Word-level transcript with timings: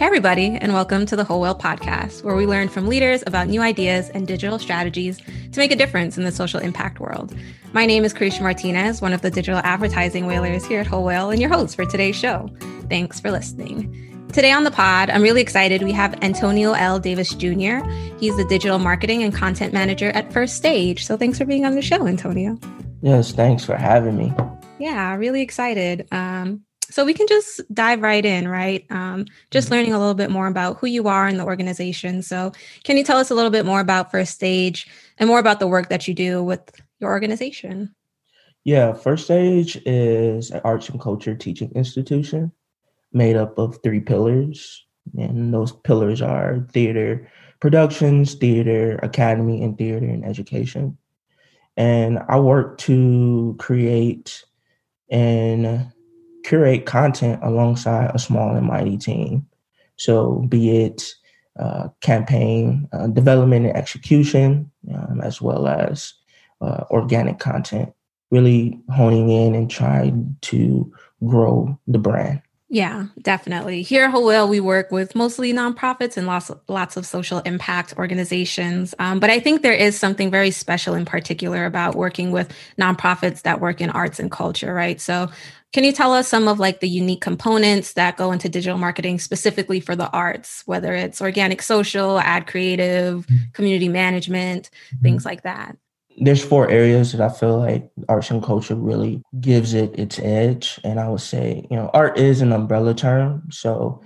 Hey, 0.00 0.06
everybody, 0.06 0.56
and 0.58 0.72
welcome 0.72 1.04
to 1.04 1.14
the 1.14 1.24
Whole 1.24 1.42
Whale 1.42 1.54
podcast, 1.54 2.24
where 2.24 2.34
we 2.34 2.46
learn 2.46 2.70
from 2.70 2.86
leaders 2.86 3.22
about 3.26 3.48
new 3.48 3.60
ideas 3.60 4.08
and 4.08 4.26
digital 4.26 4.58
strategies 4.58 5.18
to 5.18 5.58
make 5.58 5.72
a 5.72 5.76
difference 5.76 6.16
in 6.16 6.24
the 6.24 6.32
social 6.32 6.58
impact 6.58 7.00
world. 7.00 7.36
My 7.74 7.84
name 7.84 8.02
is 8.06 8.14
Carisha 8.14 8.40
Martinez, 8.40 9.02
one 9.02 9.12
of 9.12 9.20
the 9.20 9.30
digital 9.30 9.60
advertising 9.62 10.24
whalers 10.24 10.64
here 10.64 10.80
at 10.80 10.86
Whole 10.86 11.04
Whale, 11.04 11.28
and 11.28 11.38
your 11.38 11.50
host 11.50 11.76
for 11.76 11.84
today's 11.84 12.16
show. 12.16 12.48
Thanks 12.88 13.20
for 13.20 13.30
listening. 13.30 14.26
Today 14.32 14.52
on 14.52 14.64
the 14.64 14.70
pod, 14.70 15.10
I'm 15.10 15.20
really 15.20 15.42
excited. 15.42 15.82
We 15.82 15.92
have 15.92 16.14
Antonio 16.24 16.72
L. 16.72 16.98
Davis 16.98 17.34
Jr. 17.34 17.86
He's 18.18 18.34
the 18.38 18.46
digital 18.48 18.78
marketing 18.78 19.22
and 19.22 19.34
content 19.34 19.74
manager 19.74 20.12
at 20.12 20.32
First 20.32 20.56
Stage. 20.56 21.04
So 21.04 21.18
thanks 21.18 21.36
for 21.36 21.44
being 21.44 21.66
on 21.66 21.74
the 21.74 21.82
show, 21.82 22.06
Antonio. 22.06 22.58
Yes, 23.02 23.32
thanks 23.32 23.66
for 23.66 23.76
having 23.76 24.16
me. 24.16 24.32
Yeah, 24.78 25.14
really 25.16 25.42
excited. 25.42 26.08
Um, 26.10 26.64
so 26.90 27.04
we 27.04 27.14
can 27.14 27.26
just 27.26 27.60
dive 27.72 28.02
right 28.02 28.24
in, 28.24 28.48
right? 28.48 28.84
Um, 28.90 29.26
just 29.50 29.66
mm-hmm. 29.66 29.74
learning 29.74 29.92
a 29.94 29.98
little 29.98 30.14
bit 30.14 30.30
more 30.30 30.46
about 30.46 30.78
who 30.78 30.86
you 30.86 31.08
are 31.08 31.28
in 31.28 31.36
the 31.36 31.44
organization. 31.44 32.22
So, 32.22 32.52
can 32.84 32.96
you 32.96 33.04
tell 33.04 33.18
us 33.18 33.30
a 33.30 33.34
little 33.34 33.50
bit 33.50 33.64
more 33.64 33.80
about 33.80 34.10
First 34.10 34.34
Stage 34.34 34.88
and 35.18 35.28
more 35.28 35.38
about 35.38 35.60
the 35.60 35.66
work 35.66 35.88
that 35.88 36.06
you 36.08 36.14
do 36.14 36.42
with 36.42 36.60
your 36.98 37.10
organization? 37.10 37.94
Yeah, 38.64 38.92
First 38.92 39.24
Stage 39.24 39.80
is 39.86 40.50
an 40.50 40.60
arts 40.64 40.88
and 40.88 41.00
culture 41.00 41.34
teaching 41.34 41.72
institution 41.74 42.52
made 43.12 43.36
up 43.36 43.58
of 43.58 43.78
three 43.82 44.00
pillars. 44.00 44.84
And 45.18 45.52
those 45.52 45.72
pillars 45.72 46.22
are 46.22 46.66
theater 46.72 47.28
productions, 47.60 48.34
theater 48.34 48.98
academy, 49.02 49.62
and 49.62 49.76
theater 49.76 50.06
and 50.06 50.24
education. 50.24 50.96
And 51.76 52.18
I 52.28 52.38
work 52.40 52.78
to 52.78 53.56
create 53.58 54.44
and 55.10 55.92
curate 56.44 56.86
content 56.86 57.40
alongside 57.42 58.10
a 58.14 58.18
small 58.18 58.54
and 58.54 58.66
mighty 58.66 58.96
team. 58.96 59.46
So, 59.96 60.46
be 60.48 60.84
it 60.84 61.14
uh, 61.58 61.88
campaign 62.00 62.88
uh, 62.92 63.08
development 63.08 63.66
and 63.66 63.76
execution, 63.76 64.70
um, 64.94 65.20
as 65.20 65.42
well 65.42 65.66
as 65.66 66.14
uh, 66.60 66.84
organic 66.90 67.38
content, 67.38 67.92
really 68.30 68.80
honing 68.90 69.30
in 69.30 69.54
and 69.54 69.70
trying 69.70 70.36
to 70.42 70.90
grow 71.24 71.78
the 71.86 71.98
brand. 71.98 72.40
Yeah, 72.72 73.06
definitely. 73.20 73.82
Here 73.82 74.04
at 74.04 74.12
Whole 74.12 74.48
we 74.48 74.60
work 74.60 74.92
with 74.92 75.16
mostly 75.16 75.52
nonprofits 75.52 76.16
and 76.16 76.28
lots 76.28 76.50
of, 76.50 76.60
lots 76.68 76.96
of 76.96 77.04
social 77.04 77.40
impact 77.40 77.94
organizations. 77.98 78.94
Um, 79.00 79.18
but 79.18 79.28
I 79.28 79.40
think 79.40 79.62
there 79.62 79.72
is 79.72 79.98
something 79.98 80.30
very 80.30 80.52
special 80.52 80.94
in 80.94 81.04
particular 81.04 81.66
about 81.66 81.96
working 81.96 82.30
with 82.30 82.54
nonprofits 82.78 83.42
that 83.42 83.60
work 83.60 83.80
in 83.80 83.90
arts 83.90 84.20
and 84.20 84.30
culture, 84.30 84.72
right? 84.72 85.00
So, 85.00 85.28
can 85.72 85.84
you 85.84 85.92
tell 85.92 86.12
us 86.12 86.26
some 86.26 86.48
of 86.48 86.58
like 86.58 86.80
the 86.80 86.88
unique 86.88 87.20
components 87.20 87.92
that 87.92 88.16
go 88.16 88.32
into 88.32 88.48
digital 88.48 88.78
marketing 88.78 89.20
specifically 89.20 89.78
for 89.78 89.94
the 89.94 90.10
arts, 90.10 90.62
whether 90.66 90.94
it's 90.94 91.20
organic 91.20 91.62
social, 91.62 92.18
ad 92.20 92.46
creative, 92.48 93.26
mm-hmm. 93.26 93.50
community 93.52 93.88
management, 93.88 94.70
mm-hmm. 94.70 95.02
things 95.02 95.24
like 95.24 95.42
that? 95.42 95.76
There's 96.20 96.44
four 96.44 96.68
areas 96.68 97.12
that 97.12 97.20
I 97.22 97.34
feel 97.34 97.58
like 97.58 97.90
arts 98.08 98.30
and 98.30 98.42
culture 98.42 98.74
really 98.74 99.22
gives 99.40 99.72
it 99.72 99.98
its 99.98 100.18
edge. 100.18 100.78
And 100.84 101.00
I 101.00 101.08
would 101.08 101.22
say, 101.22 101.66
you 101.70 101.76
know, 101.76 101.90
art 101.94 102.18
is 102.18 102.42
an 102.42 102.52
umbrella 102.52 102.94
term. 102.94 103.48
So 103.50 104.02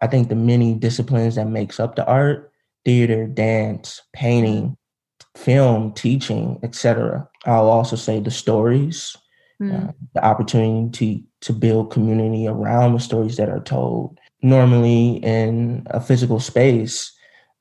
I 0.00 0.06
think 0.06 0.28
the 0.28 0.34
many 0.34 0.74
disciplines 0.74 1.34
that 1.34 1.46
makes 1.46 1.78
up 1.78 1.96
the 1.96 2.06
art, 2.06 2.50
theater, 2.84 3.26
dance, 3.26 4.00
painting, 4.14 4.76
film, 5.36 5.92
teaching, 5.92 6.58
etc. 6.62 7.28
I'll 7.44 7.68
also 7.68 7.96
say 7.96 8.20
the 8.20 8.30
stories, 8.30 9.14
mm. 9.60 9.88
uh, 9.88 9.92
the 10.14 10.24
opportunity 10.24 10.90
to 10.90 11.24
to 11.46 11.52
build 11.52 11.92
community 11.92 12.46
around 12.46 12.94
the 12.94 13.00
stories 13.00 13.36
that 13.36 13.50
are 13.50 13.62
told. 13.62 14.18
Normally 14.40 15.16
in 15.16 15.86
a 15.90 16.00
physical 16.00 16.40
space, 16.40 17.12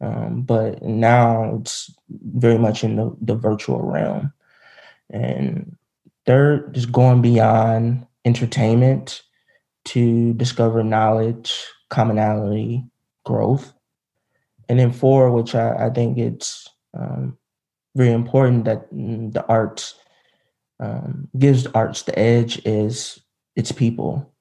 um, 0.03 0.41
but 0.41 0.83
now 0.83 1.55
it's 1.55 1.95
very 2.09 2.57
much 2.57 2.83
in 2.83 2.97
the, 2.97 3.15
the 3.21 3.35
virtual 3.35 3.81
realm. 3.81 4.33
And 5.09 5.77
third, 6.25 6.73
just 6.73 6.91
going 6.91 7.21
beyond 7.21 8.05
entertainment 8.25 9.21
to 9.85 10.33
discover 10.33 10.83
knowledge, 10.83 11.65
commonality, 11.89 12.83
growth. 13.25 13.73
And 14.67 14.77
then 14.77 14.91
four, 14.91 15.31
which 15.31 15.55
I, 15.55 15.87
I 15.87 15.89
think 15.89 16.17
it's 16.17 16.67
um, 16.93 17.37
very 17.95 18.11
important 18.11 18.65
that 18.65 18.89
the 18.91 19.45
arts 19.47 19.95
um, 20.81 21.29
gives 21.37 21.63
the 21.63 21.73
arts 21.75 22.01
the 22.01 22.17
edge 22.19 22.61
is 22.65 23.19
its 23.55 23.71
people 23.71 24.32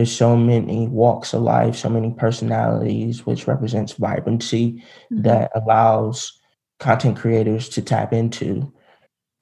there's 0.00 0.16
so 0.16 0.34
many 0.34 0.88
walks 0.88 1.34
of 1.34 1.42
life, 1.42 1.76
so 1.76 1.90
many 1.90 2.10
personalities, 2.16 3.26
which 3.26 3.46
represents 3.46 3.92
vibrancy 3.92 4.82
mm-hmm. 5.12 5.20
that 5.24 5.50
allows 5.54 6.40
content 6.78 7.18
creators 7.18 7.68
to 7.68 7.82
tap 7.82 8.14
into. 8.14 8.72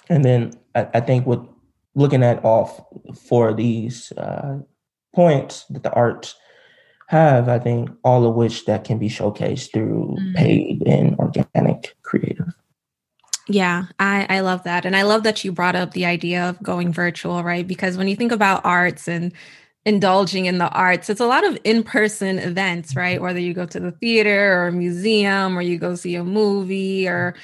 And 0.09 0.25
then 0.25 0.53
I, 0.75 0.89
I 0.95 1.01
think 1.01 1.29
with 1.29 1.39
looking 1.95 2.25
at 2.25 2.45
all 2.45 2.91
four 3.29 3.51
of 3.51 3.57
these 3.57 4.11
uh, 4.17 4.59
points 5.15 5.65
that 5.71 5.85
the 5.85 5.93
arts 5.93 6.35
have, 7.07 7.49
I 7.49 7.61
think 7.61 7.91
all 8.03 8.27
of 8.27 8.35
which 8.35 8.65
that 8.65 8.83
can 8.83 8.99
be 8.99 9.09
showcased 9.09 9.73
through 9.73 10.17
mm-hmm. 10.19 10.35
paid 10.35 10.83
and 10.89 11.17
organic 11.21 11.95
creative. 12.03 12.53
Yeah, 13.47 13.85
I, 14.01 14.27
I 14.29 14.41
love 14.41 14.65
that. 14.65 14.85
And 14.85 14.97
I 14.97 15.03
love 15.03 15.23
that 15.23 15.45
you 15.45 15.53
brought 15.53 15.77
up 15.77 15.93
the 15.93 16.05
idea 16.07 16.49
of 16.49 16.61
going 16.65 16.93
virtual, 16.93 17.45
right? 17.45 17.67
Because 17.67 17.97
when 17.97 18.09
you 18.09 18.17
think 18.17 18.33
about 18.33 18.65
arts 18.65 19.07
and 19.07 19.33
indulging 19.85 20.47
in 20.47 20.59
the 20.59 20.69
arts. 20.69 21.09
It's 21.09 21.21
a 21.21 21.27
lot 21.27 21.47
of 21.47 21.59
in 21.65 21.83
person 21.83 22.39
events, 22.39 22.95
right? 22.95 23.21
Whether 23.21 23.41
you 23.41 23.55
go 23.55 23.67
to 23.67 23.81
the 23.81 23.93
theater 23.93 24.61
or 24.63 24.69
a 24.69 24.73
museum 24.73 25.57
or 25.57 25.63
you 25.63 25.79
go 25.79 25.95
see 25.95 26.15
a 26.15 26.25
movie 26.25 27.09
or 27.09 27.35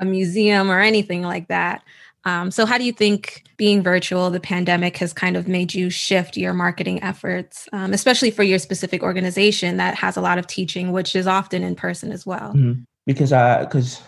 a 0.00 0.04
museum 0.04 0.70
or 0.70 0.80
anything 0.80 1.22
like 1.22 1.48
that. 1.48 1.82
Um, 2.24 2.50
so, 2.50 2.66
how 2.66 2.78
do 2.78 2.84
you 2.84 2.92
think 2.92 3.44
being 3.56 3.82
virtual, 3.82 4.30
the 4.30 4.40
pandemic 4.40 4.96
has 4.98 5.12
kind 5.12 5.36
of 5.36 5.48
made 5.48 5.74
you 5.74 5.90
shift 5.90 6.36
your 6.36 6.52
marketing 6.52 7.02
efforts, 7.02 7.68
um, 7.72 7.92
especially 7.92 8.30
for 8.30 8.44
your 8.44 8.60
specific 8.60 9.02
organization 9.02 9.76
that 9.78 9.96
has 9.96 10.16
a 10.16 10.20
lot 10.20 10.38
of 10.38 10.46
teaching, 10.46 10.92
which 10.92 11.16
is 11.16 11.26
often 11.26 11.64
in 11.64 11.74
person 11.74 12.12
as 12.12 12.24
well? 12.24 12.52
Mm-hmm. 12.52 12.82
Because 13.06 13.32
I, 13.32 13.64
because 13.64 14.00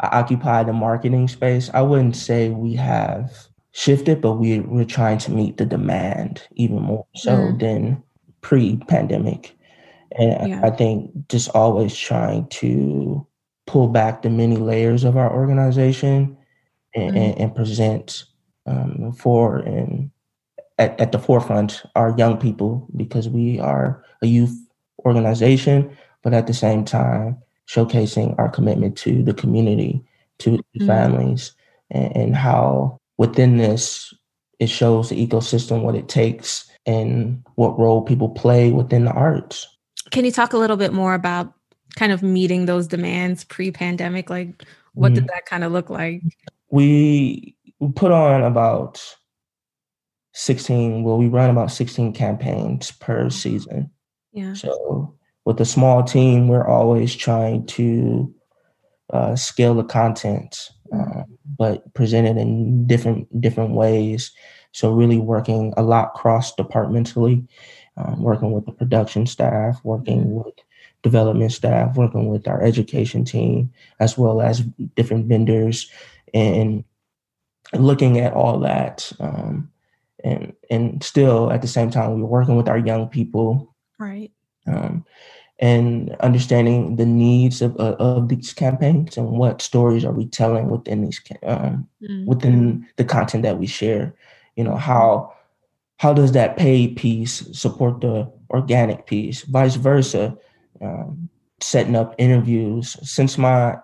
I 0.00 0.18
occupy 0.18 0.64
the 0.64 0.74
marketing 0.74 1.28
space, 1.28 1.70
I 1.72 1.80
wouldn't 1.80 2.16
say 2.16 2.50
we 2.50 2.74
have 2.74 3.48
shifted, 3.72 4.20
but 4.20 4.34
we 4.34 4.60
we're 4.60 4.84
trying 4.84 5.18
to 5.18 5.30
meet 5.30 5.56
the 5.56 5.66
demand 5.66 6.42
even 6.56 6.80
more 6.80 7.06
so 7.14 7.32
mm. 7.32 7.60
than 7.60 8.02
pre-pandemic. 8.40 9.56
And 10.18 10.50
yeah. 10.50 10.60
I 10.64 10.70
think 10.70 11.12
just 11.28 11.50
always 11.50 11.96
trying 11.96 12.48
to 12.48 13.26
pull 13.66 13.88
back 13.88 14.22
the 14.22 14.30
many 14.30 14.56
layers 14.56 15.04
of 15.04 15.16
our 15.16 15.32
organization 15.32 16.36
and, 16.94 17.14
mm. 17.14 17.16
and, 17.16 17.38
and 17.38 17.54
present 17.54 18.24
um, 18.66 19.12
for 19.12 19.58
and 19.58 20.10
at, 20.78 20.98
at 21.00 21.12
the 21.12 21.18
forefront 21.18 21.82
our 21.94 22.14
young 22.16 22.36
people 22.38 22.88
because 22.96 23.28
we 23.28 23.60
are 23.60 24.04
a 24.22 24.26
youth 24.26 24.56
organization, 25.04 25.96
but 26.22 26.34
at 26.34 26.46
the 26.46 26.54
same 26.54 26.84
time 26.84 27.38
showcasing 27.68 28.34
our 28.38 28.48
commitment 28.48 28.96
to 28.96 29.22
the 29.22 29.34
community, 29.34 30.02
to 30.38 30.58
mm. 30.78 30.86
families, 30.86 31.52
and, 31.90 32.16
and 32.16 32.36
how 32.36 33.00
within 33.20 33.58
this, 33.58 34.14
it 34.58 34.70
shows 34.70 35.10
the 35.10 35.26
ecosystem 35.26 35.82
what 35.82 35.94
it 35.94 36.08
takes 36.08 36.66
and 36.86 37.44
what 37.56 37.78
role 37.78 38.00
people 38.00 38.30
play 38.30 38.72
within 38.72 39.04
the 39.04 39.12
arts. 39.12 39.68
Can 40.10 40.24
you 40.24 40.32
talk 40.32 40.54
a 40.54 40.56
little 40.56 40.78
bit 40.78 40.94
more 40.94 41.12
about 41.12 41.52
kind 41.96 42.12
of 42.12 42.22
meeting 42.22 42.64
those 42.64 42.86
demands 42.86 43.44
pre-pandemic? 43.44 44.30
Like, 44.30 44.64
what 44.94 45.12
mm 45.12 45.16
did 45.16 45.28
that 45.28 45.44
kind 45.44 45.64
of 45.64 45.70
look 45.70 45.90
like? 45.90 46.22
We 46.70 47.54
put 47.94 48.10
on 48.10 48.42
about 48.42 49.04
16, 50.32 51.02
well, 51.02 51.18
we 51.18 51.28
run 51.28 51.50
about 51.50 51.70
16 51.70 52.14
campaigns 52.14 52.90
per 52.90 53.28
season. 53.28 53.90
Yeah. 54.32 54.54
So 54.54 55.14
with 55.44 55.60
a 55.60 55.66
small 55.66 56.04
team, 56.04 56.48
we're 56.48 56.66
always 56.66 57.14
trying 57.14 57.66
to 57.66 58.34
uh, 59.12 59.36
scale 59.36 59.74
the 59.74 59.84
content 59.84 60.70
um, 60.92 61.24
but 61.58 61.92
presented 61.94 62.36
in 62.36 62.86
different 62.86 63.40
different 63.40 63.72
ways. 63.72 64.32
So 64.72 64.92
really 64.92 65.18
working 65.18 65.74
a 65.76 65.82
lot 65.82 66.14
cross 66.14 66.54
departmentally, 66.54 67.46
um, 67.96 68.22
working 68.22 68.52
with 68.52 68.66
the 68.66 68.72
production 68.72 69.26
staff, 69.26 69.80
working 69.84 70.20
mm-hmm. 70.20 70.44
with 70.44 70.54
development 71.02 71.52
staff, 71.52 71.96
working 71.96 72.28
with 72.28 72.46
our 72.46 72.62
education 72.62 73.24
team, 73.24 73.72
as 73.98 74.18
well 74.18 74.40
as 74.40 74.60
different 74.96 75.26
vendors, 75.26 75.90
and 76.34 76.84
looking 77.72 78.18
at 78.18 78.32
all 78.32 78.58
that. 78.60 79.10
Um, 79.18 79.70
and 80.22 80.52
and 80.70 81.02
still 81.02 81.50
at 81.50 81.62
the 81.62 81.68
same 81.68 81.90
time, 81.90 82.20
we're 82.20 82.26
working 82.26 82.56
with 82.56 82.68
our 82.68 82.78
young 82.78 83.08
people, 83.08 83.74
right? 83.98 84.30
Um, 84.66 85.04
and 85.60 86.16
understanding 86.20 86.96
the 86.96 87.06
needs 87.06 87.62
of, 87.62 87.78
uh, 87.78 87.94
of 87.98 88.28
these 88.28 88.52
campaigns 88.52 89.16
and 89.16 89.28
what 89.30 89.62
stories 89.62 90.04
are 90.04 90.12
we 90.12 90.26
telling 90.26 90.68
within 90.68 91.02
these 91.02 91.20
um, 91.44 91.86
mm-hmm. 92.02 92.26
within 92.26 92.86
the 92.96 93.04
content 93.04 93.42
that 93.42 93.58
we 93.58 93.66
share 93.66 94.14
you 94.56 94.64
know 94.64 94.76
how 94.76 95.32
how 95.98 96.12
does 96.12 96.32
that 96.32 96.56
paid 96.56 96.96
piece 96.96 97.46
support 97.52 98.00
the 98.00 98.30
organic 98.50 99.06
piece 99.06 99.42
vice 99.42 99.76
versa 99.76 100.36
um, 100.80 101.28
setting 101.62 101.96
up 101.96 102.14
interviews. 102.18 102.96
Since 103.02 103.38
my 103.38 103.76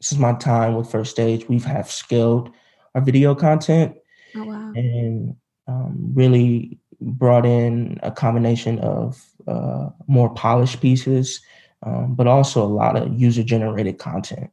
since 0.00 0.20
my 0.20 0.32
time 0.34 0.74
with 0.74 0.90
First 0.90 1.10
Stage, 1.10 1.48
we've 1.48 1.64
have 1.64 1.90
scaled 1.90 2.50
our 2.94 3.00
video 3.00 3.34
content 3.34 3.96
oh, 4.36 4.44
wow. 4.44 4.72
and 4.74 5.34
um, 5.66 6.12
really 6.14 6.78
brought 7.00 7.46
in 7.46 7.98
a 8.02 8.10
combination 8.10 8.78
of 8.80 9.24
uh, 9.46 9.90
more 10.06 10.30
polished 10.30 10.80
pieces, 10.80 11.40
um, 11.82 12.14
but 12.14 12.26
also 12.26 12.62
a 12.62 12.66
lot 12.66 12.96
of 12.96 13.18
user 13.18 13.42
generated 13.42 13.98
content. 13.98 14.50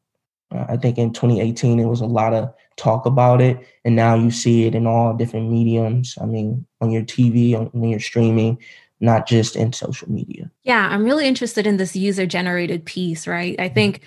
Uh, 0.52 0.66
I 0.70 0.78
think 0.78 0.98
in 0.98 1.12
2018 1.12 1.80
it 1.80 1.86
was 1.86 2.02
a 2.02 2.06
lot 2.06 2.34
of 2.34 2.54
talk 2.78 3.06
about 3.06 3.42
it, 3.42 3.58
and 3.84 3.96
now 3.96 4.16
you 4.16 4.32
see 4.32 4.66
it 4.66 4.76
in 4.76 4.86
all 4.86 5.14
different 5.14 5.50
mediums. 5.50 6.18
I 6.22 6.26
mean, 6.26 6.66
on 6.82 6.92
your 6.92 7.04
TV, 7.04 7.58
on, 7.58 7.68
when 7.68 7.90
you're 7.90 8.00
streaming, 8.00 8.60
not 9.00 9.28
just 9.28 9.56
in 9.56 9.74
social 9.74 10.10
media. 10.10 10.52
Yeah, 10.64 10.88
I'm 10.90 11.04
really 11.04 11.28
interested 11.28 11.68
in 11.68 11.78
this 11.78 11.96
user 11.96 12.26
generated 12.26 12.86
piece, 12.86 13.28
right? 13.28 13.60
I 13.60 13.70
think 13.70 14.02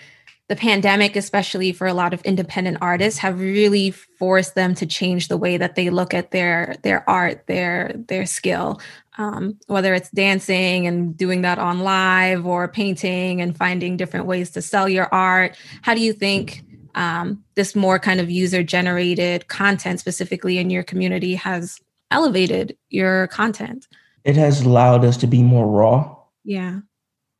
the 0.48 0.56
pandemic, 0.56 1.14
especially 1.14 1.72
for 1.72 1.86
a 1.86 1.92
lot 1.92 2.14
of 2.14 2.22
independent 2.22 2.78
artists, 2.80 3.20
have 3.20 3.38
really 3.38 3.90
forced 3.90 4.54
them 4.54 4.74
to 4.76 4.86
change 4.86 5.28
the 5.28 5.36
way 5.36 5.58
that 5.58 5.74
they 5.74 5.90
look 5.90 6.14
at 6.14 6.30
their 6.30 6.74
their 6.82 7.08
art, 7.08 7.46
their 7.46 7.92
their 8.08 8.24
skill. 8.24 8.80
Um, 9.18 9.58
whether 9.66 9.94
it's 9.94 10.10
dancing 10.10 10.86
and 10.86 11.16
doing 11.16 11.42
that 11.42 11.58
on 11.58 11.80
live 11.80 12.46
or 12.46 12.68
painting 12.68 13.40
and 13.40 13.56
finding 13.56 13.96
different 13.96 14.26
ways 14.26 14.50
to 14.52 14.62
sell 14.62 14.88
your 14.88 15.12
art. 15.12 15.56
How 15.82 15.94
do 15.94 16.00
you 16.00 16.12
think 16.12 16.62
um, 16.94 17.42
this 17.56 17.74
more 17.74 17.98
kind 17.98 18.20
of 18.20 18.30
user 18.30 18.62
generated 18.62 19.48
content, 19.48 19.98
specifically 19.98 20.58
in 20.58 20.70
your 20.70 20.84
community, 20.84 21.34
has 21.34 21.80
elevated 22.12 22.76
your 22.90 23.26
content? 23.26 23.88
It 24.22 24.36
has 24.36 24.62
allowed 24.62 25.04
us 25.04 25.16
to 25.18 25.26
be 25.26 25.42
more 25.42 25.66
raw. 25.66 26.16
Yeah. 26.44 26.80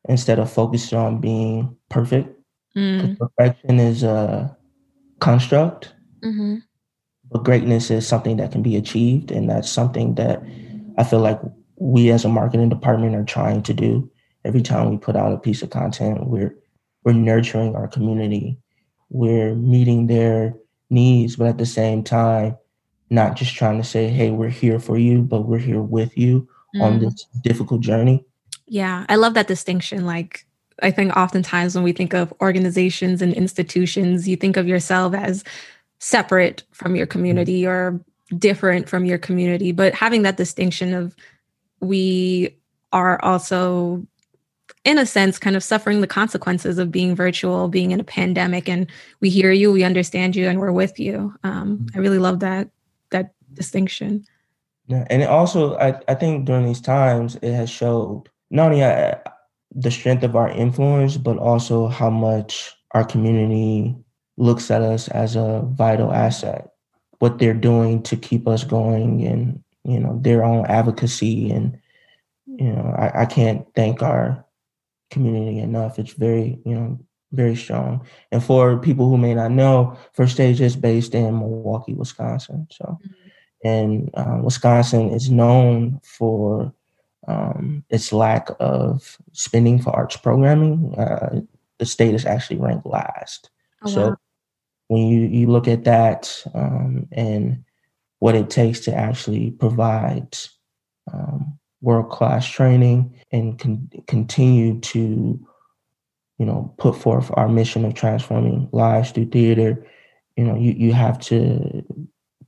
Instead 0.09 0.41
of 0.41 0.53
focusing 0.53 0.99
on 0.99 1.21
being 1.21 1.77
perfect 1.89 2.38
Mm. 2.79 3.19
Perfection 3.19 3.81
is 3.81 4.05
a 4.05 4.57
construct, 5.19 5.93
mm-hmm. 6.23 6.57
but 7.31 7.43
greatness 7.43 7.91
is 7.91 8.07
something 8.07 8.37
that 8.37 8.53
can 8.53 8.63
be 8.63 8.77
achieved, 8.77 9.33
and 9.33 9.51
that's 9.51 9.69
something 9.69 10.15
that 10.15 10.41
I 10.97 11.03
feel 11.03 11.19
like 11.19 11.41
we 11.77 12.11
as 12.11 12.25
a 12.25 12.29
marketing 12.29 12.69
department 12.69 13.17
are 13.17 13.25
trying 13.25 13.65
to 13.65 13.75
do. 13.75 14.09
Every 14.45 14.63
time 14.63 14.91
we 14.91 14.97
put 14.97 15.17
out 15.17 15.33
a 15.33 15.39
piece 15.39 15.63
of 15.63 15.71
content, 15.71 16.29
we're 16.29 16.55
we're 17.03 17.15
nurturing 17.15 17.75
our 17.75 17.89
community, 17.89 18.59
we're 19.11 19.57
meeting 19.57 20.07
their 20.07 20.55
needs, 20.89 21.35
but 21.35 21.49
at 21.49 21.59
the 21.59 21.67
same 21.67 22.05
time, 22.05 22.57
not 23.11 23.35
just 23.35 23.57
trying 23.57 23.79
to 23.79 23.85
say, 23.85 24.07
"Hey, 24.07 24.31
we're 24.31 24.51
here 24.51 24.79
for 24.79 24.97
you," 24.97 25.23
but 25.23 25.49
we're 25.49 25.59
here 25.59 25.83
with 25.83 26.17
you 26.17 26.47
mm. 26.77 26.83
on 26.83 27.01
this 27.01 27.27
difficult 27.43 27.81
journey. 27.81 28.25
Yeah, 28.69 29.05
I 29.09 29.17
love 29.17 29.35
that 29.35 29.49
distinction. 29.49 30.07
Like 30.07 30.47
I 30.83 30.91
think 30.91 31.17
oftentimes 31.17 31.75
when 31.75 31.85
we 31.85 31.93
think 31.93 32.15
of 32.15 32.33
organizations 32.41 33.23
and 33.23 33.33
institutions, 33.33 34.29
you 34.29 34.37
think 34.37 34.57
of 34.57 34.69
yourself 34.69 35.15
as 35.15 35.45
separate 36.01 36.63
from 36.73 36.95
your 36.95 37.07
community 37.07 37.67
or 37.67 38.01
different 38.37 38.89
from 38.89 39.05
your 39.05 39.19
community. 39.19 39.73
But 39.73 39.95
having 39.95 40.23
that 40.23 40.37
distinction 40.37 40.95
of 40.95 41.15
we 41.81 42.57
are 42.93 43.23
also, 43.23 44.07
in 44.85 44.99
a 44.99 45.07
sense, 45.07 45.39
kind 45.39 45.57
of 45.57 45.63
suffering 45.63 46.01
the 46.01 46.07
consequences 46.07 46.79
of 46.79 46.91
being 46.91 47.15
virtual, 47.15 47.69
being 47.69 47.91
in 47.91 48.01
a 48.01 48.05
pandemic, 48.05 48.69
and 48.69 48.91
we 49.21 49.31
hear 49.31 49.53
you, 49.53 49.73
we 49.73 49.85
understand 49.85 50.37
you, 50.37 50.49
and 50.49 50.59
we're 50.59 50.73
with 50.73 50.99
you. 50.99 51.35
Um, 51.43 51.87
I 51.95 51.99
really 51.99 52.19
love 52.19 52.41
that 52.41 52.71
that 53.11 53.33
distinction. 53.55 54.25
Yeah, 54.87 55.07
and 55.11 55.23
it 55.23 55.29
also, 55.29 55.77
I, 55.77 56.01
I 56.09 56.15
think 56.15 56.47
during 56.47 56.65
these 56.67 56.81
times, 56.81 57.37
it 57.43 57.53
has 57.53 57.69
showed 57.69 58.29
not 58.51 58.71
only 58.71 58.83
I, 58.83 59.11
uh, 59.11 59.21
the 59.75 59.91
strength 59.91 60.23
of 60.23 60.37
our 60.37 60.51
influence, 60.51 61.17
but 61.17 61.39
also 61.39 61.89
how 61.89 62.11
much 62.11 62.75
our 62.93 63.05
community 63.05 63.95
looks 64.37 64.71
at 64.71 64.83
us 64.83 65.09
as 65.09 65.37
a 65.37 65.63
vital 65.65 66.13
asset. 66.13 66.71
What 67.19 67.39
they're 67.39 67.55
doing 67.55 68.03
to 68.05 68.17
keep 68.17 68.47
us 68.47 68.65
going 68.65 69.27
and, 69.27 69.63
you 69.85 69.99
know, 70.01 70.19
their 70.23 70.45
own 70.45 70.67
advocacy. 70.67 71.51
And, 71.51 71.79
you 72.47 72.73
know, 72.73 72.95
I, 72.97 73.23
I 73.23 73.27
can't 73.27 73.67
thank 73.75 74.03
our 74.03 74.45
community 75.11 75.59
enough. 75.59 75.99
It's 75.99 76.13
very, 76.13 76.61
you 76.65 76.75
know, 76.75 76.99
very 77.33 77.57
strong. 77.57 78.07
And 78.33 78.43
for 78.43 78.79
people 78.79 79.09
who 79.09 79.19
may 79.19 79.35
not 79.35 79.51
know, 79.51 79.99
First 80.15 80.35
Stage 80.35 80.61
is 80.61 80.77
based 80.77 81.15
in 81.15 81.39
Milwaukee, 81.39 81.95
Wisconsin. 81.95 82.69
So, 82.71 82.85
mm-hmm. 82.85 83.69
and 83.69 84.11
uh, 84.15 84.39
Wisconsin 84.43 85.11
is 85.11 85.31
known 85.31 86.01
for 86.05 86.73
um, 87.29 87.85
its 87.91 88.13
lack 88.13 88.49
of 88.59 89.19
spending 89.33 89.81
for 89.81 89.95
arts 89.95 90.17
programming, 90.17 90.95
uh, 90.99 91.41
the 91.79 91.87
state 91.87 92.15
is 92.15 92.25
actually 92.25 92.59
ranked 92.59 92.87
last. 92.87 93.51
Oh, 93.85 93.91
so 93.91 94.09
wow. 94.09 94.17
when 94.89 95.07
you, 95.07 95.21
you 95.21 95.47
look 95.47 95.69
at 95.69 95.85
that 95.85 96.43
um, 96.55 97.07
and 97.13 97.63
what 98.19 98.35
it 98.35 98.51
takes 98.51 98.81
to 98.81 98.95
actually 98.95 99.51
provide 99.53 100.37
um, 101.13 101.59
world 101.83 102.11
class 102.11 102.47
training 102.47 103.15
and 103.31 103.59
con- 103.59 103.91
continue 104.07 104.81
to, 104.81 105.39
you 106.39 106.47
know, 106.47 106.75
put 106.79 106.97
forth 106.97 107.31
our 107.35 107.49
mission 107.49 107.85
of 107.85 107.95
transforming 107.95 108.69
lives 108.73 109.13
through 109.13 109.27
theater, 109.27 109.87
you 110.37 110.45
know, 110.45 110.57
you, 110.57 110.73
you 110.73 110.93
have 110.95 111.19
to 111.19 111.85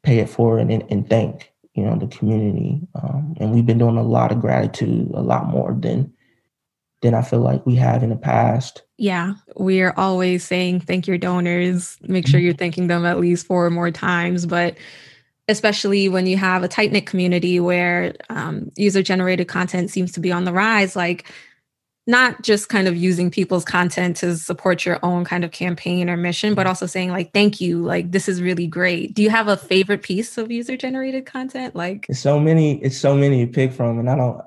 pay 0.03 0.19
it 0.19 0.29
forward 0.29 0.71
and, 0.71 0.85
and 0.91 1.09
thank 1.09 1.53
you 1.75 1.85
know 1.85 1.97
the 1.97 2.07
community 2.09 2.81
um, 3.03 3.35
and 3.39 3.53
we've 3.53 3.67
been 3.67 3.79
doing 3.79 3.97
a 3.97 4.03
lot 4.03 4.33
of 4.33 4.41
gratitude 4.41 5.11
a 5.15 5.23
lot 5.23 5.49
more 5.49 5.77
than 5.79 6.13
than 7.03 7.15
i 7.15 7.23
feel 7.23 7.41
like 7.41 7.65
we 7.67 7.77
have 7.77 8.03
in 8.03 8.11
the 8.11 8.17
past. 8.17 8.83
Yeah 8.99 9.35
we're 9.57 9.95
always 9.97 10.45
saying 10.45 10.81
thank 10.81 11.07
your 11.07 11.19
donors 11.19 11.97
make 12.03 12.27
sure 12.27 12.41
you're 12.41 12.53
thanking 12.55 12.89
them 12.89 13.07
at 13.07 13.21
least 13.21 13.47
four 13.47 13.65
or 13.65 13.71
more 13.71 13.91
times 13.91 14.47
but 14.47 14.77
especially 15.49 16.09
when 16.09 16.27
you 16.27 16.37
have 16.37 16.63
a 16.63 16.69
tight 16.69 16.93
knit 16.93 17.07
community 17.07 17.59
where 17.59 18.15
um, 18.29 18.71
user 18.77 19.03
generated 19.03 19.49
content 19.49 19.91
seems 19.91 20.13
to 20.13 20.21
be 20.21 20.31
on 20.31 20.45
the 20.45 20.53
rise 20.53 20.95
like 20.95 21.27
not 22.11 22.43
just 22.43 22.69
kind 22.69 22.89
of 22.89 22.97
using 22.97 23.31
people's 23.31 23.65
content 23.65 24.17
to 24.17 24.37
support 24.37 24.85
your 24.85 24.99
own 25.03 25.25
kind 25.25 25.45
of 25.45 25.53
campaign 25.53 26.11
or 26.11 26.17
mission, 26.17 26.55
but 26.55 26.67
also 26.67 26.85
saying 26.85 27.11
like, 27.11 27.33
thank 27.33 27.61
you, 27.61 27.83
like 27.83 28.11
this 28.11 28.29
is 28.29 28.43
really 28.43 28.67
great. 28.67 29.15
Do 29.15 29.23
you 29.23 29.31
have 29.31 29.49
a 29.49 29.57
favorite 29.57 30.03
piece 30.03 30.37
of 30.37 30.51
user 30.51 30.77
generated 30.77 31.25
content? 31.25 31.77
Like 31.77 32.07
it's 32.09 32.21
so 32.21 32.39
many, 32.39 32.83
it's 32.83 32.99
so 32.99 33.17
many 33.17 33.47
to 33.47 33.53
pick 33.53 33.73
from. 33.73 33.99
And 33.99 34.11
I 34.11 34.17
don't 34.17 34.43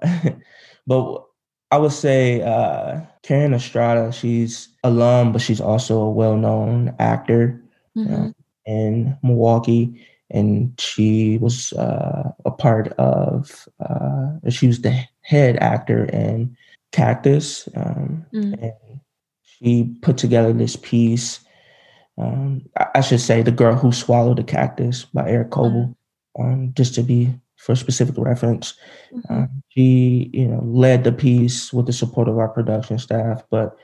but 0.88 1.24
I 1.72 1.78
would 1.78 1.94
say 1.94 2.42
uh 2.42 3.00
Karen 3.24 3.54
Estrada, 3.54 4.12
she's 4.12 4.68
alum, 4.84 5.32
but 5.32 5.42
she's 5.42 5.62
also 5.62 6.02
a 6.02 6.12
well-known 6.12 6.94
actor 7.00 7.64
mm-hmm. 7.98 8.14
uh, 8.14 8.30
in 8.66 9.18
Milwaukee. 9.24 10.06
And 10.30 10.74
she 10.80 11.38
was 11.38 11.72
uh, 11.74 12.32
a 12.44 12.52
part 12.52 12.88
of, 12.94 13.68
uh, 13.80 14.50
she 14.50 14.68
was 14.68 14.82
the 14.82 15.06
head 15.22 15.58
actor 15.58 16.06
in 16.06 16.58
Cactus. 16.94 17.68
Um, 17.76 18.26
mm. 18.34 18.62
And 18.62 19.02
she 19.44 19.94
put 20.02 20.18
together 20.18 20.54
this 20.54 20.78
piece. 20.78 21.42
Um, 22.18 22.62
I, 22.78 22.88
I, 22.96 23.02
should 23.02 23.20
say, 23.20 23.42
The 23.42 23.52
Girl 23.52 23.76
Who 23.76 23.92
Swallowed 23.92 24.38
the 24.38 24.44
Cactus 24.44 25.06
by 25.06 25.30
Eric 25.30 25.50
Coble, 25.50 25.98
mm. 26.38 26.44
um, 26.44 26.74
just 26.76 26.96
to 26.96 27.04
be 27.04 27.34
for 27.58 27.76
specific 27.76 28.16
reference. 28.18 28.76
Mm-hmm. 29.14 29.34
Um, 29.34 29.64
she, 29.70 30.30
you 30.34 30.48
know, 30.48 30.62
led 30.64 31.04
the 31.04 31.12
piece 31.12 31.74
with 31.74 31.88
the 31.88 31.94
support 31.94 32.30
of 32.30 32.38
our 32.38 32.50
production 32.50 33.00
staff, 33.00 33.44
but 33.50 33.76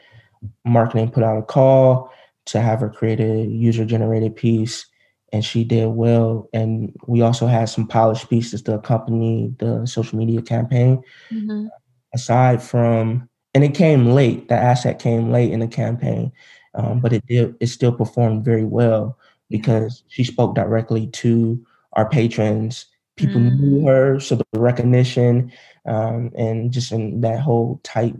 marketing 0.63 1.11
put 1.11 1.23
out 1.23 1.37
a 1.37 1.41
call 1.41 2.11
to 2.45 2.61
have 2.61 2.81
her 2.81 2.89
create 2.89 3.19
a 3.19 3.45
user 3.45 3.85
generated 3.85 4.35
piece 4.35 4.85
and 5.31 5.45
she 5.45 5.63
did 5.63 5.87
well. 5.87 6.49
And 6.53 6.95
we 7.07 7.21
also 7.21 7.45
had 7.45 7.65
some 7.65 7.87
polished 7.87 8.29
pieces 8.29 8.61
to 8.63 8.73
accompany 8.73 9.53
the 9.59 9.85
social 9.85 10.17
media 10.17 10.41
campaign. 10.41 11.01
Mm-hmm 11.31 11.67
aside 12.13 12.61
from, 12.61 13.29
and 13.53 13.63
it 13.63 13.73
came 13.73 14.11
late, 14.11 14.49
the 14.49 14.55
asset 14.55 14.99
came 14.99 15.31
late 15.31 15.51
in 15.51 15.59
the 15.59 15.67
campaign, 15.67 16.31
um, 16.75 16.99
but 16.99 17.13
it 17.13 17.25
did, 17.25 17.55
it 17.59 17.67
still 17.67 17.91
performed 17.91 18.45
very 18.45 18.63
well 18.63 19.17
because 19.49 20.03
she 20.07 20.23
spoke 20.23 20.55
directly 20.55 21.07
to 21.07 21.65
our 21.93 22.07
patrons. 22.09 22.85
People 23.15 23.41
mm. 23.41 23.59
knew 23.59 23.85
her, 23.85 24.19
so 24.19 24.35
the 24.35 24.45
recognition 24.59 25.51
um, 25.85 26.31
and 26.37 26.71
just 26.71 26.91
in 26.91 27.21
that 27.21 27.39
whole 27.39 27.81
tight 27.83 28.15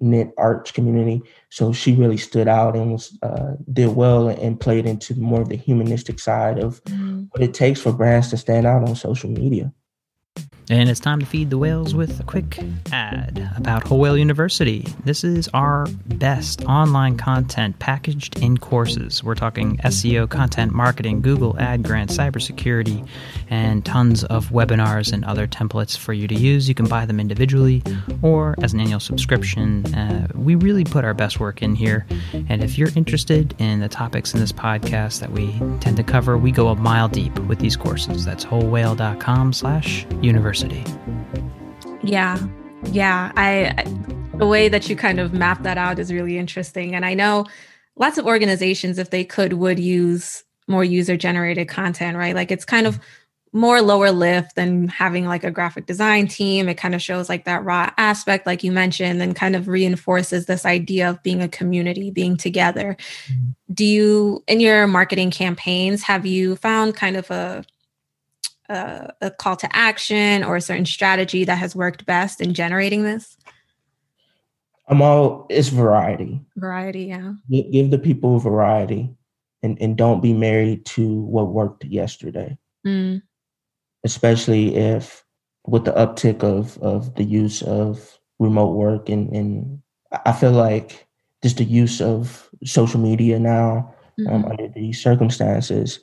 knit 0.00 0.32
arts 0.38 0.70
community. 0.70 1.22
So 1.50 1.72
she 1.72 1.94
really 1.94 2.16
stood 2.16 2.48
out 2.48 2.76
and 2.76 2.92
was 2.92 3.16
uh, 3.22 3.54
did 3.72 3.94
well 3.94 4.28
and 4.28 4.58
played 4.58 4.86
into 4.86 5.14
more 5.14 5.42
of 5.42 5.48
the 5.48 5.56
humanistic 5.56 6.20
side 6.20 6.58
of 6.58 6.82
mm. 6.84 7.28
what 7.30 7.42
it 7.42 7.54
takes 7.54 7.80
for 7.80 7.92
brands 7.92 8.30
to 8.30 8.36
stand 8.36 8.66
out 8.66 8.88
on 8.88 8.96
social 8.96 9.30
media. 9.30 9.72
And 10.70 10.88
it's 10.88 11.00
time 11.00 11.20
to 11.20 11.26
feed 11.26 11.50
the 11.50 11.58
whales 11.58 11.94
with 11.94 12.18
a 12.20 12.22
quick 12.22 12.58
ad 12.90 13.50
about 13.54 13.86
Whole 13.86 13.98
Whale 13.98 14.16
University. 14.16 14.86
This 15.04 15.22
is 15.22 15.46
our 15.48 15.86
best 16.06 16.64
online 16.64 17.18
content 17.18 17.78
packaged 17.80 18.38
in 18.38 18.56
courses. 18.56 19.22
We're 19.22 19.34
talking 19.34 19.76
SEO, 19.78 20.28
content 20.30 20.72
marketing, 20.72 21.20
Google 21.20 21.58
ad 21.58 21.82
grants, 21.82 22.16
cybersecurity, 22.16 23.06
and 23.50 23.84
tons 23.84 24.24
of 24.24 24.48
webinars 24.48 25.12
and 25.12 25.22
other 25.26 25.46
templates 25.46 25.98
for 25.98 26.14
you 26.14 26.26
to 26.28 26.34
use. 26.34 26.66
You 26.66 26.74
can 26.74 26.86
buy 26.86 27.04
them 27.04 27.20
individually 27.20 27.82
or 28.22 28.54
as 28.62 28.72
an 28.72 28.80
annual 28.80 29.00
subscription. 29.00 29.84
Uh, 29.94 30.28
we 30.34 30.54
really 30.54 30.84
put 30.84 31.04
our 31.04 31.14
best 31.14 31.40
work 31.40 31.60
in 31.60 31.74
here. 31.74 32.06
And 32.48 32.64
if 32.64 32.78
you're 32.78 32.90
interested 32.96 33.54
in 33.58 33.80
the 33.80 33.88
topics 33.90 34.32
in 34.32 34.40
this 34.40 34.52
podcast 34.52 35.20
that 35.20 35.30
we 35.30 35.52
tend 35.80 35.98
to 35.98 36.02
cover, 36.02 36.38
we 36.38 36.52
go 36.52 36.68
a 36.68 36.74
mile 36.74 37.08
deep 37.08 37.38
with 37.40 37.58
these 37.58 37.76
courses. 37.76 38.24
That's 38.24 38.46
wholewhale.com 38.46 39.52
slash 39.52 40.06
university. 40.22 40.53
Yeah. 42.02 42.38
Yeah. 42.86 43.32
I, 43.36 43.74
I, 43.78 44.36
the 44.36 44.46
way 44.46 44.68
that 44.68 44.88
you 44.88 44.96
kind 44.96 45.20
of 45.20 45.32
map 45.32 45.62
that 45.62 45.78
out 45.78 45.98
is 45.98 46.12
really 46.12 46.38
interesting. 46.38 46.94
And 46.94 47.04
I 47.04 47.14
know 47.14 47.46
lots 47.96 48.18
of 48.18 48.26
organizations, 48.26 48.98
if 48.98 49.10
they 49.10 49.24
could, 49.24 49.54
would 49.54 49.78
use 49.78 50.44
more 50.66 50.84
user 50.84 51.16
generated 51.16 51.68
content, 51.68 52.16
right? 52.16 52.34
Like 52.34 52.50
it's 52.50 52.64
kind 52.64 52.86
of 52.86 52.98
more 53.52 53.80
lower 53.80 54.10
lift 54.10 54.56
than 54.56 54.88
having 54.88 55.26
like 55.26 55.44
a 55.44 55.50
graphic 55.50 55.86
design 55.86 56.26
team. 56.26 56.68
It 56.68 56.74
kind 56.74 56.94
of 56.94 57.00
shows 57.00 57.28
like 57.28 57.44
that 57.44 57.64
raw 57.64 57.90
aspect, 57.96 58.46
like 58.46 58.64
you 58.64 58.72
mentioned, 58.72 59.22
and 59.22 59.36
kind 59.36 59.54
of 59.54 59.68
reinforces 59.68 60.46
this 60.46 60.66
idea 60.66 61.08
of 61.08 61.22
being 61.22 61.40
a 61.40 61.48
community, 61.48 62.10
being 62.10 62.36
together. 62.36 62.96
Mm-hmm. 63.28 63.50
Do 63.72 63.84
you, 63.84 64.42
in 64.48 64.58
your 64.58 64.88
marketing 64.88 65.30
campaigns, 65.30 66.02
have 66.02 66.26
you 66.26 66.56
found 66.56 66.96
kind 66.96 67.16
of 67.16 67.30
a 67.30 67.64
a, 68.68 69.12
a 69.20 69.30
call 69.30 69.56
to 69.56 69.76
action 69.76 70.44
or 70.44 70.56
a 70.56 70.60
certain 70.60 70.86
strategy 70.86 71.44
that 71.44 71.56
has 71.56 71.76
worked 71.76 72.06
best 72.06 72.40
in 72.40 72.54
generating 72.54 73.04
this? 73.04 73.36
I'm 74.88 75.00
all 75.00 75.46
it's 75.48 75.68
variety. 75.68 76.40
Variety, 76.56 77.04
yeah. 77.04 77.34
Give, 77.50 77.72
give 77.72 77.90
the 77.90 77.98
people 77.98 78.38
variety 78.38 79.14
and, 79.62 79.78
and 79.80 79.96
don't 79.96 80.20
be 80.20 80.34
married 80.34 80.84
to 80.86 81.20
what 81.22 81.52
worked 81.52 81.84
yesterday. 81.84 82.58
Mm. 82.86 83.22
Especially 84.04 84.76
if 84.76 85.24
with 85.66 85.86
the 85.86 85.92
uptick 85.92 86.42
of 86.42 86.76
of 86.78 87.14
the 87.14 87.24
use 87.24 87.62
of 87.62 88.18
remote 88.38 88.74
work 88.74 89.08
and, 89.08 89.34
and 89.34 89.80
I 90.26 90.32
feel 90.32 90.52
like 90.52 91.06
just 91.42 91.56
the 91.56 91.64
use 91.64 92.00
of 92.00 92.48
social 92.64 93.00
media 93.00 93.38
now 93.38 93.94
um, 94.18 94.24
mm-hmm. 94.24 94.34
um, 94.34 94.44
under 94.44 94.68
these 94.68 95.02
circumstances, 95.02 96.00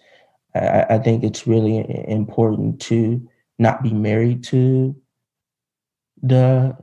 I, 0.56 0.86
I 0.90 0.98
think 1.00 1.24
it's 1.24 1.48
really 1.48 1.86
important 2.08 2.82
to 2.82 3.28
not 3.60 3.84
be 3.84 3.94
married 3.94 4.44
to 4.46 4.96
the 6.22 6.78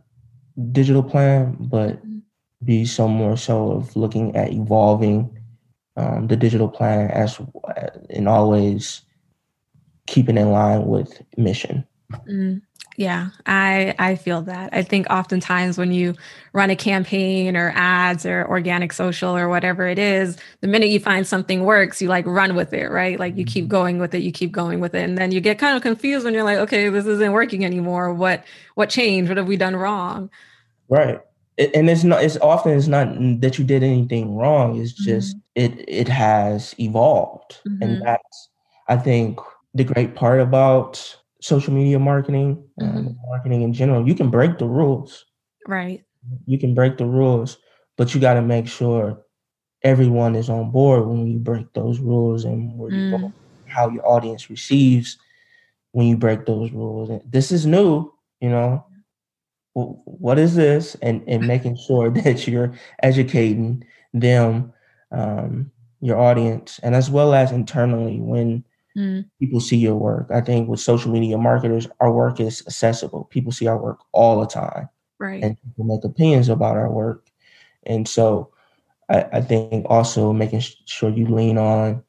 digital 0.72 1.02
plan, 1.02 1.56
but 1.60 1.96
mm-hmm. 1.98 2.18
be 2.64 2.84
so 2.84 3.08
more 3.08 3.36
so 3.36 3.72
of 3.72 3.94
looking 3.96 4.34
at 4.36 4.52
evolving 4.52 5.36
um, 5.96 6.28
the 6.28 6.36
digital 6.36 6.68
plan 6.68 7.10
as 7.10 7.40
and 8.10 8.28
always 8.28 9.02
keeping 10.06 10.38
in 10.38 10.52
line 10.52 10.86
with 10.86 11.22
mission. 11.36 11.84
Mm, 12.28 12.62
yeah, 12.98 13.28
I 13.46 13.94
I 14.00 14.16
feel 14.16 14.42
that. 14.42 14.70
I 14.72 14.82
think 14.82 15.06
oftentimes 15.08 15.78
when 15.78 15.92
you 15.92 16.16
run 16.52 16.68
a 16.68 16.74
campaign 16.74 17.56
or 17.56 17.72
ads 17.76 18.26
or 18.26 18.44
organic 18.48 18.92
social 18.92 19.36
or 19.36 19.48
whatever 19.48 19.86
it 19.86 20.00
is, 20.00 20.36
the 20.62 20.66
minute 20.66 20.88
you 20.88 20.98
find 20.98 21.24
something 21.24 21.64
works, 21.64 22.02
you 22.02 22.08
like 22.08 22.26
run 22.26 22.56
with 22.56 22.72
it, 22.72 22.90
right? 22.90 23.16
Like 23.16 23.36
you 23.36 23.44
keep 23.44 23.68
going 23.68 24.00
with 24.00 24.16
it, 24.16 24.22
you 24.24 24.32
keep 24.32 24.50
going 24.50 24.80
with 24.80 24.96
it, 24.96 25.04
and 25.04 25.16
then 25.16 25.30
you 25.30 25.40
get 25.40 25.60
kind 25.60 25.76
of 25.76 25.82
confused 25.82 26.24
when 26.24 26.34
you're 26.34 26.42
like, 26.42 26.58
okay, 26.58 26.88
this 26.88 27.06
isn't 27.06 27.30
working 27.30 27.64
anymore. 27.64 28.12
What 28.12 28.42
what 28.74 28.90
changed? 28.90 29.30
What 29.30 29.36
have 29.36 29.46
we 29.46 29.56
done 29.56 29.76
wrong? 29.76 30.28
Right 30.88 31.20
and 31.58 31.90
it's 31.90 32.02
not 32.02 32.22
it's 32.22 32.36
often 32.38 32.72
it's 32.72 32.86
not 32.88 33.08
that 33.40 33.58
you 33.58 33.64
did 33.64 33.82
anything 33.82 34.36
wrong 34.36 34.80
it's 34.80 34.92
just 34.92 35.36
mm-hmm. 35.36 35.74
it 35.74 35.84
it 35.88 36.08
has 36.08 36.72
evolved 36.78 37.58
mm-hmm. 37.66 37.82
and 37.82 38.02
that's 38.02 38.48
i 38.86 38.96
think 38.96 39.40
the 39.74 39.82
great 39.82 40.14
part 40.14 40.40
about 40.40 41.18
social 41.40 41.72
media 41.72 41.98
marketing 41.98 42.62
mm-hmm. 42.80 43.08
marketing 43.28 43.62
in 43.62 43.72
general 43.72 44.06
you 44.06 44.14
can 44.14 44.30
break 44.30 44.58
the 44.58 44.66
rules. 44.66 45.24
Right. 45.66 46.04
You 46.46 46.58
can 46.58 46.74
break 46.74 46.98
the 46.98 47.06
rules 47.06 47.58
but 47.96 48.14
you 48.14 48.20
got 48.20 48.34
to 48.34 48.42
make 48.42 48.68
sure 48.68 49.22
everyone 49.82 50.34
is 50.34 50.48
on 50.50 50.70
board 50.70 51.06
when 51.06 51.26
you 51.26 51.38
break 51.38 51.72
those 51.72 52.00
rules 52.00 52.44
and 52.44 52.76
where 52.78 52.90
you 52.90 53.10
go, 53.10 53.16
mm. 53.18 53.32
how 53.66 53.88
your 53.88 54.06
audience 54.08 54.50
receives 54.50 55.18
when 55.92 56.06
you 56.06 56.16
break 56.16 56.46
those 56.46 56.70
rules. 56.72 57.10
And 57.10 57.22
this 57.24 57.52
is 57.52 57.66
new 57.66 58.12
you 58.40 58.48
know? 58.48 58.84
What 59.74 60.38
is 60.38 60.54
this? 60.56 60.96
And, 61.02 61.22
and 61.28 61.46
making 61.46 61.76
sure 61.76 62.10
that 62.22 62.46
you're 62.46 62.72
educating 63.02 63.84
them 64.12 64.72
um, 65.12 65.70
your 66.00 66.18
audience 66.18 66.78
and 66.82 66.94
as 66.94 67.10
well 67.10 67.34
as 67.34 67.50
internally 67.50 68.20
when 68.20 68.64
mm. 68.98 69.24
people 69.38 69.60
see 69.60 69.76
your 69.76 69.96
work 69.96 70.26
i 70.30 70.40
think 70.40 70.68
with 70.68 70.80
social 70.80 71.10
media 71.10 71.38
marketers 71.38 71.86
our 72.00 72.12
work 72.12 72.40
is 72.40 72.62
accessible 72.66 73.24
people 73.30 73.52
see 73.52 73.66
our 73.66 73.78
work 73.78 73.98
all 74.12 74.40
the 74.40 74.46
time 74.46 74.88
right 75.18 75.42
and 75.42 75.56
people 75.62 75.84
make 75.84 76.04
opinions 76.04 76.48
about 76.48 76.76
our 76.76 76.90
work 76.90 77.26
and 77.84 78.08
so 78.08 78.50
i, 79.08 79.22
I 79.32 79.40
think 79.40 79.86
also 79.88 80.32
making 80.32 80.62
sure 80.86 81.10
you 81.10 81.26
lean 81.26 81.58
on 81.58 82.02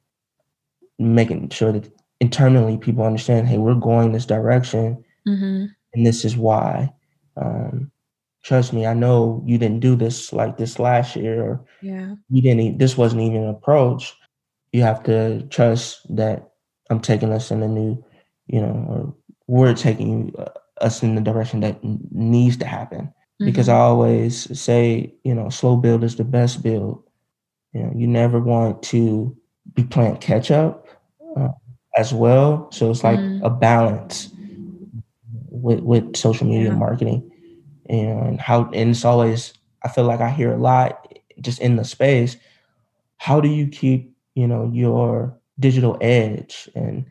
making 0.98 1.50
sure 1.50 1.72
that 1.72 1.92
internally 2.20 2.78
people 2.78 3.04
understand 3.04 3.48
hey 3.48 3.58
we're 3.58 3.76
going 3.76 4.12
this 4.12 4.26
direction 4.26 5.04
mm-hmm. 5.28 5.66
and 5.94 6.06
this 6.06 6.26
is 6.26 6.36
why 6.36 6.92
um, 7.38 7.92
trust 8.44 8.74
me, 8.74 8.86
I 8.86 8.94
know 8.94 9.44
you 9.46 9.58
didn't 9.58 9.80
do 9.80 9.96
this 9.96 10.34
like 10.34 10.58
this 10.58 10.80
last 10.80 11.16
year, 11.16 11.42
or 11.42 11.66
yeah, 11.82 12.16
you 12.30 12.42
didn't. 12.42 12.78
This 12.78 12.98
wasn't 12.98 13.22
even 13.22 13.44
an 13.44 13.50
approach. 13.50 14.14
You 14.72 14.82
have 14.84 15.04
to 15.04 15.44
trust 15.50 16.16
that 16.16 16.49
I'm 16.90 17.00
taking 17.00 17.32
us 17.32 17.52
in 17.52 17.62
a 17.62 17.68
new, 17.68 18.04
you 18.48 18.62
know, 18.62 18.86
or 18.88 19.16
we're 19.48 19.74
taking 19.74 20.34
us 20.82 21.04
in 21.04 21.16
the 21.16 21.22
direction 21.22 21.60
that 21.62 21.80
needs 21.84 22.58
to 22.58 22.66
happen. 22.66 23.02
Mm-hmm. 23.02 23.46
Because 23.46 23.70
I 23.70 23.76
always 23.76 24.60
say, 24.60 25.14
you 25.24 25.34
know, 25.34 25.50
slow 25.50 25.78
build 25.78 26.04
is 26.04 26.16
the 26.16 26.24
best 26.24 26.64
build. 26.64 27.04
You 27.74 27.84
know, 27.84 27.94
you 27.96 28.08
never 28.08 28.40
want 28.40 28.82
to 28.84 29.36
be 29.74 29.84
playing 29.84 30.18
catch 30.18 30.52
up 30.52 30.88
uh, 31.38 31.50
as 31.98 32.14
well. 32.14 32.72
So 32.72 32.90
it's 32.90 33.04
like 33.04 33.20
mm. 33.20 33.42
a 33.44 33.50
balance 33.50 34.30
with 35.50 35.82
with 35.82 36.16
social 36.16 36.48
media 36.48 36.70
yeah. 36.70 36.76
marketing, 36.76 37.32
and 37.90 38.40
how 38.40 38.66
and 38.74 38.92
it's 38.92 39.06
always 39.06 39.54
I 39.84 39.90
feel 39.90 40.06
like 40.06 40.22
I 40.22 40.30
hear 40.30 40.52
a 40.52 40.58
lot 40.58 41.18
just 41.42 41.60
in 41.60 41.76
the 41.76 41.86
space. 41.86 42.38
How 43.18 43.40
do 43.40 43.48
you 43.48 43.68
keep 43.68 44.16
you 44.36 44.48
know 44.48 44.70
your 44.74 45.39
digital 45.60 45.98
edge 46.02 46.70
and 46.76 47.06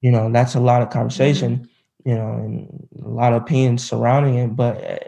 you 0.00 0.10
know 0.10 0.30
that's 0.32 0.54
a 0.54 0.60
lot 0.60 0.82
of 0.82 0.90
conversation 0.90 1.58
mm-hmm. 1.58 2.08
you 2.08 2.14
know 2.14 2.32
and 2.32 2.88
a 3.04 3.08
lot 3.08 3.32
of 3.32 3.42
opinions 3.42 3.86
surrounding 3.86 4.34
it 4.34 4.56
but 4.56 4.76
eh, 4.82 4.98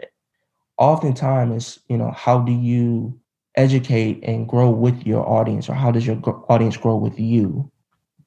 oftentimes 0.77 1.55
it's 1.55 1.79
you 1.89 1.97
know 1.97 2.11
how 2.11 2.39
do 2.39 2.51
you 2.51 3.17
educate 3.55 4.19
and 4.23 4.47
grow 4.47 4.69
with 4.69 5.05
your 5.05 5.27
audience 5.27 5.69
or 5.69 5.73
how 5.73 5.91
does 5.91 6.07
your 6.07 6.17
audience 6.49 6.77
grow 6.77 6.95
with 6.95 7.19
you 7.19 7.69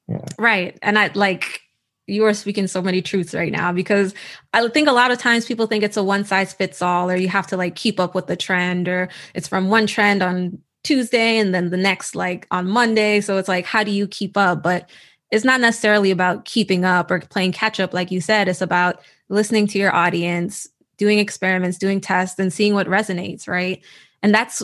yeah. 0.07 0.23
right 0.37 0.77
and 0.81 0.97
i 0.97 1.09
like 1.15 1.61
you 2.07 2.23
are 2.23 2.33
speaking 2.33 2.67
so 2.67 2.81
many 2.81 3.01
truths 3.01 3.33
right 3.33 3.51
now 3.51 3.71
because 3.73 4.13
I 4.53 4.65
think 4.69 4.87
a 4.87 4.93
lot 4.93 5.11
of 5.11 5.19
times 5.19 5.45
people 5.45 5.67
think 5.67 5.83
it's 5.83 5.97
a 5.97 6.03
one 6.03 6.23
size 6.23 6.53
fits 6.53 6.81
all, 6.81 7.11
or 7.11 7.17
you 7.17 7.27
have 7.27 7.47
to 7.47 7.57
like 7.57 7.75
keep 7.75 7.99
up 7.99 8.15
with 8.15 8.27
the 8.27 8.37
trend, 8.37 8.87
or 8.87 9.09
it's 9.33 9.47
from 9.47 9.67
one 9.67 9.87
trend 9.87 10.23
on 10.23 10.57
Tuesday 10.87 11.37
and 11.37 11.53
then 11.53 11.69
the 11.69 11.77
next 11.77 12.15
like 12.15 12.47
on 12.49 12.69
Monday. 12.69 13.19
So 13.19 13.37
it's 13.37 13.49
like, 13.49 13.65
how 13.65 13.83
do 13.83 13.91
you 13.91 14.07
keep 14.07 14.37
up? 14.37 14.63
But 14.63 14.89
it's 15.31 15.43
not 15.43 15.59
necessarily 15.59 16.11
about 16.11 16.45
keeping 16.45 16.85
up 16.85 17.11
or 17.11 17.19
playing 17.19 17.51
catch 17.51 17.79
up, 17.79 17.93
like 17.93 18.09
you 18.09 18.21
said. 18.21 18.47
It's 18.47 18.61
about 18.61 19.01
listening 19.27 19.67
to 19.67 19.77
your 19.77 19.93
audience, 19.93 20.67
doing 20.97 21.19
experiments, 21.19 21.77
doing 21.77 21.99
tests, 21.99 22.39
and 22.39 22.53
seeing 22.53 22.73
what 22.73 22.87
resonates, 22.87 23.47
right? 23.47 23.83
And 24.23 24.33
that's 24.33 24.63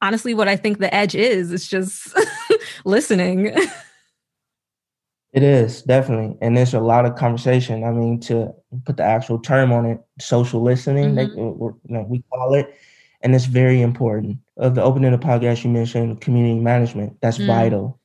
honestly 0.00 0.32
what 0.32 0.46
I 0.46 0.54
think 0.54 0.78
the 0.78 0.94
edge 0.94 1.16
is. 1.16 1.52
It's 1.52 1.66
just 1.66 2.16
listening. 2.84 3.52
It 5.32 5.42
is 5.42 5.82
definitely, 5.82 6.38
and 6.40 6.56
there's 6.56 6.74
a 6.74 6.80
lot 6.80 7.06
of 7.06 7.16
conversation. 7.16 7.82
I 7.82 7.90
mean, 7.90 8.20
to 8.20 8.54
put 8.84 8.98
the 8.98 9.02
actual 9.02 9.40
term 9.40 9.72
on 9.72 9.84
it, 9.84 9.98
social 10.20 10.62
listening, 10.62 11.16
mm-hmm. 11.16 11.16
they, 11.16 11.24
you 11.24 11.80
know, 11.88 12.06
we 12.08 12.22
call 12.30 12.54
it, 12.54 12.72
and 13.24 13.34
it's 13.34 13.46
very 13.46 13.80
important. 13.80 14.38
Of 14.58 14.76
the 14.76 14.82
opening 14.82 15.12
of 15.12 15.20
the 15.20 15.26
podcast, 15.26 15.64
you 15.64 15.70
mentioned 15.70 16.20
community 16.20 16.60
management. 16.60 17.16
That's 17.20 17.38
mm. 17.38 17.46
vital. 17.46 17.98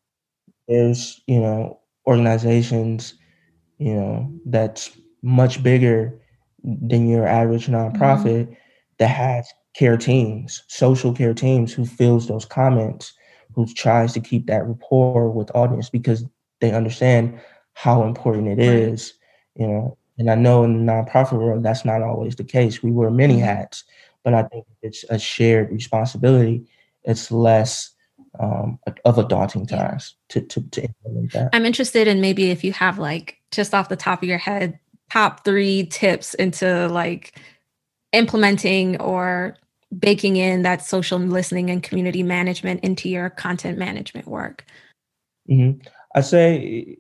There's 0.68 1.22
you 1.28 1.40
know 1.40 1.80
organizations, 2.08 3.14
you 3.78 3.94
know, 3.94 4.34
that's 4.46 4.98
much 5.22 5.62
bigger 5.62 6.20
than 6.64 7.08
your 7.08 7.28
average 7.28 7.68
nonprofit 7.68 8.48
mm. 8.48 8.58
that 8.98 9.08
has 9.08 9.48
care 9.76 9.98
teams, 9.98 10.64
social 10.68 11.14
care 11.14 11.34
teams, 11.34 11.74
who 11.74 11.86
fills 11.86 12.28
those 12.28 12.46
comments, 12.46 13.14
who 13.54 13.68
tries 13.74 14.14
to 14.14 14.20
keep 14.20 14.48
that 14.48 14.66
rapport 14.66 15.30
with 15.30 15.54
audience 15.54 15.90
because 15.90 16.24
they 16.62 16.72
understand 16.72 17.40
how 17.74 18.04
important 18.04 18.48
it 18.48 18.60
is, 18.60 19.14
you 19.56 19.68
know. 19.68 19.98
And 20.18 20.30
I 20.30 20.36
know 20.36 20.64
in 20.64 20.86
the 20.86 20.92
nonprofit 20.92 21.40
world 21.40 21.64
that's 21.64 21.86
not 21.86 22.02
always 22.02 22.36
the 22.36 22.44
case. 22.44 22.84
We 22.84 22.92
wear 22.92 23.10
many 23.10 23.36
mm-hmm. 23.36 23.44
hats, 23.44 23.84
but 24.24 24.34
I 24.34 24.44
think 24.44 24.66
it's 24.82 25.06
a 25.10 25.20
shared 25.20 25.72
responsibility. 25.72 26.66
It's 27.04 27.32
less 27.32 27.92
um, 28.40 28.80
of 29.06 29.18
a 29.18 29.28
daunting 29.28 29.66
task 29.66 30.16
to, 30.30 30.42
to, 30.42 30.62
to 30.70 30.82
implement 30.84 31.34
that. 31.34 31.50
I'm 31.54 31.66
interested 31.66 32.08
in 32.08 32.22
maybe 32.22 32.52
if 32.52 32.64
you 32.64 32.74
have 32.74 33.00
like 33.00 33.40
just 33.52 33.74
off 33.74 33.90
the 33.90 33.96
top 33.96 34.22
of 34.22 34.30
your 34.30 34.38
head, 34.38 34.80
top 35.10 35.44
three 35.44 35.86
tips 35.88 36.34
into 36.36 36.88
like 36.90 37.40
implementing 38.12 39.00
or 39.02 39.56
baking 39.98 40.36
in 40.36 40.62
that 40.62 40.86
social 40.86 41.18
listening 41.18 41.70
and 41.70 41.82
community 41.82 42.24
management 42.24 42.82
into 42.84 43.10
your 43.10 43.30
content 43.30 43.78
management 43.78 44.28
work? 44.28 44.66
Mm-hmm. 45.50 45.82
I 46.16 46.22
say 46.22 46.98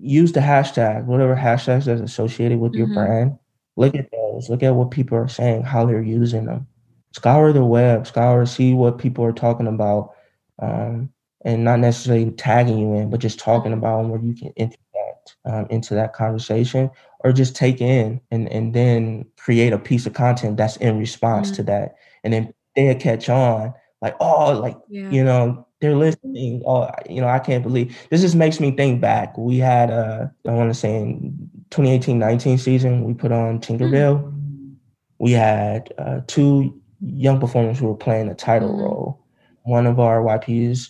use 0.00 0.32
the 0.32 0.40
hashtag, 0.40 1.04
whatever 1.04 1.36
hashtags 1.36 1.84
that's 1.84 2.00
associated 2.00 2.58
with 2.58 2.74
your 2.74 2.86
mm-hmm. 2.86 2.94
brand. 2.94 3.38
Look 3.80 3.94
at 3.94 4.10
those. 4.12 4.50
Look 4.50 4.62
at 4.62 4.74
what 4.74 4.90
people 4.90 5.16
are 5.16 5.26
saying, 5.26 5.62
how 5.62 5.86
they're 5.86 6.02
using 6.02 6.44
them. 6.44 6.66
Scour 7.12 7.50
the 7.52 7.64
web, 7.64 8.06
scour, 8.06 8.44
see 8.44 8.74
what 8.74 8.98
people 8.98 9.24
are 9.24 9.32
talking 9.32 9.66
about, 9.66 10.14
um, 10.60 11.10
and 11.46 11.64
not 11.64 11.80
necessarily 11.80 12.30
tagging 12.32 12.78
you 12.78 12.94
in, 12.94 13.08
but 13.08 13.20
just 13.20 13.38
talking 13.38 13.72
about 13.72 14.02
them 14.02 14.10
where 14.10 14.20
you 14.20 14.34
can 14.34 14.52
interact 14.56 15.36
um, 15.46 15.66
into 15.70 15.94
that 15.94 16.12
conversation, 16.12 16.90
or 17.20 17.32
just 17.32 17.56
take 17.56 17.80
in 17.80 18.20
and 18.30 18.52
and 18.52 18.74
then 18.74 19.24
create 19.38 19.72
a 19.72 19.78
piece 19.78 20.04
of 20.04 20.12
content 20.12 20.58
that's 20.58 20.76
in 20.76 20.98
response 20.98 21.48
mm-hmm. 21.48 21.56
to 21.56 21.62
that, 21.62 21.94
and 22.22 22.34
then 22.34 22.52
they'll 22.76 22.94
catch 22.94 23.30
on 23.30 23.72
like, 24.02 24.14
oh, 24.20 24.58
like 24.60 24.76
yeah. 24.88 25.10
you 25.10 25.24
know, 25.24 25.66
they're 25.80 25.96
listening. 25.96 26.62
Oh, 26.66 26.90
you 27.08 27.20
know, 27.20 27.28
I 27.28 27.38
can't 27.38 27.62
believe 27.62 27.96
this. 28.10 28.20
Just 28.20 28.34
makes 28.34 28.60
me 28.60 28.72
think 28.72 29.00
back. 29.00 29.36
We 29.38 29.58
had, 29.58 29.90
uh, 29.90 30.26
I 30.46 30.50
want 30.50 30.70
to 30.70 30.78
say 30.78 30.96
in 30.96 31.50
2018-19 31.70 32.58
season, 32.58 33.04
we 33.04 33.14
put 33.14 33.32
on 33.32 33.60
Tinkerbell. 33.60 34.22
Mm-hmm. 34.22 34.72
We 35.18 35.32
had 35.32 35.92
uh, 35.98 36.20
two 36.26 36.80
young 37.00 37.40
performers 37.40 37.78
who 37.78 37.86
were 37.86 37.96
playing 37.96 38.28
a 38.28 38.34
title 38.34 38.70
mm-hmm. 38.70 38.82
role. 38.82 39.24
One 39.62 39.86
of 39.86 40.00
our 40.00 40.20
YPs, 40.20 40.88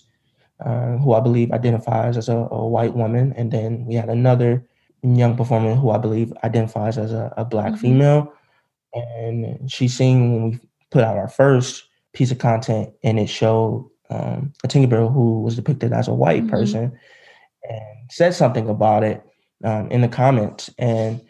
uh, 0.64 0.96
who 0.98 1.14
I 1.14 1.20
believe 1.20 1.52
identifies 1.52 2.16
as 2.16 2.28
a, 2.28 2.36
a, 2.50 2.66
white 2.66 2.94
woman, 2.94 3.32
and 3.36 3.50
then 3.50 3.84
we 3.86 3.94
had 3.94 4.08
another 4.08 4.66
young 5.02 5.36
performer 5.36 5.74
who 5.74 5.90
I 5.90 5.98
believe 5.98 6.32
identifies 6.44 6.98
as 6.98 7.12
a, 7.12 7.32
a 7.36 7.44
black 7.44 7.72
mm-hmm. 7.72 7.80
female. 7.80 8.32
And 8.92 9.70
she 9.70 9.88
sing 9.88 10.32
when 10.32 10.50
we 10.50 10.58
put 10.90 11.04
out 11.04 11.16
our 11.16 11.28
first 11.28 11.84
piece 12.12 12.30
of 12.30 12.38
content, 12.38 12.92
and 13.02 13.18
it 13.18 13.28
showed 13.28 13.88
um, 14.10 14.52
a 14.64 14.68
Tinkerbell 14.68 15.12
who 15.12 15.42
was 15.42 15.56
depicted 15.56 15.92
as 15.92 16.08
a 16.08 16.14
white 16.14 16.42
mm-hmm. 16.42 16.50
person 16.50 16.98
and 17.62 18.10
said 18.10 18.34
something 18.34 18.68
about 18.68 19.04
it 19.04 19.22
um, 19.64 19.90
in 19.90 20.00
the 20.00 20.08
comments. 20.08 20.70
And 20.78 21.20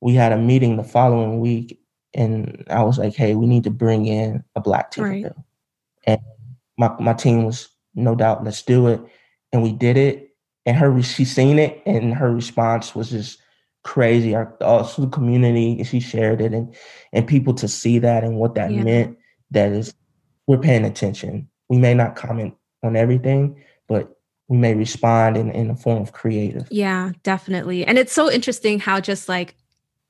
we 0.00 0.14
had 0.14 0.32
a 0.32 0.38
meeting 0.38 0.76
the 0.76 0.84
following 0.84 1.40
week, 1.40 1.80
and 2.14 2.64
I 2.70 2.82
was 2.82 2.98
like, 2.98 3.14
"Hey, 3.14 3.34
we 3.34 3.46
need 3.46 3.64
to 3.64 3.70
bring 3.70 4.06
in 4.06 4.44
a 4.54 4.60
black 4.60 4.92
Tinkerbell." 4.92 5.24
Right. 5.24 5.32
And 6.06 6.20
my 6.78 6.94
my 7.00 7.14
team 7.14 7.44
was 7.44 7.68
no 7.94 8.14
doubt, 8.14 8.44
let's 8.44 8.62
do 8.62 8.88
it, 8.88 9.00
and 9.52 9.62
we 9.62 9.72
did 9.72 9.96
it. 9.96 10.30
And 10.66 10.76
her, 10.76 11.02
she 11.02 11.24
seen 11.24 11.58
it, 11.58 11.82
and 11.86 12.14
her 12.14 12.32
response 12.32 12.94
was 12.94 13.10
just 13.10 13.38
crazy. 13.82 14.34
Our 14.34 14.56
also 14.62 15.02
the 15.02 15.08
community, 15.08 15.82
she 15.84 16.00
shared 16.00 16.40
it, 16.40 16.52
and 16.52 16.74
and 17.12 17.26
people 17.26 17.54
to 17.54 17.68
see 17.68 17.98
that 18.00 18.24
and 18.24 18.36
what 18.36 18.54
that 18.54 18.72
yeah. 18.72 18.82
meant. 18.82 19.18
That 19.50 19.72
is, 19.72 19.94
we're 20.46 20.58
paying 20.58 20.84
attention 20.84 21.48
we 21.68 21.78
may 21.78 21.94
not 21.94 22.16
comment 22.16 22.54
on 22.82 22.96
everything, 22.96 23.62
but 23.88 24.16
we 24.48 24.56
may 24.56 24.74
respond 24.74 25.36
in, 25.36 25.50
in 25.50 25.70
a 25.70 25.76
form 25.76 26.02
of 26.02 26.12
creative. 26.12 26.68
Yeah, 26.70 27.12
definitely. 27.22 27.84
And 27.84 27.98
it's 27.98 28.12
so 28.12 28.30
interesting 28.30 28.78
how 28.78 29.00
just 29.00 29.28
like, 29.28 29.54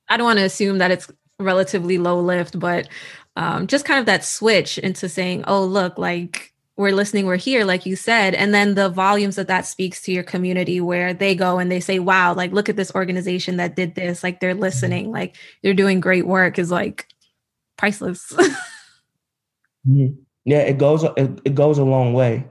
I 0.08 0.16
don't 0.16 0.24
want 0.24 0.38
to 0.38 0.44
assume 0.44 0.78
that 0.78 0.90
it's 0.90 1.10
relatively 1.38 1.98
low 1.98 2.20
lift, 2.20 2.58
but 2.58 2.88
um, 3.36 3.66
just 3.66 3.84
kind 3.84 4.00
of 4.00 4.06
that 4.06 4.24
switch 4.24 4.78
into 4.78 5.08
saying, 5.08 5.44
oh, 5.46 5.64
look, 5.64 5.98
like 5.98 6.52
we're 6.76 6.92
listening, 6.92 7.26
we're 7.26 7.36
here, 7.36 7.64
like 7.64 7.86
you 7.86 7.94
said. 7.94 8.34
And 8.34 8.52
then 8.52 8.74
the 8.74 8.88
volumes 8.88 9.36
that 9.36 9.46
that 9.46 9.66
speaks 9.66 10.02
to 10.02 10.12
your 10.12 10.24
community 10.24 10.80
where 10.80 11.14
they 11.14 11.34
go 11.34 11.58
and 11.58 11.70
they 11.70 11.80
say, 11.80 12.00
wow, 12.00 12.34
like 12.34 12.52
look 12.52 12.68
at 12.68 12.76
this 12.76 12.92
organization 12.94 13.56
that 13.56 13.76
did 13.76 13.94
this. 13.94 14.24
Like 14.24 14.40
they're 14.40 14.54
listening, 14.54 15.12
like 15.12 15.36
they're 15.62 15.74
doing 15.74 16.00
great 16.00 16.26
work 16.26 16.58
is 16.58 16.70
like 16.70 17.06
priceless. 17.76 18.32
mm-hmm. 18.32 20.06
Yeah, 20.44 20.58
it 20.58 20.78
goes 20.78 21.04
it, 21.04 21.40
it 21.44 21.54
goes 21.54 21.78
a 21.78 21.84
long 21.84 22.12
way. 22.12 22.44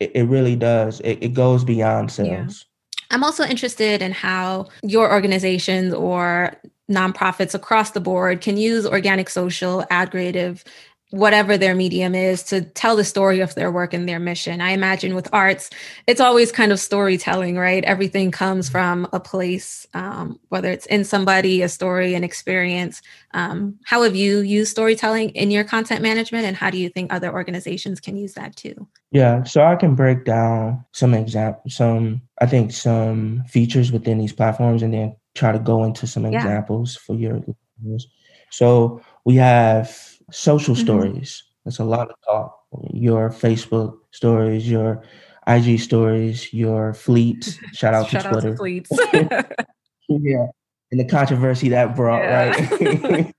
It, 0.00 0.12
it 0.14 0.22
really 0.24 0.56
does. 0.56 1.00
It, 1.00 1.18
it 1.20 1.34
goes 1.34 1.64
beyond 1.64 2.10
sales. 2.10 2.28
Yeah. 2.28 2.64
I'm 3.10 3.24
also 3.24 3.44
interested 3.44 4.02
in 4.02 4.12
how 4.12 4.68
your 4.82 5.10
organizations 5.10 5.94
or 5.94 6.54
nonprofits 6.90 7.54
across 7.54 7.90
the 7.90 8.00
board 8.00 8.40
can 8.40 8.56
use 8.56 8.86
organic 8.86 9.28
social, 9.28 9.84
ad 9.90 10.10
creative, 10.10 10.64
whatever 11.10 11.56
their 11.56 11.74
medium 11.74 12.14
is 12.14 12.42
to 12.42 12.60
tell 12.60 12.94
the 12.94 13.04
story 13.04 13.40
of 13.40 13.54
their 13.54 13.72
work 13.72 13.94
and 13.94 14.06
their 14.06 14.18
mission. 14.18 14.60
I 14.60 14.72
imagine 14.72 15.14
with 15.14 15.28
arts, 15.32 15.70
it's 16.06 16.20
always 16.20 16.52
kind 16.52 16.70
of 16.70 16.78
storytelling, 16.78 17.56
right? 17.56 17.82
Everything 17.84 18.30
comes 18.30 18.68
from 18.68 19.08
a 19.12 19.18
place, 19.18 19.86
um, 19.94 20.38
whether 20.48 20.70
it's 20.70 20.84
in 20.86 21.04
somebody, 21.04 21.62
a 21.62 21.68
story, 21.68 22.14
an 22.14 22.24
experience. 22.24 23.00
Um, 23.32 23.78
how 23.84 24.02
have 24.02 24.16
you 24.16 24.40
used 24.40 24.70
storytelling 24.70 25.30
in 25.30 25.50
your 25.50 25.64
content 25.64 26.02
management, 26.02 26.44
and 26.44 26.56
how 26.56 26.68
do 26.68 26.76
you 26.76 26.90
think 26.90 27.12
other 27.12 27.32
organizations 27.32 28.00
can 28.00 28.16
use 28.16 28.34
that 28.34 28.54
too? 28.56 28.86
Yeah, 29.10 29.44
so 29.44 29.64
I 29.64 29.76
can 29.76 29.94
break 29.94 30.26
down 30.26 30.84
some 30.92 31.14
example, 31.14 31.62
some 31.70 32.20
I 32.40 32.46
think 32.46 32.72
some 32.72 33.44
features 33.48 33.92
within 33.92 34.18
these 34.18 34.32
platforms, 34.34 34.82
and 34.82 34.92
then 34.92 35.16
try 35.34 35.52
to 35.52 35.58
go 35.58 35.84
into 35.84 36.06
some 36.06 36.24
yeah. 36.24 36.38
examples 36.38 36.96
for 36.96 37.14
your. 37.14 37.40
So 38.50 39.00
we 39.24 39.36
have 39.36 40.07
social 40.30 40.74
mm-hmm. 40.74 40.84
stories. 40.84 41.44
That's 41.64 41.78
a 41.78 41.84
lot 41.84 42.10
of 42.10 42.16
talk. 42.24 42.58
Your 42.92 43.30
Facebook 43.30 43.98
stories, 44.10 44.70
your 44.70 45.02
IG 45.46 45.80
stories, 45.80 46.52
your 46.52 46.94
fleets. 46.94 47.58
Shout 47.74 47.94
out 47.94 48.08
Shout 48.08 48.22
to 48.24 48.30
Twitter. 48.30 48.48
Out 48.48 48.52
to 48.52 48.56
fleets. 48.56 48.90
yeah, 50.08 50.46
and 50.90 51.00
the 51.00 51.04
controversy 51.04 51.68
that 51.70 51.96
brought, 51.96 52.22
yeah. 52.22 52.50
right? 52.50 53.34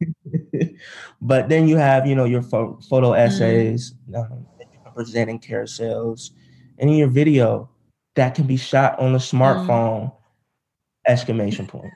but 1.20 1.48
then 1.48 1.68
you 1.68 1.76
have, 1.76 2.06
you 2.06 2.14
know, 2.14 2.24
your 2.24 2.42
photo 2.42 2.78
mm-hmm. 2.80 3.14
essays 3.14 3.94
mm. 4.10 4.16
um, 4.16 4.46
that 4.58 4.68
you 4.72 4.78
can 4.82 4.92
present 4.92 5.30
in 5.30 5.38
carousels, 5.38 6.30
and 6.78 6.90
in 6.90 6.96
your 6.96 7.08
video 7.08 7.70
that 8.14 8.34
can 8.34 8.46
be 8.46 8.56
shot 8.56 8.98
on 8.98 9.14
a 9.14 9.18
mm. 9.18 9.38
smartphone. 9.38 10.04
Mm. 10.04 10.12
Exclamation 11.06 11.66
point. 11.66 11.90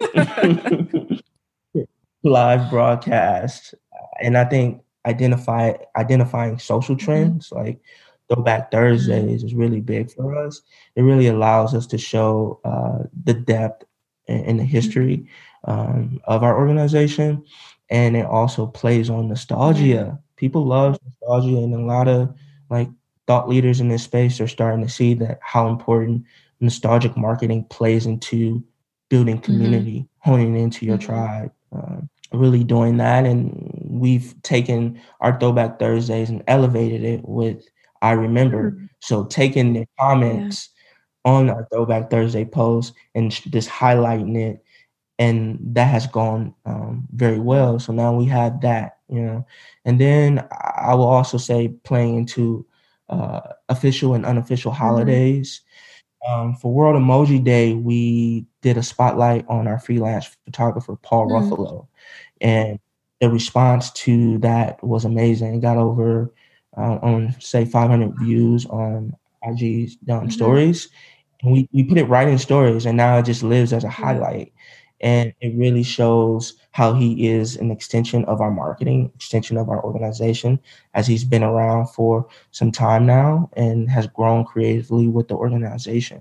Live 2.25 2.71
broadcast 2.71 3.75
and 4.21 4.37
I 4.37 4.45
think 4.45 4.83
identify 5.07 5.73
identifying 5.97 6.59
social 6.59 6.97
mm-hmm. 6.97 7.05
trends 7.05 7.51
mm-hmm. 7.51 7.65
like 7.65 7.81
Throwback 8.29 8.71
Thursdays 8.71 9.25
mm-hmm. 9.25 9.47
is 9.47 9.55
really 9.55 9.81
big 9.81 10.11
for 10.13 10.37
us. 10.37 10.63
It 10.97 11.03
really 11.03 11.27
allows 11.27 11.75
us 11.75 11.87
to 11.89 11.99
show 11.99 12.61
uh, 12.65 13.05
the 13.25 13.35
depth 13.35 13.85
and, 14.29 14.61
the 14.61 14.65
history 14.65 15.27
um, 15.65 16.21
of 16.25 16.43
our 16.43 16.57
organization, 16.57 17.45
and 17.91 18.17
it 18.17 18.25
also 18.25 18.67
plays 18.67 19.11
on 19.11 19.29
nostalgia. 19.29 19.83
Mm-hmm. 19.83 20.17
People 20.37 20.65
love 20.65 20.99
nostalgia, 21.05 21.59
and 21.59 21.75
a 21.75 21.79
lot 21.79 22.09
of 22.09 22.35
like 22.71 22.89
thought 23.27 23.49
leaders 23.49 23.81
in 23.81 23.89
this 23.89 24.05
space 24.05 24.41
are 24.41 24.49
starting 24.49 24.85
to 24.85 24.91
see 24.91 25.15
that 25.15 25.39
how 25.43 25.69
important 25.69 26.25
nostalgic 26.61 27.17
marketing 27.17 27.65
plays 27.65 28.07
into 28.07 28.65
building 29.09 29.37
mm-hmm. 29.37 29.45
community, 29.45 29.99
mm-hmm. 29.99 30.31
honing 30.31 30.57
into 30.57 30.87
your 30.87 30.97
mm-hmm. 30.97 31.13
tribe. 31.13 31.53
Um, 31.73 32.09
really 32.33 32.65
doing 32.65 32.97
that. 32.97 33.25
And 33.25 33.82
we've 33.93 34.35
taken 34.43 35.01
our 35.21 35.39
Throwback 35.39 35.79
Thursdays 35.79 36.31
and 36.31 36.43
elevated 36.49 37.05
it 37.05 37.29
with 37.29 37.69
I 38.01 38.13
Remember. 38.13 38.73
Mm-hmm. 38.73 38.87
So 39.01 39.25
taking 39.25 39.73
the 39.73 39.87
comments 39.99 40.71
yeah. 41.25 41.33
on 41.33 41.51
our 41.51 41.69
Throwback 41.71 42.11
Thursday 42.11 42.45
post 42.45 42.95
and 43.15 43.31
just 43.31 43.69
highlighting 43.69 44.37
it. 44.37 44.65
And 45.19 45.59
that 45.75 45.87
has 45.87 46.07
gone 46.07 46.55
um, 46.65 47.07
very 47.13 47.39
well. 47.39 47.79
So 47.79 47.93
now 47.93 48.15
we 48.15 48.25
have 48.27 48.61
that, 48.63 48.99
you 49.09 49.21
know. 49.21 49.47
And 49.85 50.01
then 50.01 50.47
I 50.51 50.95
will 50.95 51.07
also 51.07 51.39
say 51.39 51.69
playing 51.85 52.17
into 52.17 52.67
uh, 53.09 53.41
official 53.69 54.15
and 54.15 54.27
unofficial 54.27 54.73
mm-hmm. 54.73 54.83
holidays. 54.83 55.61
Um, 56.29 56.55
for 56.55 56.73
World 56.73 57.01
Emoji 57.01 57.43
Day, 57.43 57.75
we 57.75 58.47
did 58.63 58.79
a 58.79 58.83
spotlight 58.83 59.45
on 59.49 59.67
our 59.69 59.79
freelance 59.79 60.37
photographer, 60.45 60.97
Paul 60.97 61.29
mm-hmm. 61.29 61.53
Ruffolo. 61.53 61.89
And 62.41 62.79
the 63.23 63.31
response 63.31 63.93
to 63.93 64.37
that 64.39 64.83
was 64.83 65.05
amazing. 65.05 65.55
It 65.55 65.61
got 65.61 65.77
over 65.77 66.35
uh, 66.77 66.99
on 67.03 67.37
say 67.39 67.65
500 67.65 68.19
views 68.19 68.67
on 68.67 69.17
IG 69.45 69.93
um, 70.11 70.23
mm-hmm. 70.23 70.29
stories, 70.29 70.89
and 71.41 71.53
we 71.53 71.69
we 71.73 71.85
put 71.85 71.99
it 71.99 72.09
right 72.09 72.27
in 72.27 72.37
stories, 72.37 72.85
and 72.85 72.97
now 72.97 73.19
it 73.19 73.25
just 73.25 73.45
lives 73.45 73.73
as 73.73 73.85
a 73.85 73.89
highlight, 73.89 74.53
and 75.01 75.33
it 75.41 75.57
really 75.57 75.85
shows 75.85 76.55
how 76.73 76.95
he 76.95 77.29
is 77.29 77.57
an 77.57 77.71
extension 77.71 78.25
of 78.25 78.41
our 78.41 78.51
marketing, 78.51 79.13
extension 79.15 79.57
of 79.57 79.69
our 79.69 79.85
organization, 79.85 80.59
as 80.95 81.07
he's 81.07 81.23
been 81.23 81.45
around 81.45 81.87
for 81.91 82.27
some 82.51 82.73
time 82.73 83.07
now 83.07 83.49
and 83.53 83.89
has 83.89 84.09
grown 84.09 84.45
creatively 84.45 85.07
with 85.07 85.29
the 85.29 85.35
organization, 85.37 86.21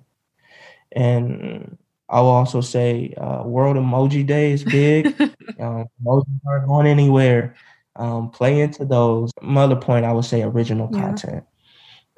and 0.92 1.80
I 2.12 2.19
will 2.19 2.30
also 2.30 2.60
say 2.60 3.13
uh, 3.17 3.43
World 3.45 3.78
Emoji 3.78 4.26
Day 4.26 4.52
is 4.52 4.65
big. 4.65 5.08
um, 5.60 5.88
emojis 6.04 6.39
aren't 6.45 6.67
going 6.67 6.88
anywhere. 6.88 7.56
Um, 7.95 8.30
play 8.30 8.60
into 8.60 8.86
those. 8.86 9.32
My 9.41 9.63
other 9.63 9.78
point, 9.78 10.06
I 10.06 10.12
would 10.12 10.26
say 10.26 10.43
original 10.43 10.89
yeah. 10.91 11.02
content 11.02 11.43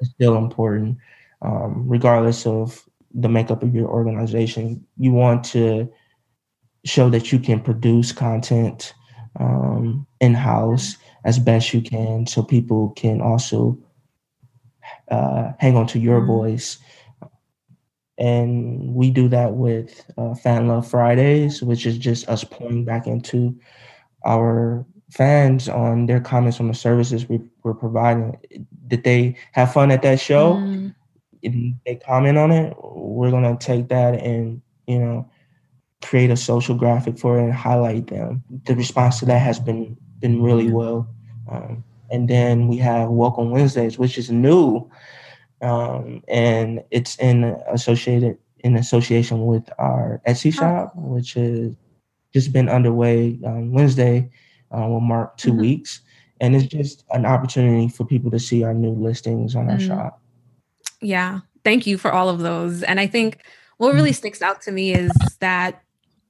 is 0.00 0.10
still 0.10 0.36
important, 0.36 0.98
um, 1.42 1.84
regardless 1.88 2.44
of 2.44 2.84
the 3.12 3.28
makeup 3.28 3.62
of 3.62 3.74
your 3.74 3.88
organization. 3.88 4.84
You 4.98 5.12
want 5.12 5.44
to 5.46 5.90
show 6.84 7.08
that 7.10 7.32
you 7.32 7.38
can 7.38 7.60
produce 7.60 8.10
content 8.10 8.94
um, 9.38 10.06
in 10.20 10.34
house 10.34 10.96
as 11.24 11.38
best 11.38 11.72
you 11.72 11.80
can, 11.80 12.26
so 12.26 12.42
people 12.42 12.90
can 12.90 13.20
also 13.20 13.78
uh, 15.10 15.52
hang 15.58 15.76
on 15.76 15.86
to 15.88 16.00
your 16.00 16.18
mm-hmm. 16.18 16.26
voice. 16.26 16.78
And 18.16 18.94
we 18.94 19.10
do 19.10 19.28
that 19.28 19.54
with 19.54 20.04
uh, 20.16 20.34
Fan 20.34 20.68
Love 20.68 20.88
Fridays, 20.88 21.62
which 21.62 21.84
is 21.84 21.98
just 21.98 22.28
us 22.28 22.44
pouring 22.44 22.84
back 22.84 23.06
into 23.06 23.58
our 24.24 24.86
fans 25.10 25.68
on 25.68 26.06
their 26.06 26.20
comments 26.20 26.60
on 26.60 26.68
the 26.68 26.74
services 26.74 27.28
we, 27.28 27.40
are 27.64 27.74
providing. 27.74 28.38
Did 28.86 29.04
they 29.04 29.36
have 29.52 29.72
fun 29.72 29.90
at 29.90 30.02
that 30.02 30.20
show? 30.20 30.54
Mm. 30.54 30.94
They 31.84 31.96
comment 31.96 32.38
on 32.38 32.50
it, 32.50 32.74
we're 32.82 33.30
gonna 33.30 33.56
take 33.58 33.88
that 33.88 34.14
and 34.14 34.62
you 34.86 34.98
know 34.98 35.30
create 36.02 36.30
a 36.30 36.36
social 36.36 36.74
graphic 36.74 37.18
for 37.18 37.38
it 37.38 37.44
and 37.44 37.52
highlight 37.52 38.06
them. 38.06 38.42
The 38.64 38.74
response 38.74 39.18
to 39.18 39.26
that 39.26 39.38
has 39.38 39.60
been 39.60 39.96
been 40.20 40.42
really 40.42 40.70
well. 40.70 41.06
Um, 41.50 41.84
and 42.10 42.28
then 42.28 42.68
we 42.68 42.76
have 42.78 43.10
Welcome 43.10 43.50
Wednesdays, 43.50 43.98
which 43.98 44.16
is 44.16 44.30
new, 44.30 44.90
um, 45.64 46.22
and 46.28 46.84
it's 46.90 47.16
in 47.16 47.44
associated 47.72 48.36
in 48.60 48.76
association 48.76 49.46
with 49.46 49.68
our 49.78 50.20
Etsy 50.26 50.52
shop, 50.52 50.92
which 50.94 51.34
has 51.34 51.74
just 52.32 52.52
been 52.52 52.68
underway. 52.68 53.38
Um, 53.44 53.72
Wednesday 53.72 54.30
uh, 54.70 54.86
will 54.86 55.00
mark 55.00 55.36
2 55.38 55.50
mm-hmm. 55.50 55.60
weeks, 55.60 56.00
and 56.40 56.54
it's 56.54 56.66
just 56.66 57.04
an 57.10 57.24
opportunity 57.24 57.88
for 57.88 58.04
people 58.04 58.30
to 58.30 58.38
see 58.38 58.62
our 58.62 58.74
new 58.74 58.92
listings 58.92 59.56
on 59.56 59.70
our 59.70 59.76
mm-hmm. 59.76 59.88
shop. 59.88 60.20
Yeah, 61.00 61.40
thank 61.64 61.86
you 61.86 61.98
for 61.98 62.12
all 62.12 62.28
of 62.28 62.40
those. 62.40 62.82
And 62.82 63.00
I 63.00 63.06
think 63.06 63.42
what 63.78 63.94
really 63.94 64.10
mm-hmm. 64.10 64.16
sticks 64.16 64.42
out 64.42 64.60
to 64.62 64.72
me 64.72 64.94
is 64.94 65.12
that 65.40 65.82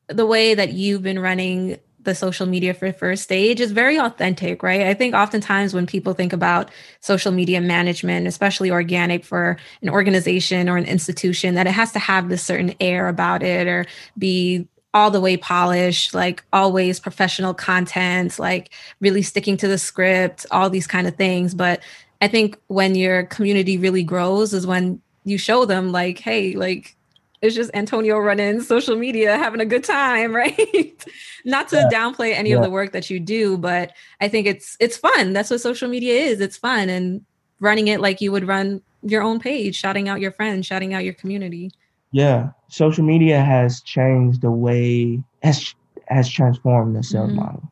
the 0.09 0.27
way 0.27 0.55
that 0.55 0.73
you've 0.73 1.03
been 1.03 1.19
running 1.19 1.79
the 2.05 2.15
social 2.15 2.47
media 2.47 2.75
for 2.75 2.93
first 2.93 3.23
stage 3.23 3.61
is 3.61 3.73
very 3.73 3.99
authentic, 3.99 4.63
right? 4.63 4.83
I 4.83 4.95
think 4.95 5.15
oftentimes 5.15 5.75
when 5.75 5.87
people 5.87 6.15
think 6.15 6.33
about 6.33 6.71
social 7.01 7.33
media 7.33 7.61
management, 7.61 8.27
especially 8.27 8.71
organic 8.71 9.25
for 9.25 9.57
an 9.83 9.89
organization 9.89 10.69
or 10.69 10.77
an 10.77 10.85
institution, 10.85 11.55
that 11.55 11.67
it 11.67 11.73
has 11.73 11.93
to 11.93 11.99
have 11.99 12.29
this 12.29 12.43
certain 12.43 12.75
air 12.81 13.09
about 13.09 13.43
it 13.43 13.67
or 13.67 13.87
be 14.17 14.69
all 14.95 15.11
the 15.11 15.21
way 15.21 15.37
polished, 15.37 16.15
like 16.15 16.45
always 16.53 17.01
professional 17.01 17.53
content, 17.53 18.39
like 18.39 18.71
really 19.01 19.23
sticking 19.23 19.57
to 19.57 19.67
the 19.67 19.77
script, 19.77 20.47
all 20.53 20.71
these 20.71 20.87
kind 20.87 21.09
of 21.09 21.17
things. 21.17 21.53
But 21.53 21.81
I 22.21 22.29
think 22.29 22.57
when 22.69 22.95
your 22.95 23.25
community 23.25 23.77
really 23.77 24.05
grows 24.05 24.55
is 24.55 24.67
when 24.67 25.03
you 25.25 25.37
show 25.37 25.65
them 25.65 25.91
like, 25.91 26.21
hey, 26.21 26.55
like 26.55 26.97
it's 27.45 27.55
just 27.55 27.71
Antonio 27.75 28.19
running 28.19 28.63
social 28.63 28.97
media, 28.97 29.37
having 29.37 29.61
a 29.61 29.67
good 29.67 29.85
time, 29.85 30.35
right? 30.35 31.05
Not 31.45 31.69
to 31.69 31.77
yeah. 31.77 31.89
downplay 31.93 32.33
any 32.33 32.51
yeah. 32.51 32.57
of 32.57 32.63
the 32.63 32.71
work 32.71 32.93
that 32.93 33.11
you 33.11 33.21
do, 33.21 33.59
but 33.59 33.93
I 34.21 34.29
think 34.29 34.47
it's 34.47 34.77
it's 34.81 34.97
fun. 34.97 35.35
That's 35.35 35.51
what 35.51 35.61
social 35.61 35.89
media 35.89 36.15
is. 36.15 36.41
It's 36.41 36.57
fun 36.57 36.89
and 36.89 37.25
running 37.61 37.89
it 37.89 38.01
like 38.01 38.23
you 38.23 38.33
would 38.33 38.49
run 38.49 38.81
your 39.03 39.23
own 39.23 39.39
page, 39.39 39.77
shouting 39.77 40.09
out 40.09 40.21
your 40.21 40.33
friends, 40.33 40.67
shouting 40.67 40.95
out 40.95 41.05
your 41.05 41.13
community. 41.13 41.71
Yeah, 42.13 42.51
social 42.69 43.05
media 43.05 43.43
has 43.43 43.83
changed 43.83 44.41
the 44.41 44.51
way 44.51 45.23
has 45.43 45.75
has 46.09 46.31
transformed 46.31 46.97
the 46.97 47.03
sales 47.03 47.29
mm-hmm. 47.29 47.41
model. 47.41 47.63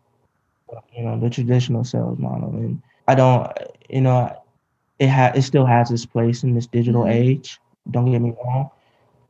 You 0.94 1.04
know, 1.04 1.18
the 1.18 1.30
traditional 1.30 1.85
sales 1.85 2.18
model, 2.18 2.50
and 2.50 2.82
I 3.08 3.14
don't, 3.14 3.50
you 3.88 4.02
know, 4.02 4.37
it 4.98 5.08
ha- 5.08 5.32
it 5.35 5.42
still 5.42 5.64
has 5.64 5.90
its 5.90 6.04
place 6.04 6.42
in 6.42 6.54
this 6.54 6.66
digital 6.66 7.02
mm-hmm. 7.02 7.12
age. 7.12 7.58
Don't 7.90 8.11
get 8.11 8.20
me 8.20 8.35
wrong, 8.44 8.70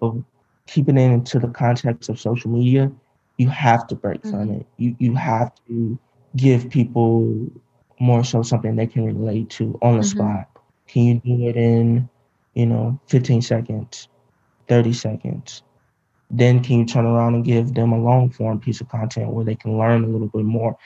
but 0.01 0.15
keeping 0.67 0.97
it 0.97 1.11
into 1.11 1.39
the 1.39 1.49
context 1.49 2.09
of 2.09 2.21
social 2.21 2.51
media, 2.51 2.91
you 3.39 3.49
have 3.49 3.87
to 3.89 3.95
break 3.95 4.23
mm-hmm. 4.23 4.31
from 4.31 4.51
it. 4.51 4.67
You 4.77 4.97
you 4.99 5.15
have 5.15 5.53
to 5.69 5.99
give 6.37 6.71
people 6.71 7.51
more 8.01 8.25
so 8.25 8.43
something 8.43 8.77
they 8.77 8.87
can 8.87 9.05
relate 9.05 9.51
to 9.51 9.79
on 9.83 9.97
the 9.97 10.03
mm-hmm. 10.03 10.19
spot. 10.19 10.49
Can 10.89 11.03
you 11.03 11.15
do 11.25 11.49
it 11.49 11.57
in, 11.57 12.09
you 12.55 12.67
know, 12.67 12.99
15 13.07 13.43
seconds, 13.43 14.09
30 14.69 14.93
seconds? 14.93 15.63
Then 16.31 16.63
can 16.63 16.81
you 16.81 16.85
turn 16.85 17.07
around 17.07 17.35
and 17.35 17.45
give 17.45 17.75
them 17.75 17.93
a 17.93 17.99
long 17.99 18.31
form 18.31 18.59
piece 18.59 18.81
of 18.81 18.89
content 18.89 19.31
where 19.31 19.45
they 19.45 19.55
can 19.55 19.79
learn 19.79 20.05
a 20.05 20.09
little 20.09 20.29
bit 20.29 20.45
more 20.45 20.77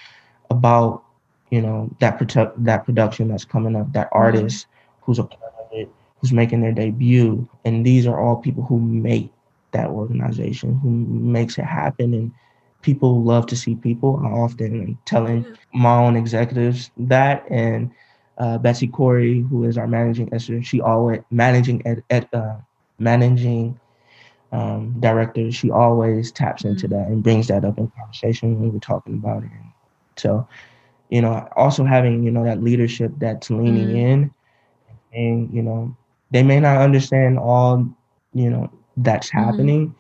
about, 0.51 1.05
you 1.51 1.62
know, 1.62 1.89
that 2.01 2.19
produ- 2.19 2.53
that 2.59 2.85
production 2.85 3.29
that's 3.29 3.45
coming 3.45 3.77
up, 3.77 3.93
that 3.93 4.09
mm-hmm. 4.09 4.19
artist 4.19 4.67
mm-hmm. 4.67 5.05
who's 5.05 5.19
a 5.19 5.25
part 5.25 5.55
of 5.59 5.69
it, 5.73 5.89
who's 6.21 6.33
making 6.33 6.61
their 6.61 6.73
debut. 6.73 7.49
And 7.65 7.87
these 7.87 8.07
are 8.07 8.21
all 8.21 8.37
people 8.37 8.65
who 8.65 8.79
make 8.79 9.33
that 9.77 9.89
organization 9.89 10.79
who 10.81 10.91
makes 10.91 11.59
it 11.59 11.65
happen. 11.65 12.15
And 12.15 12.33
people 12.83 13.23
love 13.23 13.47
to 13.47 13.57
see 13.57 13.75
people. 13.75 14.21
I 14.25 14.29
often 14.29 14.81
am 14.81 14.99
telling 15.05 15.47
my 15.73 15.97
own 15.97 16.17
executives 16.17 16.91
that. 16.97 17.45
And 17.51 17.91
uh, 18.39 18.59
Betsy 18.59 18.89
Corry 18.89 19.49
who 19.49 19.65
is 19.65 19.79
our 19.79 19.87
managing 19.87 20.33
editor 20.33 20.62
she 20.62 20.81
always 20.81 21.21
managing 21.31 21.87
at, 21.87 21.99
at 22.11 22.33
uh, 22.35 22.57
managing 22.99 23.79
um, 24.53 24.95
director 25.01 25.51
she 25.51 25.71
always 25.71 26.33
taps 26.33 26.65
into 26.65 26.87
mm-hmm. 26.87 26.99
that 26.99 27.09
and 27.09 27.23
brings 27.23 27.49
that 27.49 27.65
up 27.65 27.79
in 27.79 27.91
conversation 27.99 28.61
when 28.61 28.73
we're 28.73 28.79
talking 28.79 29.15
about 29.15 29.43
it. 29.43 29.51
So 30.17 30.47
you 31.09 31.23
know 31.23 31.49
also 31.57 31.85
having 31.85 32.23
you 32.23 32.31
know 32.31 32.45
that 32.45 32.62
leadership 32.62 33.12
that's 33.19 33.51
leaning 33.51 33.89
mm-hmm. 33.89 33.97
in 33.97 34.35
and 35.12 35.55
you 35.55 35.62
know 35.62 35.97
they 36.31 36.43
may 36.43 36.61
not 36.61 36.81
understand 36.81 37.39
all 37.39 37.89
you 38.35 38.51
know 38.51 38.71
that's 38.97 39.31
mm-hmm. 39.31 39.45
happening. 39.45 39.95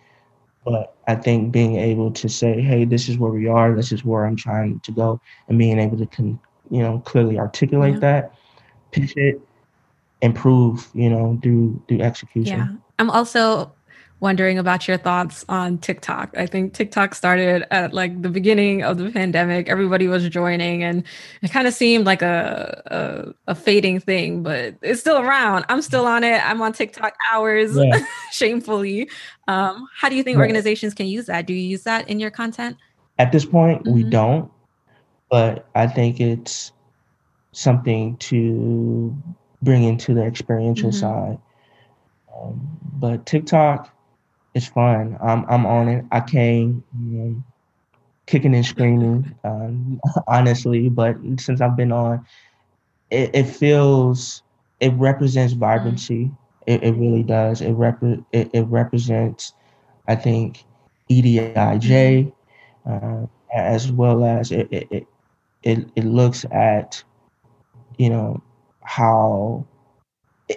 But 0.64 0.96
I 1.06 1.14
think 1.14 1.52
being 1.52 1.76
able 1.76 2.10
to 2.10 2.28
say, 2.28 2.60
"Hey, 2.60 2.84
this 2.84 3.08
is 3.08 3.18
where 3.18 3.30
we 3.30 3.46
are. 3.46 3.74
This 3.74 3.92
is 3.92 4.04
where 4.04 4.26
I'm 4.26 4.36
trying 4.36 4.80
to 4.80 4.92
go," 4.92 5.20
and 5.48 5.58
being 5.58 5.78
able 5.78 5.96
to, 5.98 6.06
con- 6.06 6.40
you 6.70 6.80
know, 6.82 7.00
clearly 7.04 7.38
articulate 7.38 7.94
yeah. 7.94 8.00
that, 8.00 8.34
pitch 8.90 9.16
it, 9.16 9.40
improve, 10.22 10.88
you 10.92 11.08
know, 11.08 11.38
through 11.42 11.80
through 11.86 12.00
execution. 12.00 12.58
Yeah, 12.58 12.68
I'm 12.98 13.10
also 13.10 13.70
wondering 14.20 14.58
about 14.58 14.88
your 14.88 14.96
thoughts 14.96 15.44
on 15.48 15.78
TikTok. 15.78 16.34
I 16.36 16.46
think 16.46 16.72
TikTok 16.72 17.14
started 17.14 17.66
at 17.70 17.92
like 17.92 18.22
the 18.22 18.30
beginning 18.30 18.82
of 18.82 18.96
the 18.96 19.10
pandemic. 19.10 19.68
Everybody 19.68 20.08
was 20.08 20.26
joining 20.28 20.82
and 20.82 21.04
it 21.42 21.50
kind 21.50 21.66
of 21.66 21.74
seemed 21.74 22.06
like 22.06 22.22
a, 22.22 23.34
a, 23.46 23.52
a 23.52 23.54
fading 23.54 24.00
thing, 24.00 24.42
but 24.42 24.74
it's 24.80 25.00
still 25.00 25.18
around. 25.18 25.66
I'm 25.68 25.82
still 25.82 26.06
on 26.06 26.24
it. 26.24 26.42
I'm 26.48 26.62
on 26.62 26.72
TikTok 26.72 27.14
hours 27.30 27.76
yeah. 27.76 28.06
shamefully. 28.32 29.10
Um, 29.48 29.86
how 29.94 30.08
do 30.08 30.16
you 30.16 30.22
think 30.22 30.38
organizations 30.38 30.94
can 30.94 31.06
use 31.06 31.26
that? 31.26 31.46
Do 31.46 31.52
you 31.52 31.60
use 31.60 31.82
that 31.82 32.08
in 32.08 32.18
your 32.18 32.30
content? 32.30 32.78
At 33.18 33.32
this 33.32 33.44
point, 33.44 33.84
mm-hmm. 33.84 33.94
we 33.94 34.02
don't, 34.02 34.50
but 35.30 35.68
I 35.74 35.86
think 35.86 36.20
it's 36.20 36.72
something 37.52 38.16
to 38.18 39.16
bring 39.62 39.84
into 39.84 40.14
the 40.14 40.22
experiential 40.22 40.90
mm-hmm. 40.90 41.00
side. 41.00 41.38
Um, 42.34 42.78
but 42.94 43.26
TikTok, 43.26 43.90
it's 44.56 44.68
fun. 44.68 45.18
I'm 45.22 45.46
I'm 45.50 45.66
on 45.66 45.88
it. 45.88 46.06
I 46.12 46.20
came 46.22 46.84
um, 46.94 47.44
kicking 48.26 48.54
and 48.54 48.64
screaming, 48.66 49.34
um, 49.44 50.00
honestly. 50.28 50.88
But 50.90 51.16
since 51.38 51.60
I've 51.60 51.76
been 51.76 51.92
on, 51.92 52.24
it, 53.10 53.30
it 53.34 53.44
feels 53.44 54.42
it 54.80 54.92
represents 54.94 55.54
vibrancy. 55.54 56.32
It, 56.66 56.82
it 56.84 56.94
really 56.96 57.24
does. 57.24 57.62
It 57.62 57.72
rep 57.72 58.02
it, 58.32 58.50
it 58.52 58.66
represents, 58.68 59.54
I 60.08 60.16
think, 60.16 60.64
EDIJ, 61.10 62.32
uh, 62.86 63.26
as 63.54 63.92
well 63.92 64.24
as 64.24 64.52
it, 64.52 64.68
it 64.72 65.06
it 65.62 65.88
it 65.96 66.04
looks 66.04 66.44
at, 66.50 67.04
you 67.98 68.10
know, 68.10 68.42
how, 68.82 69.66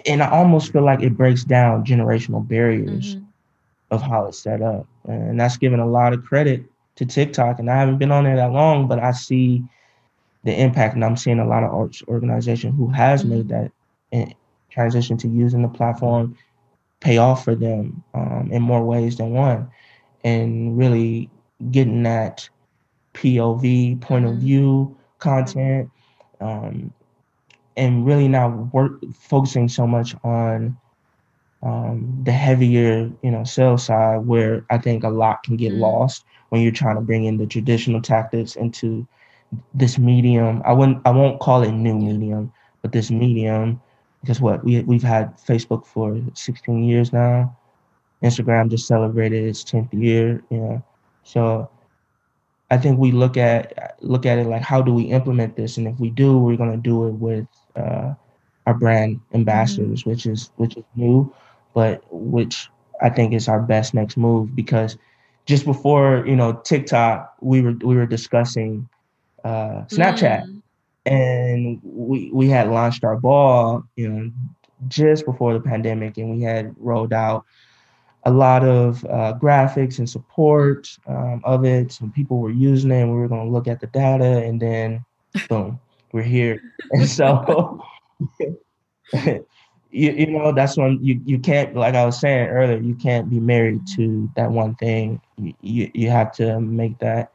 and 0.06 0.22
I 0.22 0.30
almost 0.30 0.72
feel 0.72 0.84
like 0.84 1.02
it 1.02 1.16
breaks 1.16 1.44
down 1.44 1.84
generational 1.84 2.46
barriers. 2.46 3.16
Mm-hmm 3.16 3.29
of 3.90 4.02
how 4.02 4.26
it's 4.26 4.38
set 4.38 4.62
up. 4.62 4.86
And 5.06 5.38
that's 5.38 5.56
given 5.56 5.80
a 5.80 5.86
lot 5.86 6.12
of 6.12 6.24
credit 6.24 6.64
to 6.96 7.06
TikTok. 7.06 7.58
And 7.58 7.70
I 7.70 7.76
haven't 7.76 7.98
been 7.98 8.12
on 8.12 8.24
there 8.24 8.36
that 8.36 8.52
long, 8.52 8.86
but 8.86 8.98
I 8.98 9.12
see 9.12 9.62
the 10.44 10.58
impact. 10.58 10.94
And 10.94 11.04
I'm 11.04 11.16
seeing 11.16 11.38
a 11.38 11.46
lot 11.46 11.64
of 11.64 11.72
arts 11.72 12.02
organization 12.08 12.72
who 12.72 12.88
has 12.88 13.24
made 13.24 13.48
mm-hmm. 13.48 14.18
that 14.20 14.34
transition 14.70 15.16
to 15.18 15.28
using 15.28 15.62
the 15.62 15.68
platform 15.68 16.36
pay 17.00 17.18
off 17.18 17.44
for 17.44 17.54
them 17.54 18.02
um, 18.14 18.48
in 18.52 18.62
more 18.62 18.84
ways 18.84 19.16
than 19.16 19.30
one. 19.30 19.70
And 20.22 20.76
really 20.76 21.30
getting 21.70 22.02
that 22.04 22.48
POV, 23.14 24.00
point 24.00 24.24
of 24.24 24.32
mm-hmm. 24.32 24.40
view 24.40 24.96
content, 25.18 25.90
um, 26.40 26.92
and 27.76 28.04
really 28.06 28.28
not 28.28 28.72
work 28.74 29.00
focusing 29.14 29.68
so 29.68 29.86
much 29.86 30.14
on 30.22 30.76
um, 31.62 32.20
the 32.24 32.32
heavier, 32.32 33.10
you 33.22 33.30
know, 33.30 33.44
sales 33.44 33.84
side 33.84 34.26
where 34.26 34.64
I 34.70 34.78
think 34.78 35.04
a 35.04 35.08
lot 35.08 35.42
can 35.42 35.56
get 35.56 35.72
mm-hmm. 35.72 35.82
lost 35.82 36.24
when 36.48 36.62
you're 36.62 36.72
trying 36.72 36.96
to 36.96 37.02
bring 37.02 37.24
in 37.24 37.36
the 37.36 37.46
traditional 37.46 38.00
tactics 38.00 38.56
into 38.56 39.06
this 39.74 39.98
medium. 39.98 40.62
I 40.64 40.72
wouldn't, 40.72 41.02
I 41.04 41.10
won't 41.10 41.40
call 41.40 41.62
it 41.62 41.72
new 41.72 41.94
medium, 41.94 42.52
but 42.82 42.92
this 42.92 43.10
medium, 43.10 43.80
because 44.22 44.40
what 44.40 44.64
we 44.64 44.80
we've 44.80 45.02
had 45.02 45.36
Facebook 45.38 45.86
for 45.86 46.20
16 46.34 46.84
years 46.84 47.12
now, 47.12 47.56
Instagram 48.22 48.70
just 48.70 48.86
celebrated 48.86 49.44
its 49.44 49.64
10th 49.64 49.92
year, 49.92 50.42
you 50.50 50.58
know. 50.58 50.84
So 51.24 51.70
I 52.70 52.78
think 52.78 52.98
we 52.98 53.12
look 53.12 53.36
at 53.36 53.96
look 54.00 54.24
at 54.24 54.38
it 54.38 54.46
like 54.46 54.62
how 54.62 54.80
do 54.80 54.94
we 54.94 55.04
implement 55.04 55.56
this, 55.56 55.76
and 55.76 55.86
if 55.86 55.98
we 55.98 56.10
do, 56.10 56.38
we're 56.38 56.56
going 56.56 56.70
to 56.72 56.76
do 56.76 57.06
it 57.08 57.12
with 57.12 57.46
uh, 57.76 58.14
our 58.66 58.74
brand 58.74 59.20
ambassadors, 59.34 60.00
mm-hmm. 60.00 60.10
which 60.10 60.26
is 60.26 60.50
which 60.56 60.76
is 60.76 60.84
new, 60.94 61.32
but 61.74 62.02
which 62.10 62.68
I 63.02 63.10
think 63.10 63.32
is 63.32 63.48
our 63.48 63.60
best 63.60 63.94
next 63.94 64.16
move 64.16 64.54
because 64.54 64.96
just 65.46 65.64
before 65.64 66.24
you 66.26 66.36
know 66.36 66.60
TikTok, 66.64 67.34
we 67.40 67.60
were 67.60 67.74
we 67.82 67.96
were 67.96 68.06
discussing 68.06 68.88
uh, 69.44 69.84
Snapchat, 69.86 70.44
mm. 70.44 70.62
and 71.06 71.80
we 71.82 72.30
we 72.32 72.48
had 72.48 72.70
launched 72.70 73.04
our 73.04 73.16
ball, 73.16 73.82
you 73.96 74.08
know, 74.08 74.30
just 74.88 75.24
before 75.24 75.52
the 75.52 75.60
pandemic, 75.60 76.18
and 76.18 76.30
we 76.30 76.42
had 76.42 76.74
rolled 76.78 77.12
out 77.12 77.44
a 78.24 78.30
lot 78.30 78.64
of 78.64 79.04
uh, 79.06 79.34
graphics 79.40 79.98
and 79.98 80.08
support 80.08 80.88
um, 81.06 81.40
of 81.44 81.64
it. 81.64 81.90
Some 81.90 82.12
people 82.12 82.38
were 82.38 82.50
using 82.50 82.90
it, 82.90 83.02
and 83.02 83.12
we 83.12 83.18
were 83.18 83.28
going 83.28 83.46
to 83.46 83.52
look 83.52 83.66
at 83.66 83.80
the 83.80 83.86
data, 83.88 84.44
and 84.44 84.60
then 84.60 85.04
boom, 85.48 85.80
we're 86.12 86.22
here. 86.22 86.62
And 86.92 87.08
so, 87.08 87.82
you, 89.90 90.12
you 90.12 90.26
know, 90.26 90.52
that's 90.52 90.76
when 90.76 90.98
you, 91.02 91.20
you 91.24 91.38
can't, 91.38 91.74
like 91.74 91.94
I 91.94 92.04
was 92.04 92.20
saying 92.20 92.48
earlier, 92.48 92.78
you 92.78 92.94
can't 92.94 93.28
be 93.28 93.40
married 93.40 93.86
to 93.96 94.30
that 94.36 94.50
one 94.50 94.74
thing. 94.76 95.20
You, 95.36 95.54
you, 95.60 95.90
you 95.94 96.10
have 96.10 96.32
to 96.36 96.60
make 96.60 96.98
that 96.98 97.32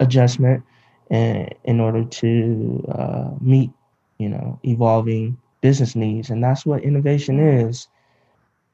adjustment 0.00 0.62
in, 1.10 1.48
in 1.64 1.80
order 1.80 2.04
to 2.04 2.84
uh, 2.96 3.30
meet, 3.40 3.70
you 4.18 4.28
know, 4.28 4.58
evolving 4.64 5.36
business 5.60 5.94
needs. 5.94 6.30
And 6.30 6.42
that's 6.42 6.64
what 6.64 6.82
innovation 6.82 7.38
is. 7.38 7.88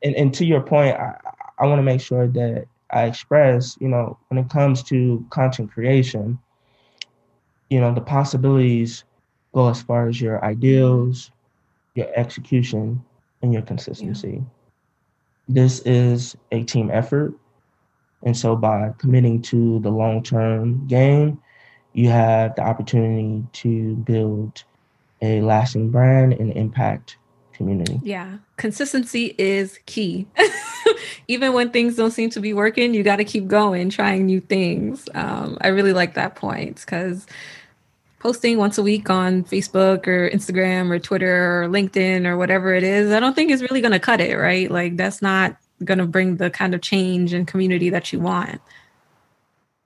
And, 0.02 0.14
and 0.14 0.32
to 0.34 0.44
your 0.44 0.60
point, 0.60 0.96
I, 0.96 1.18
I 1.58 1.66
want 1.66 1.78
to 1.78 1.82
make 1.82 2.00
sure 2.00 2.28
that 2.28 2.66
I 2.90 3.04
express, 3.04 3.76
you 3.80 3.88
know, 3.88 4.18
when 4.28 4.38
it 4.38 4.48
comes 4.50 4.82
to 4.84 5.26
content 5.30 5.72
creation, 5.72 6.38
you 7.70 7.80
know, 7.80 7.92
the 7.92 8.00
possibilities 8.00 9.04
go 9.52 9.68
as 9.68 9.82
far 9.82 10.08
as 10.08 10.20
your 10.20 10.44
ideals, 10.44 11.32
your 11.94 12.06
execution, 12.14 13.02
and 13.42 13.52
your 13.52 13.62
consistency. 13.62 14.38
Yeah. 14.38 14.44
This 15.48 15.80
is 15.80 16.36
a 16.52 16.64
team 16.64 16.90
effort. 16.90 17.34
And 18.22 18.36
so 18.36 18.56
by 18.56 18.92
committing 18.98 19.42
to 19.42 19.78
the 19.80 19.90
long 19.90 20.22
term 20.22 20.86
game, 20.86 21.40
you 21.92 22.08
have 22.10 22.54
the 22.56 22.62
opportunity 22.62 23.44
to 23.52 23.96
build 23.96 24.64
a 25.22 25.40
lasting 25.40 25.90
brand 25.90 26.34
and 26.34 26.52
impact 26.52 27.16
community. 27.52 27.98
Yeah, 28.02 28.38
consistency 28.56 29.34
is 29.38 29.78
key. 29.86 30.26
Even 31.28 31.52
when 31.54 31.70
things 31.70 31.96
don't 31.96 32.10
seem 32.10 32.30
to 32.30 32.40
be 32.40 32.52
working, 32.52 32.94
you 32.94 33.02
got 33.02 33.16
to 33.16 33.24
keep 33.24 33.46
going, 33.48 33.90
trying 33.90 34.26
new 34.26 34.40
things. 34.40 35.08
Um, 35.14 35.56
I 35.60 35.68
really 35.68 35.92
like 35.92 36.14
that 36.14 36.34
point 36.36 36.80
because 36.80 37.26
posting 38.26 38.58
once 38.58 38.76
a 38.76 38.82
week 38.82 39.08
on 39.08 39.44
Facebook 39.44 40.08
or 40.08 40.28
Instagram 40.30 40.90
or 40.90 40.98
Twitter 40.98 41.62
or 41.62 41.68
LinkedIn 41.68 42.26
or 42.26 42.36
whatever 42.36 42.74
it 42.74 42.82
is, 42.82 43.12
I 43.12 43.20
don't 43.20 43.34
think 43.34 43.52
is 43.52 43.62
really 43.62 43.80
going 43.80 43.92
to 43.92 44.00
cut 44.00 44.20
it, 44.20 44.34
right? 44.34 44.68
Like, 44.68 44.96
that's 44.96 45.22
not 45.22 45.56
going 45.84 45.98
to 45.98 46.06
bring 46.06 46.38
the 46.38 46.50
kind 46.50 46.74
of 46.74 46.80
change 46.80 47.32
and 47.32 47.46
community 47.46 47.88
that 47.90 48.12
you 48.12 48.18
want. 48.18 48.60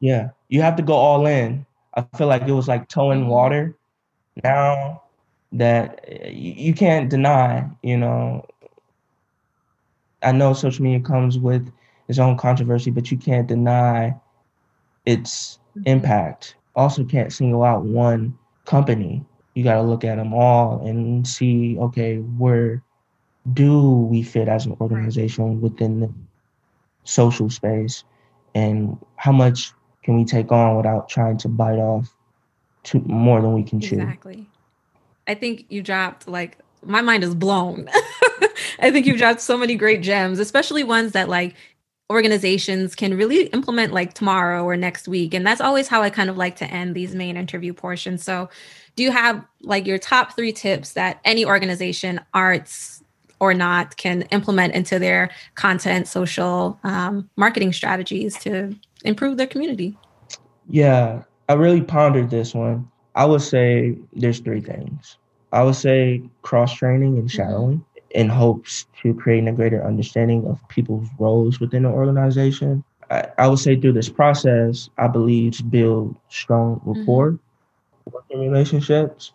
Yeah, 0.01 0.31
you 0.49 0.63
have 0.63 0.77
to 0.77 0.83
go 0.83 0.95
all 0.95 1.27
in. 1.27 1.67
I 1.93 2.07
feel 2.17 2.29
like 2.29 2.49
it 2.49 2.53
was 2.53 2.67
like 2.67 2.89
towing 2.89 3.29
water. 3.29 3.77
Now 4.43 5.03
that 5.53 6.33
you 6.33 6.73
can't 6.73 7.11
deny, 7.11 7.69
you 7.83 7.99
know, 7.99 8.47
I 10.23 10.33
know 10.33 10.55
social 10.55 10.83
media 10.83 11.01
comes 11.01 11.39
with 11.39 11.71
its 12.09 12.19
own 12.19 12.39
controversy, 12.39 12.91
but 12.91 13.11
you 13.11 13.19
can't 13.19 13.47
deny 13.47 14.19
its 15.05 15.59
mm-hmm. 15.77 15.89
impact. 15.89 16.55
Also, 16.77 17.05
can't 17.05 17.33
single 17.33 17.63
out 17.63 17.85
one 17.85 18.39
company. 18.65 19.25
You 19.55 19.65
got 19.65 19.77
to 19.77 19.83
look 19.83 20.05
at 20.05 20.17
them 20.17 20.33
all 20.33 20.87
and 20.87 21.27
see, 21.27 21.77
okay, 21.79 22.17
where 22.17 22.83
do 23.53 23.89
we 23.89 24.23
fit 24.23 24.49
as 24.49 24.67
an 24.67 24.77
organization 24.81 25.61
within 25.61 26.01
the 26.01 26.13
social 27.05 27.51
space, 27.51 28.05
and 28.55 28.99
how 29.17 29.33
much 29.33 29.73
can 30.03 30.17
we 30.17 30.25
take 30.25 30.53
on 30.53 30.77
without 30.77 31.09
trying 31.09 31.39
to 31.39 31.49
bite 31.49 31.79
off 31.79 32.15
too, 32.83 33.01
more 33.01 33.41
than 33.41 33.55
we 33.55 33.63
can 33.63 33.81
chew? 33.81 33.97
Exactly. 33.97 34.47
I 35.27 35.35
think 35.35 35.67
you 35.69 35.83
dropped 35.83 36.29
like 36.29 36.59
my 36.85 37.03
mind 37.03 37.25
is 37.25 37.35
blown. 37.35 37.89
I 38.79 38.91
think 38.91 39.07
you've 39.07 39.19
dropped 39.19 39.41
so 39.41 39.57
many 39.57 39.75
great 39.75 40.03
gems, 40.03 40.39
especially 40.39 40.85
ones 40.85 41.13
that 41.13 41.29
like 41.29 41.55
organizations 42.11 42.97
can 42.97 43.17
really 43.17 43.47
implement 43.47 43.93
like 43.93 44.15
tomorrow 44.15 44.65
or 44.65 44.77
next 44.77 45.07
week. 45.07 45.33
And 45.33 45.47
that's 45.47 45.61
always 45.61 45.87
how 45.87 46.03
I 46.03 46.11
kind 46.11 46.29
of 46.29 46.37
like 46.37 46.57
to 46.57 46.67
end 46.67 46.95
these 46.95 47.15
main 47.15 47.37
interview 47.37 47.73
portions. 47.73 48.23
So, 48.25 48.51
do 48.97 49.05
you 49.05 49.13
have 49.13 49.43
like 49.63 49.87
your 49.87 49.99
top 49.99 50.35
three 50.35 50.53
tips 50.53 50.93
that 50.95 51.21
any 51.25 51.45
organization, 51.45 52.21
arts 52.35 53.03
or 53.39 53.55
not, 53.55 53.97
can 53.97 54.23
implement 54.33 54.75
into 54.75 54.99
their 54.99 55.31
content, 55.55 56.09
social 56.09 56.79
um, 56.83 57.31
marketing 57.37 57.73
strategies 57.73 58.37
to 58.41 58.75
improve 59.05 59.37
their 59.37 59.47
community? 59.47 59.97
Yeah, 60.69 61.23
I 61.49 61.55
really 61.55 61.81
pondered 61.81 62.31
this 62.31 62.53
one. 62.53 62.91
I 63.15 63.25
would 63.25 63.43
say 63.43 63.97
there's 64.13 64.41
three 64.41 64.61
things. 64.61 65.17
I 65.53 65.63
would 65.63 65.77
say 65.77 66.23
cross 66.43 66.75
training 66.75 67.19
and 67.19 67.29
mm-hmm. 67.29 67.29
shadowing. 67.29 67.85
In 68.11 68.29
hopes 68.29 68.87
to 69.03 69.15
create 69.15 69.47
a 69.47 69.53
greater 69.53 69.85
understanding 69.85 70.47
of 70.47 70.67
people's 70.69 71.09
roles 71.19 71.61
within 71.61 71.85
the 71.85 71.89
organization. 71.89 72.83
I, 73.11 73.27
I 73.39 73.49
would 73.49 73.59
say 73.59 73.81
through 73.81 73.93
this 73.93 74.09
process, 74.09 74.91
I 74.99 75.09
believe 75.09 75.57
to 75.59 75.65
build 75.65 76.17
strong 76.29 76.77
mm-hmm. 76.77 77.01
rapport, 77.01 77.33
mm-hmm. 77.33 78.11
working 78.13 78.41
relationships, 78.41 79.33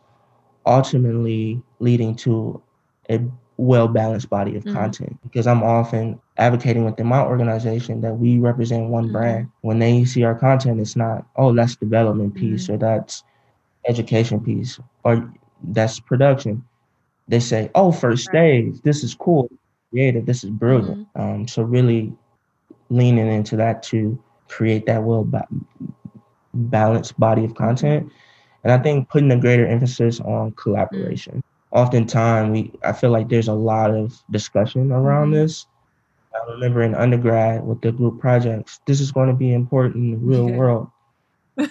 ultimately 0.65 1.61
leading 1.79 2.15
to 2.17 2.61
a 3.09 3.19
well 3.57 3.87
balanced 3.87 4.29
body 4.29 4.55
of 4.57 4.63
mm-hmm. 4.63 4.75
content. 4.75 5.17
Because 5.23 5.47
I'm 5.47 5.63
often 5.63 6.19
advocating 6.37 6.83
within 6.83 7.07
my 7.07 7.21
organization 7.21 8.01
that 8.01 8.13
we 8.13 8.39
represent 8.39 8.89
one 8.89 9.05
mm-hmm. 9.05 9.13
brand. 9.13 9.51
When 9.61 9.79
they 9.79 10.03
see 10.05 10.23
our 10.23 10.35
content, 10.35 10.81
it's 10.81 10.95
not, 10.95 11.25
oh, 11.37 11.53
that's 11.53 11.75
development 11.75 12.35
piece 12.35 12.69
or 12.69 12.77
that's 12.77 13.23
education 13.87 14.41
piece 14.41 14.79
or 15.03 15.31
that's 15.63 15.99
production. 15.99 16.63
They 17.27 17.39
say, 17.39 17.69
"Oh, 17.75 17.91
first 17.91 18.25
stage, 18.25 18.81
this 18.81 19.03
is 19.03 19.15
cool, 19.15 19.49
creative, 19.89 20.25
this 20.25 20.43
is 20.43 20.49
brilliant." 20.49 21.07
Mm-hmm. 21.13 21.21
Um, 21.21 21.47
so 21.47 21.63
really 21.63 22.13
leaning 22.89 23.27
into 23.27 23.55
that 23.57 23.81
to 23.83 24.21
create 24.47 24.85
that 24.85 25.03
well 25.03 25.23
ba- 25.23 25.47
balanced 26.53 27.19
body 27.19 27.43
of 27.43 27.55
content, 27.55 28.11
and 28.63 28.71
I 28.71 28.77
think 28.77 29.09
putting 29.09 29.31
a 29.31 29.39
greater 29.39 29.65
emphasis 29.65 30.19
on 30.19 30.51
collaboration. 30.51 31.37
Mm-hmm. 31.37 31.77
Oftentimes, 31.77 32.51
we 32.51 32.71
I 32.83 32.93
feel 32.93 33.09
like 33.09 33.29
there's 33.29 33.47
a 33.47 33.53
lot 33.53 33.91
of 33.91 34.21
discussion 34.31 34.91
around 34.91 35.31
mm-hmm. 35.31 35.41
this. 35.41 35.65
I 36.35 36.51
remember 36.51 36.83
in 36.83 36.95
undergrad 36.95 37.65
with 37.65 37.81
the 37.81 37.91
group 37.91 38.19
projects, 38.19 38.79
this 38.85 38.99
is 38.99 39.11
going 39.11 39.29
to 39.29 39.35
be 39.35 39.53
important 39.53 39.95
in 39.95 40.11
the 40.11 40.17
real 40.17 40.49
world. 40.57 40.89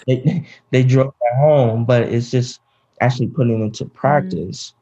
they, 0.06 0.46
they 0.70 0.82
drove 0.82 1.14
that 1.20 1.38
home, 1.38 1.84
but 1.84 2.02
it's 2.02 2.30
just 2.30 2.60
actually 3.00 3.28
putting 3.28 3.62
into 3.62 3.84
mm-hmm. 3.84 3.96
practice. 3.96 4.74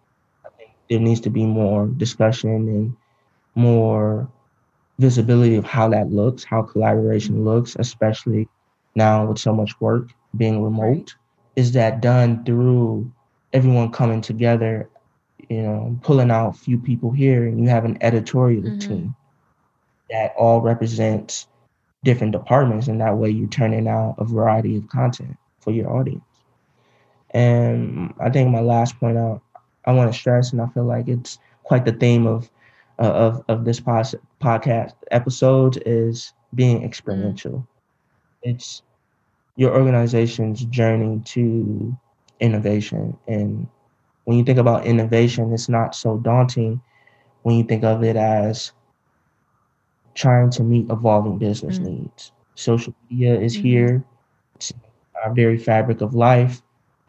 There 0.91 1.01
needs 1.01 1.21
to 1.21 1.31
be 1.31 1.47
more 1.47 1.87
discussion 1.87 2.51
and 2.51 2.97
more 3.55 4.29
visibility 4.99 5.57
of 5.57 5.65
how 5.65 5.89
that 5.89 6.11
looks, 6.11 6.45
how 6.45 6.63
collaboration 6.63 7.45
looks, 7.45 7.77
especially 7.79 8.49
now 8.95 9.27
with 9.27 9.39
so 9.39 9.53
much 9.55 9.81
work 9.81 10.11
being 10.37 10.63
remote. 10.63 11.15
Is 11.57 11.73
that 11.73 12.01
done 12.01 12.45
through 12.45 13.11
everyone 13.53 13.91
coming 13.91 14.21
together, 14.21 14.89
you 15.49 15.63
know, 15.63 15.99
pulling 16.03 16.31
out 16.31 16.51
a 16.51 16.59
few 16.59 16.79
people 16.79 17.11
here, 17.11 17.47
and 17.47 17.61
you 17.61 17.69
have 17.69 17.85
an 17.85 17.99
editorial 18.01 18.63
mm-hmm. 18.63 18.79
team 18.79 19.15
that 20.11 20.35
all 20.37 20.61
represents 20.61 21.47
different 22.05 22.33
departments, 22.33 22.89
and 22.89 23.01
that 23.01 23.17
way 23.17 23.31
you're 23.31 23.49
turning 23.49 23.89
out 23.89 24.15
a 24.19 24.25
variety 24.25 24.77
of 24.77 24.89
content 24.89 25.37
for 25.61 25.71
your 25.73 25.91
audience. 25.91 26.25
And 27.31 28.13
I 28.21 28.31
think 28.31 28.51
my 28.51 28.61
last 28.61 28.99
point 28.99 29.17
out 29.17 29.43
I 29.85 29.93
want 29.93 30.13
to 30.13 30.19
stress, 30.19 30.53
and 30.53 30.61
I 30.61 30.67
feel 30.69 30.85
like 30.85 31.09
it's 31.09 31.39
quite 31.65 31.85
the 31.85 31.93
theme 31.93 32.27
of 32.27 32.51
uh, 32.99 33.13
of 33.13 33.45
of 33.49 33.65
this 33.65 33.81
pos- 33.81 34.15
podcast 34.41 34.93
episode 35.11 35.83
is 35.87 36.33
being 36.55 36.85
experiential. 36.85 37.67
It's 38.43 38.83
your 39.57 39.75
organization's 39.75 40.65
journey 40.67 41.21
to 41.27 41.97
innovation, 42.41 43.17
and 43.27 43.67
when 44.25 44.39
you 44.39 44.45
think 44.45 44.59
about 44.59 44.87
innovation, 44.87 45.53
it's 45.53 45.69
not 45.69 45.95
so 45.95 46.19
daunting 46.19 46.81
when 47.43 47.57
you 47.57 47.65
think 47.65 47.85
of 47.85 48.05
it 48.05 48.17
as 48.17 48.73
trying 50.15 50.51
to 50.51 50.63
meet 50.63 50.91
evolving 50.91 51.39
business 51.39 51.79
mm-hmm. 51.79 52.03
needs. 52.03 52.33
Social 52.55 52.95
media 53.11 53.39
is 53.39 53.57
mm-hmm. 53.57 53.67
here. 53.67 54.05
It's 54.57 54.73
our 55.25 55.33
very 55.35 55.59
fabric 55.59 56.01
of 56.01 56.15
life. 56.15 56.63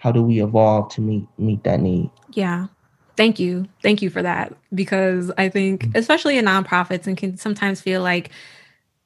How 0.04 0.12
do 0.12 0.22
we 0.22 0.44
evolve 0.44 0.90
to 0.96 1.02
meet 1.02 1.26
meet 1.38 1.64
that 1.64 1.80
need? 1.80 2.10
Yeah. 2.34 2.68
Thank 3.16 3.40
you. 3.40 3.70
Thank 3.82 4.02
you 4.02 4.10
for 4.10 4.22
that 4.22 4.54
because 4.76 5.32
I 5.38 5.48
think 5.48 5.86
mm-hmm. 5.86 5.98
especially 5.98 6.38
in 6.38 6.44
nonprofits 6.44 7.08
and 7.08 7.16
can 7.16 7.38
sometimes 7.38 7.80
feel 7.80 8.02
like 8.02 8.30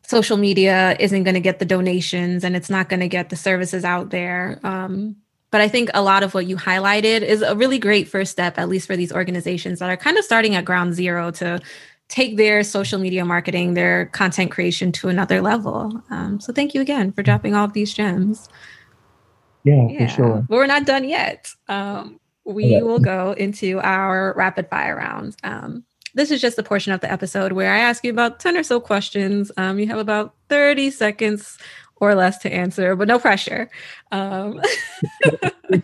social 0.02 0.38
media 0.38 0.98
isn't 1.00 1.24
going 1.24 1.36
to 1.36 1.40
get 1.40 1.60
the 1.60 1.66
donations 1.66 2.44
and 2.44 2.56
it's 2.56 2.72
not 2.72 2.90
going 2.90 3.02
to 3.02 3.08
get 3.08 3.30
the 3.30 3.36
services 3.36 3.86
out 3.86 4.10
there. 4.10 4.60
Um, 4.64 5.18
but 5.52 5.62
I 5.62 5.68
think 5.68 5.92
a 5.94 6.02
lot 6.02 6.24
of 6.24 6.34
what 6.34 6.48
you 6.48 6.58
highlighted 6.58 7.22
is 7.22 7.44
a 7.44 7.56
really 7.56 7.78
great 7.78 8.08
first 8.08 8.32
step, 8.32 8.58
at 8.58 8.68
least 8.68 8.88
for 8.88 8.98
these 8.98 9.14
organizations 9.14 9.78
that 9.78 9.92
are 9.92 9.98
kind 9.98 10.18
of 10.18 10.26
starting 10.26 10.56
at 10.56 10.66
ground 10.66 10.96
zero 10.96 11.30
to 11.32 11.60
take 12.08 12.38
their 12.38 12.64
social 12.64 12.98
media 12.98 13.24
marketing, 13.24 13.76
their 13.76 14.08
content 14.08 14.50
creation 14.50 14.92
to 14.94 15.10
another 15.10 15.42
level. 15.42 16.02
Um, 16.10 16.40
so 16.40 16.54
thank 16.54 16.74
you 16.74 16.82
again 16.82 17.12
for 17.12 17.22
dropping 17.22 17.54
all 17.54 17.66
of 17.66 17.74
these 17.74 17.94
gems. 17.94 18.50
Yeah, 19.68 19.88
yeah. 19.90 20.08
for 20.08 20.14
sure. 20.14 20.46
But 20.48 20.56
we're 20.56 20.68
not 20.68 20.86
done 20.86 21.04
yet. 21.04 21.50
Um, 21.68 22.20
we 22.46 22.78
okay. 22.78 22.84
will 22.84 23.00
go 23.00 23.34
into 23.34 23.82
our 23.82 24.34
rapid 24.38 24.70
fire 24.70 24.96
round. 24.96 25.36
Um, 25.44 25.84
this 26.14 26.32
is 26.32 26.40
just 26.40 26.58
a 26.58 26.64
portion 26.64 26.94
of 26.94 27.02
the 27.02 27.12
episode 27.12 27.52
where 27.52 27.74
I 27.74 27.80
ask 27.80 28.04
you 28.06 28.12
about 28.12 28.40
10 28.40 28.56
or 28.56 28.64
so 28.64 28.80
questions. 28.80 29.52
Um, 29.58 29.78
you 29.78 29.88
have 29.88 30.00
about 30.00 30.36
30 30.48 30.90
seconds 30.92 31.58
or 31.98 32.16
less 32.16 32.38
to 32.40 32.52
answer, 32.52 32.96
but 32.96 33.10
no 33.10 33.20
pressure. 33.20 33.70
Um, 34.14 34.62
okay. 35.74 35.84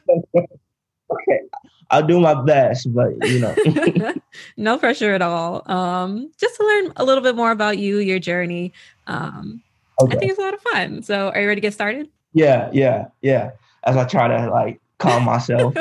I'll 1.91 2.07
do 2.07 2.21
my 2.21 2.41
best, 2.41 2.87
but 2.93 3.11
you 3.27 3.39
know, 3.39 4.13
no 4.57 4.77
pressure 4.77 5.13
at 5.13 5.21
all. 5.21 5.69
Um, 5.69 6.31
just 6.39 6.55
to 6.55 6.65
learn 6.65 6.93
a 6.95 7.03
little 7.03 7.21
bit 7.21 7.35
more 7.35 7.51
about 7.51 7.77
you, 7.77 7.97
your 7.97 8.19
journey. 8.19 8.71
Um, 9.07 9.61
okay. 10.01 10.15
I 10.15 10.19
think 10.19 10.31
it's 10.31 10.39
a 10.39 10.43
lot 10.43 10.53
of 10.53 10.61
fun. 10.61 11.03
So, 11.03 11.29
are 11.29 11.41
you 11.41 11.47
ready 11.47 11.59
to 11.59 11.67
get 11.67 11.73
started? 11.73 12.07
Yeah, 12.33 12.69
yeah, 12.73 13.07
yeah. 13.21 13.51
As 13.85 13.97
I 13.97 14.05
try 14.05 14.27
to 14.27 14.49
like 14.49 14.79
calm 14.99 15.23
myself. 15.23 15.75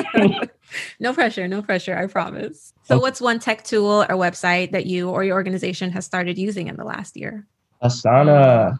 no 1.01 1.13
pressure, 1.13 1.47
no 1.49 1.63
pressure. 1.63 1.97
I 1.97 2.07
promise. 2.07 2.73
So, 2.85 2.99
what's 2.99 3.21
one 3.21 3.39
tech 3.39 3.65
tool 3.65 4.03
or 4.09 4.17
website 4.17 4.73
that 4.73 4.87
you 4.87 5.09
or 5.09 5.25
your 5.25 5.35
organization 5.35 5.91
has 5.93 6.05
started 6.05 6.39
using 6.39 6.69
in 6.69 6.77
the 6.77 6.85
last 6.85 7.17
year? 7.17 7.47
Asana. 7.83 8.79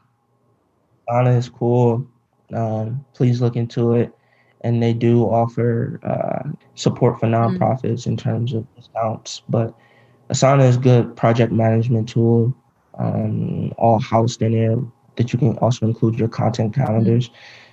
Asana 1.09 1.37
is 1.37 1.49
cool. 1.49 2.07
Um, 2.53 3.05
please 3.15 3.41
look 3.41 3.57
into 3.57 3.95
it 3.95 4.13
and 4.63 4.83
they 4.83 4.93
do 4.93 5.25
offer 5.25 6.01
uh, 6.05 6.49
support 6.75 7.19
for 7.19 7.27
mm-hmm. 7.27 7.57
nonprofits 7.57 8.03
mm. 8.03 8.07
in 8.09 8.17
terms 8.17 8.53
of 8.53 8.67
discounts. 8.75 9.43
But 9.49 9.75
Asana 10.31 10.69
is 10.69 10.77
a 10.77 10.81
good 10.81 11.17
project 11.17 11.53
management 11.53 12.09
tool, 12.09 12.55
um, 12.99 13.73
all 13.79 13.99
housed 13.99 14.43
in 14.43 14.53
there 14.53 14.77
that 15.17 15.33
you 15.33 15.39
can 15.39 15.59
also 15.59 15.87
include 15.87 16.19
your 16.19 16.29
content 16.29 16.75
calendars. 16.75 17.29
Mm. 17.29 17.33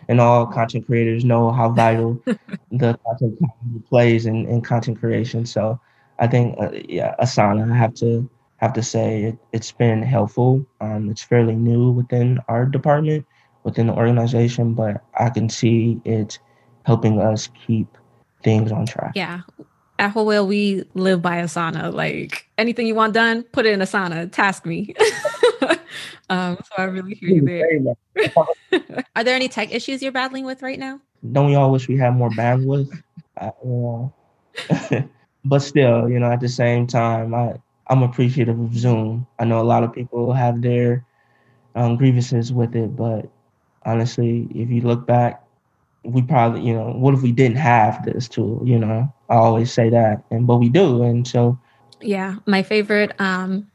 And 0.09 0.19
all 0.19 0.45
content 0.45 0.85
creators 0.85 1.23
know 1.23 1.51
how 1.51 1.69
vital 1.69 2.21
the 2.71 2.99
content 3.05 3.39
plays 3.87 4.25
in, 4.25 4.45
in 4.47 4.61
content 4.61 4.99
creation. 4.99 5.45
So 5.45 5.79
I 6.19 6.27
think, 6.27 6.57
uh, 6.59 6.71
yeah, 6.73 7.15
Asana, 7.21 7.71
I 7.71 7.77
have 7.77 7.93
to 7.95 8.29
have 8.57 8.73
to 8.73 8.83
say 8.83 9.23
it, 9.23 9.37
it's 9.53 9.71
been 9.71 10.03
helpful. 10.03 10.65
Um, 10.81 11.09
it's 11.09 11.21
fairly 11.21 11.55
new 11.55 11.91
within 11.91 12.39
our 12.49 12.65
department, 12.65 13.25
within 13.63 13.87
the 13.87 13.93
organization, 13.93 14.73
but 14.73 15.01
I 15.17 15.29
can 15.29 15.47
see 15.47 16.01
it 16.03 16.39
helping 16.85 17.21
us 17.21 17.47
keep 17.65 17.87
things 18.43 18.71
on 18.71 18.85
track. 18.85 19.13
Yeah. 19.15 19.41
At 19.97 20.11
Whole 20.11 20.25
Whale, 20.25 20.47
we 20.47 20.83
live 20.93 21.21
by 21.21 21.37
Asana. 21.37 21.93
Like 21.93 22.47
anything 22.57 22.87
you 22.87 22.95
want 22.95 23.13
done, 23.13 23.43
put 23.43 23.65
it 23.65 23.73
in 23.73 23.79
Asana. 23.79 24.31
Task 24.31 24.65
me. 24.65 24.93
um, 26.29 26.57
so 26.63 26.71
I 26.77 26.83
really 26.83 27.15
hear 27.15 27.29
you 27.29 27.41
there. 27.41 28.33
Are 29.15 29.23
there 29.23 29.35
any 29.35 29.47
tech 29.47 29.73
issues 29.73 30.01
you're 30.01 30.11
battling 30.11 30.45
with 30.45 30.61
right 30.61 30.79
now? 30.79 30.99
Don't 31.31 31.47
we 31.47 31.55
all 31.55 31.71
wish 31.71 31.87
we 31.87 31.97
had 31.97 32.15
more 32.15 32.29
bandwidth? 32.29 32.91
I, 33.37 33.51
you 33.63 33.69
know. 33.69 35.09
but 35.45 35.59
still, 35.59 36.09
you 36.09 36.19
know, 36.19 36.31
at 36.31 36.39
the 36.39 36.49
same 36.49 36.87
time, 36.87 37.33
I 37.33 37.55
I'm 37.87 38.03
appreciative 38.03 38.59
of 38.59 38.75
Zoom. 38.75 39.25
I 39.39 39.45
know 39.45 39.59
a 39.59 39.63
lot 39.63 39.83
of 39.83 39.93
people 39.93 40.31
have 40.33 40.61
their 40.61 41.05
um, 41.75 41.97
grievances 41.97 42.53
with 42.53 42.75
it, 42.75 42.95
but 42.95 43.29
honestly, 43.85 44.47
if 44.53 44.69
you 44.69 44.81
look 44.81 45.07
back 45.07 45.43
we 46.03 46.21
probably, 46.21 46.61
you 46.61 46.73
know, 46.73 46.91
what 46.91 47.13
if 47.13 47.21
we 47.21 47.31
didn't 47.31 47.57
have 47.57 48.03
this 48.05 48.27
tool? 48.27 48.61
You 48.65 48.79
know, 48.79 49.13
I 49.29 49.35
always 49.35 49.71
say 49.71 49.89
that, 49.89 50.23
and 50.31 50.47
but 50.47 50.57
we 50.57 50.69
do, 50.69 51.03
and 51.03 51.27
so. 51.27 51.57
Yeah, 52.01 52.35
my 52.45 52.63
favorite 52.63 53.19
um, 53.19 53.69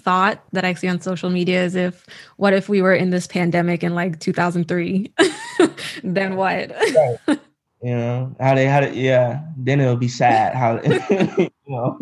thought 0.00 0.42
that 0.52 0.64
I 0.64 0.74
see 0.74 0.88
on 0.88 1.00
social 1.00 1.30
media 1.30 1.64
is 1.64 1.74
if, 1.74 2.06
what 2.36 2.52
if 2.52 2.68
we 2.68 2.82
were 2.82 2.94
in 2.94 3.10
this 3.10 3.26
pandemic 3.26 3.82
in 3.82 3.94
like 3.94 4.20
2003? 4.20 5.12
then 6.04 6.36
what? 6.36 6.70
right. 6.70 7.38
You 7.82 7.96
know 7.96 8.36
how 8.38 8.54
they 8.54 8.66
had 8.66 8.84
it. 8.84 8.94
Yeah, 8.94 9.42
then 9.56 9.80
it'll 9.80 9.96
be 9.96 10.08
sad. 10.08 10.54
How 10.54 10.80
you 11.38 11.50
know, 11.66 11.98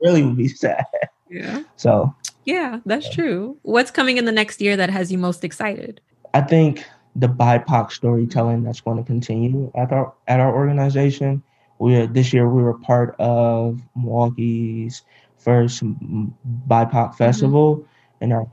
really 0.00 0.22
would 0.22 0.36
be 0.36 0.48
sad. 0.48 0.84
Yeah. 1.28 1.64
So. 1.76 2.14
Yeah, 2.44 2.78
that's 2.86 3.06
yeah. 3.06 3.14
true. 3.14 3.58
What's 3.62 3.90
coming 3.90 4.16
in 4.16 4.26
the 4.26 4.32
next 4.32 4.60
year 4.60 4.76
that 4.76 4.90
has 4.90 5.10
you 5.10 5.18
most 5.18 5.42
excited? 5.42 6.00
I 6.34 6.42
think 6.42 6.84
the 7.16 7.26
BIPOC 7.26 7.90
storytelling 7.90 8.62
that's 8.62 8.80
going 8.80 8.98
to 8.98 9.02
continue 9.02 9.72
at 9.74 9.92
our 9.92 10.12
at 10.28 10.40
our 10.40 10.54
organization. 10.54 11.42
We 11.78 11.96
are, 11.96 12.06
this 12.06 12.32
year 12.32 12.48
we 12.48 12.62
were 12.62 12.78
part 12.78 13.16
of 13.18 13.80
Milwaukee's 13.96 15.02
first 15.44 15.82
BIPOC 15.82 16.92
mm-hmm. 16.92 17.16
festival, 17.16 17.76
mm-hmm. 17.76 18.24
and 18.24 18.32
are 18.32 18.46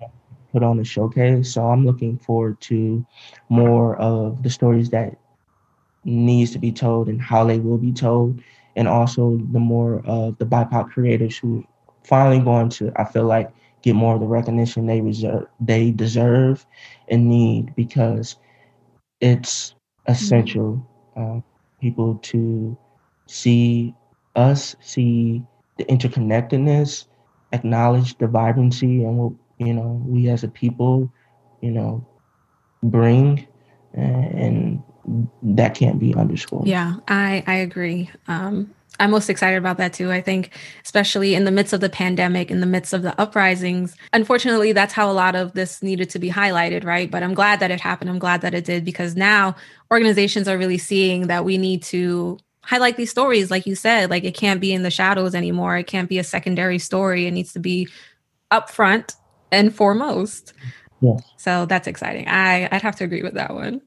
put 0.51 0.63
on 0.63 0.79
a 0.79 0.83
showcase. 0.83 1.53
So 1.53 1.65
I'm 1.65 1.85
looking 1.85 2.17
forward 2.17 2.59
to 2.61 3.05
more 3.49 3.95
of 3.97 4.43
the 4.43 4.49
stories 4.49 4.89
that 4.89 5.17
needs 6.03 6.51
to 6.51 6.59
be 6.59 6.71
told 6.71 7.07
and 7.07 7.21
how 7.21 7.45
they 7.45 7.59
will 7.59 7.77
be 7.77 7.93
told, 7.93 8.41
and 8.75 8.87
also 8.87 9.39
the 9.51 9.59
more 9.59 10.01
of 10.05 10.37
the 10.37 10.45
BIPOC 10.45 10.89
creators 10.89 11.37
who 11.37 11.65
finally 12.03 12.39
going 12.39 12.69
to 12.69 12.91
I 12.95 13.05
feel 13.05 13.25
like 13.25 13.51
get 13.83 13.95
more 13.95 14.15
of 14.15 14.21
the 14.21 14.27
recognition 14.27 14.85
they 14.85 15.01
reserve 15.01 15.47
they 15.59 15.91
deserve 15.91 16.65
and 17.07 17.29
need 17.29 17.75
because 17.75 18.37
it's 19.19 19.75
essential 20.07 20.85
uh, 21.15 21.39
people 21.79 22.15
to 22.15 22.77
see 23.27 23.93
us, 24.35 24.75
see 24.81 25.43
the 25.81 25.93
interconnectedness, 25.93 27.05
acknowledge 27.51 28.17
the 28.17 28.27
vibrancy 28.27 29.03
and 29.03 29.17
what 29.17 29.33
you 29.57 29.73
know 29.73 30.01
we 30.05 30.29
as 30.29 30.43
a 30.43 30.47
people, 30.47 31.11
you 31.61 31.71
know, 31.71 32.05
bring, 32.83 33.47
and, 33.93 34.81
that 35.41 35.73
can't 35.73 35.99
be 35.99 36.13
underscored. 36.13 36.67
Yeah, 36.67 36.97
I 37.07 37.43
I 37.47 37.55
agree. 37.55 38.09
Um, 38.27 38.73
I'm 38.99 39.09
most 39.09 39.29
excited 39.29 39.57
about 39.57 39.77
that 39.77 39.93
too. 39.93 40.11
I 40.11 40.21
think, 40.21 40.51
especially 40.83 41.33
in 41.33 41.45
the 41.45 41.51
midst 41.51 41.73
of 41.73 41.81
the 41.81 41.89
pandemic, 41.89 42.51
in 42.51 42.59
the 42.59 42.67
midst 42.67 42.93
of 42.93 43.01
the 43.01 43.19
uprisings, 43.19 43.95
unfortunately, 44.13 44.73
that's 44.73 44.93
how 44.93 45.09
a 45.09 45.13
lot 45.13 45.35
of 45.35 45.53
this 45.53 45.81
needed 45.81 46.11
to 46.11 46.19
be 46.19 46.29
highlighted, 46.29 46.85
right? 46.85 47.09
But 47.09 47.23
I'm 47.23 47.33
glad 47.33 47.59
that 47.61 47.71
it 47.71 47.81
happened. 47.81 48.11
I'm 48.11 48.19
glad 48.19 48.41
that 48.41 48.53
it 48.53 48.65
did 48.65 48.85
because 48.85 49.15
now 49.15 49.55
organizations 49.89 50.47
are 50.47 50.57
really 50.57 50.77
seeing 50.77 51.27
that 51.27 51.45
we 51.45 51.57
need 51.57 51.81
to 51.83 52.37
highlight 52.63 52.97
these 52.97 53.11
stories, 53.11 53.51
like 53.51 53.65
you 53.65 53.75
said. 53.75 54.09
Like 54.09 54.23
it 54.23 54.35
can't 54.35 54.61
be 54.61 54.73
in 54.73 54.83
the 54.83 54.91
shadows 54.91 55.35
anymore. 55.35 55.77
It 55.77 55.87
can't 55.87 56.09
be 56.09 56.19
a 56.19 56.23
secondary 56.23 56.79
story. 56.79 57.27
It 57.27 57.31
needs 57.31 57.53
to 57.53 57.59
be 57.59 57.87
upfront 58.51 59.15
and 59.51 59.73
foremost. 59.75 60.53
Yeah. 61.01 61.17
So 61.37 61.65
that's 61.65 61.87
exciting. 61.87 62.27
I, 62.27 62.69
I'd 62.71 62.81
have 62.81 62.95
to 62.97 63.03
agree 63.03 63.23
with 63.23 63.33
that 63.33 63.53
one. 63.53 63.81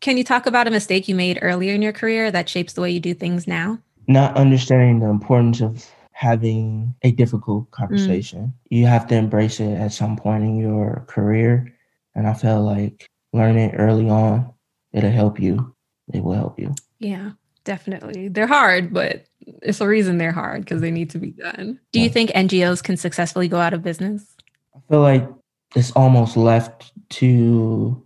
Can 0.00 0.16
you 0.16 0.24
talk 0.24 0.46
about 0.46 0.66
a 0.66 0.70
mistake 0.70 1.08
you 1.08 1.14
made 1.14 1.38
earlier 1.42 1.74
in 1.74 1.82
your 1.82 1.92
career 1.92 2.30
that 2.30 2.48
shapes 2.48 2.72
the 2.72 2.80
way 2.80 2.90
you 2.90 3.00
do 3.00 3.12
things 3.12 3.46
now? 3.46 3.78
not 4.10 4.36
understanding 4.36 4.98
the 4.98 5.08
importance 5.08 5.60
of 5.60 5.86
having 6.12 6.94
a 7.02 7.12
difficult 7.12 7.66
mm. 7.66 7.70
conversation. 7.70 8.40
Mm. 8.40 8.52
You 8.70 8.86
have 8.86 9.06
to 9.08 9.14
embrace 9.14 9.60
it 9.60 9.72
at 9.72 9.92
some 9.92 10.16
point 10.16 10.42
in 10.42 10.56
your 10.58 11.04
career. 11.06 11.72
And 12.14 12.26
I 12.26 12.34
felt 12.34 12.64
like 12.64 13.08
learning 13.32 13.76
early 13.76 14.10
on, 14.10 14.52
it'll 14.92 15.10
help 15.10 15.40
you. 15.40 15.74
It 16.12 16.24
will 16.24 16.34
help 16.34 16.58
you. 16.58 16.74
Yeah, 16.98 17.30
definitely. 17.64 18.28
They're 18.28 18.46
hard, 18.46 18.92
but 18.92 19.24
it's 19.62 19.80
a 19.80 19.88
reason 19.88 20.18
they're 20.18 20.32
hard 20.32 20.64
because 20.64 20.80
they 20.80 20.90
need 20.90 21.10
to 21.10 21.18
be 21.18 21.30
done. 21.30 21.78
Do 21.92 22.00
you 22.00 22.08
think 22.08 22.30
NGOs 22.30 22.82
can 22.82 22.96
successfully 22.96 23.48
go 23.48 23.58
out 23.58 23.74
of 23.74 23.82
business? 23.82 24.36
I 24.74 24.80
feel 24.88 25.00
like 25.00 25.28
it's 25.74 25.92
almost 25.92 26.36
left 26.36 26.92
to 27.10 28.04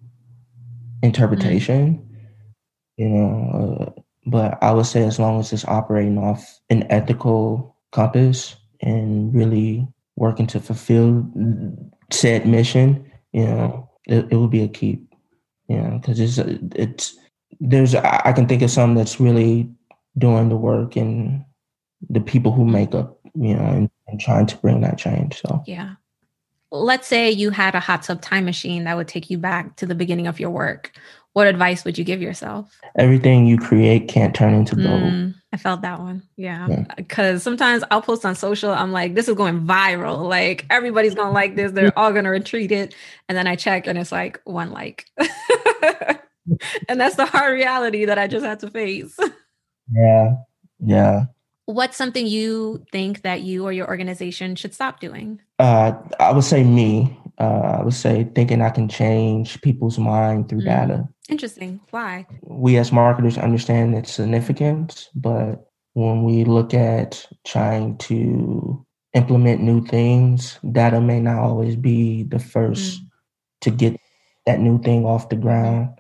interpretation. 1.03 1.99
Mm. 1.99 2.05
You 2.97 3.09
know, 3.09 3.95
uh, 3.97 4.01
but 4.27 4.63
I 4.63 4.73
would 4.73 4.87
say 4.87 5.03
as 5.03 5.19
long 5.19 5.41
as 5.41 5.53
it's 5.53 5.65
operating 5.65 6.19
off 6.19 6.61
an 6.71 6.87
ethical 6.91 7.77
compass 7.93 8.57
and 8.81 9.35
really 9.35 9.87
working 10.17 10.47
to 10.49 10.61
fulfill 10.61 11.29
said 12.13 12.47
mission, 12.47 13.11
you 13.33 13.45
know, 13.45 13.91
it, 14.07 14.27
it 14.31 14.37
would 14.37 14.51
be 14.51 14.63
a 14.63 14.69
keep. 14.69 15.13
You 15.69 15.79
know, 15.79 15.99
because 15.99 16.21
it's 16.21 16.39
it's 16.77 17.17
there's 17.61 17.95
I 17.95 18.33
can 18.33 18.47
think 18.47 18.63
of 18.63 18.71
some 18.71 18.95
that's 18.95 19.21
really 19.21 19.71
doing 20.17 20.49
the 20.49 20.57
work 20.57 20.97
and 20.97 21.45
the 22.09 22.21
people 22.21 22.53
who 22.53 22.65
make 22.65 22.95
up, 22.95 23.19
you 23.35 23.55
know, 23.55 23.65
and, 23.65 23.91
and 24.07 24.21
trying 24.21 24.47
to 24.47 24.57
bring 24.59 24.81
that 24.83 24.99
change. 24.99 25.41
So 25.41 25.63
yeah. 25.67 25.95
Let's 26.71 27.07
say 27.07 27.31
you 27.31 27.51
had 27.51 27.77
a 27.77 27.81
hot 27.81 28.03
tub 28.03 28.21
time 28.21 28.45
machine 28.45 28.85
that 28.85 28.97
would 28.97 29.07
take 29.07 29.31
you 29.31 29.39
back 29.39 29.77
to 29.77 29.87
the 29.87 29.95
beginning 29.95 30.27
of 30.27 30.41
your 30.41 30.51
work 30.51 30.93
What 31.33 31.47
advice 31.47 31.85
would 31.85 31.97
you 31.97 32.05
give 32.05 32.21
yourself? 32.21 32.77
Everything 32.97 33.47
you 33.47 33.59
create 33.59 34.09
can't 34.09 34.35
turn 34.35 34.55
into 34.55 34.75
gold. 34.75 35.03
Mm, 35.03 35.35
I 35.53 35.57
felt 35.57 35.83
that 35.83 36.01
one. 36.01 36.23
Yeah. 36.37 36.85
Because 36.97 37.41
yeah. 37.41 37.45
sometimes 37.45 37.85
I'll 37.91 38.03
post 38.03 38.25
on 38.25 38.35
social, 38.35 38.73
I'm 38.73 38.93
like, 38.93 39.15
this 39.15 39.29
is 39.29 39.37
going 39.37 39.67
viral. 39.67 40.29
Like 40.29 40.67
everybody's 40.69 41.15
going 41.15 41.29
to 41.29 41.33
like 41.33 41.55
this. 41.55 41.71
They're 41.73 41.97
all 41.97 42.13
going 42.13 42.25
to 42.25 42.31
retweet 42.31 42.73
it. 42.73 42.95
And 43.29 43.39
then 43.39 43.47
I 43.47 43.55
check 43.55 43.87
and 43.87 43.97
it's 43.97 44.13
like 44.13 44.41
one 44.45 44.73
like. 44.73 45.07
and 46.89 47.01
that's 47.01 47.17
the 47.17 47.27
hard 47.27 47.55
reality 47.55 48.05
that 48.05 48.19
I 48.19 48.27
just 48.27 48.45
had 48.45 48.61
to 48.61 48.71
face. 48.71 49.19
Yeah. 49.93 50.37
Yeah. 50.83 51.25
What's 51.67 51.99
something 51.99 52.27
you 52.27 52.85
think 52.91 53.21
that 53.21 53.43
you 53.43 53.65
or 53.65 53.73
your 53.73 53.87
organization 53.87 54.57
should 54.57 54.73
stop 54.73 54.99
doing? 54.99 55.41
Uh, 55.59 55.93
I 56.19 56.33
would 56.33 56.45
say 56.45 56.65
me. 56.65 57.19
Uh, 57.39 57.79
I 57.79 57.83
would 57.83 57.93
say 57.93 58.25
thinking 58.35 58.63
I 58.63 58.71
can 58.71 58.89
change 58.89 59.61
people's 59.61 59.99
mind 59.99 60.49
through 60.49 60.63
mm. 60.63 60.65
data. 60.65 61.09
Interesting. 61.29 61.81
Why? 61.91 62.27
We 62.43 62.79
as 62.79 62.93
marketers 62.93 63.37
understand 63.37 63.95
its 63.95 64.13
significance, 64.13 65.11
but 65.15 65.71
when 65.95 66.25
we 66.25 66.45
look 66.45 66.75
at 66.75 67.27
trying 67.45 67.99
to 67.99 68.85
implement 69.15 69.63
new 69.63 69.85
things, 69.87 70.59
data 70.73 71.01
may 71.01 71.21
not 71.21 71.39
always 71.39 71.77
be 71.77 72.25
the 72.25 72.39
first 72.39 73.03
mm. 73.03 73.07
to 73.63 73.71
get 73.71 74.01
that 74.47 74.61
new 74.61 74.81
thing 74.83 75.07
off 75.07 75.29
the 75.29 75.37
ground, 75.37 75.91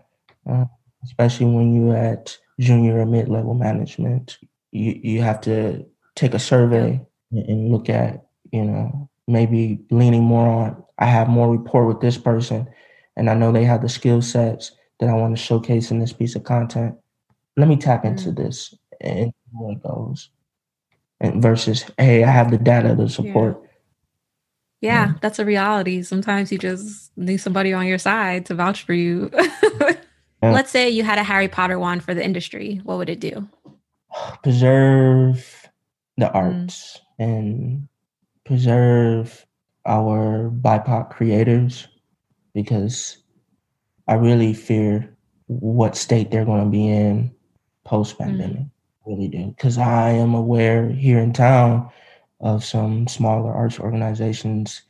uh, 0.49 0.65
especially 1.05 1.47
when 1.47 1.75
you're 1.75 1.97
at 1.97 2.37
junior 2.61 3.01
or 3.01 3.07
mid 3.07 3.29
level 3.29 3.55
management. 3.55 4.39
You, 4.73 4.99
you 5.03 5.23
have 5.23 5.41
to 5.43 5.85
take 6.15 6.35
a 6.35 6.39
survey 6.39 7.01
and 7.31 7.71
look 7.71 7.89
at, 7.89 8.25
you 8.53 8.65
know, 8.65 9.09
maybe 9.27 9.81
leaning 9.91 10.23
more 10.23 10.49
on, 10.49 10.85
I 10.99 11.07
have 11.07 11.29
more 11.29 11.57
rapport 11.57 11.87
with 11.87 12.01
this 12.01 12.19
person 12.19 12.69
and 13.17 13.31
I 13.31 13.35
know 13.35 13.53
they 13.53 13.65
have 13.65 13.83
the 13.83 13.89
skill 13.89 14.23
sets 14.23 14.73
that 15.01 15.09
I 15.09 15.15
want 15.15 15.37
to 15.37 15.43
showcase 15.43 15.91
in 15.91 15.99
this 15.99 16.13
piece 16.13 16.35
of 16.35 16.45
content. 16.45 16.97
Let 17.57 17.69
me 17.69 17.77
tap 17.77 18.05
into 18.05 18.31
mm. 18.31 18.37
this 18.37 18.75
and 19.01 19.33
where 19.53 19.73
it 19.73 19.83
goes. 19.83 20.31
And 21.21 21.41
versus, 21.41 21.85
hey, 21.99 22.25
I 22.25 22.31
have 22.31 22.51
the 22.51 22.59
data 22.59 22.95
to 22.97 23.09
support. 23.09 23.61
Yeah. 24.81 25.07
yeah, 25.07 25.13
that's 25.23 25.39
a 25.39 25.45
reality. 25.45 26.03
Sometimes 26.03 26.53
you 26.53 26.59
just 26.59 27.17
need 27.17 27.39
somebody 27.39 27.73
on 27.73 27.87
your 27.87 27.99
side 27.99 28.47
to 28.47 28.55
vouch 28.55 28.83
for 28.83 28.93
you. 28.93 29.31
Let's 30.53 30.71
say 30.71 30.89
you 30.89 31.03
had 31.03 31.19
a 31.19 31.25
Harry 31.25 31.49
Potter 31.49 31.79
wand 31.79 32.03
for 32.03 32.15
the 32.15 32.25
industry. 32.25 32.81
What 32.85 32.99
would 32.99 33.09
it 33.09 33.21
do? 33.21 33.49
Preserve 34.43 35.71
the 36.17 36.27
mm. 36.27 36.35
arts 36.35 37.01
mm. 37.21 37.25
and 37.25 37.89
preserve 38.45 39.47
our 39.87 40.51
BIPOC 40.51 41.11
creators 41.11 41.89
because 42.55 43.19
I 44.09 44.15
really 44.15 44.55
fear 44.55 45.17
what 45.47 45.97
state 45.97 46.31
they're 46.31 46.45
going 46.45 46.65
to 46.65 46.71
be 46.71 46.89
in 46.89 47.35
post 47.85 48.19
pandemic. 48.19 48.57
Mm. 48.57 48.71
Really 49.07 49.29
do. 49.29 49.47
Because 49.49 49.77
I 49.77 50.11
am 50.11 50.35
aware 50.35 50.89
here 50.89 51.19
in 51.19 51.33
town 51.33 51.91
of 52.41 52.65
some 52.65 53.07
smaller 53.07 53.53
arts 53.53 53.79
organizations 53.79 54.83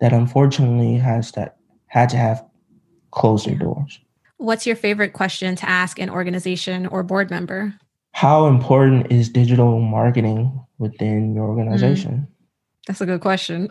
that 0.00 0.12
unfortunately 0.12 0.96
has 0.96 1.32
that 1.32 1.56
had 1.86 2.08
to 2.08 2.16
have 2.16 2.44
closed 3.10 3.46
their 3.46 3.56
doors. 3.56 4.00
What's 4.40 4.66
your 4.66 4.74
favorite 4.74 5.12
question 5.12 5.54
to 5.56 5.68
ask 5.68 5.98
an 5.98 6.08
organization 6.08 6.86
or 6.86 7.02
board 7.02 7.30
member? 7.30 7.74
How 8.12 8.46
important 8.46 9.12
is 9.12 9.28
digital 9.28 9.78
marketing 9.80 10.64
within 10.78 11.34
your 11.34 11.44
organization? 11.44 12.12
Mm. 12.12 12.26
That's 12.86 13.02
a 13.02 13.06
good 13.06 13.20
question. 13.20 13.68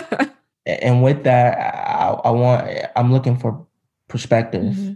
and 0.66 1.02
with 1.02 1.24
that, 1.24 1.56
I, 1.56 2.20
I, 2.22 2.30
want 2.32 2.68
I'm 2.96 3.14
looking 3.14 3.38
for 3.38 3.66
perspective, 4.08 4.74
mm-hmm. 4.74 4.92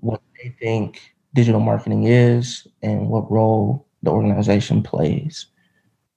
what 0.00 0.20
they 0.42 0.54
think 0.60 1.00
digital 1.32 1.60
marketing 1.60 2.04
is, 2.04 2.68
and 2.82 3.08
what 3.08 3.30
role 3.30 3.88
the 4.02 4.10
organization 4.10 4.82
plays 4.82 5.46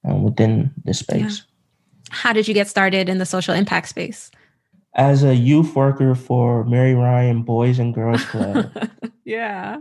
um, 0.04 0.24
within 0.24 0.74
this 0.84 0.98
space. 0.98 1.38
Yeah. 1.38 2.10
How 2.10 2.32
did 2.34 2.46
you 2.46 2.52
get 2.52 2.68
started 2.68 3.08
in 3.08 3.16
the 3.16 3.24
social 3.24 3.54
impact 3.54 3.88
space? 3.88 4.30
As 4.94 5.22
a 5.22 5.34
youth 5.34 5.74
worker 5.76 6.14
for 6.14 6.64
Mary 6.64 6.94
Ryan 6.94 7.42
Boys 7.42 7.78
and 7.78 7.94
Girls 7.94 8.24
Club. 8.24 8.70
yeah. 9.24 9.78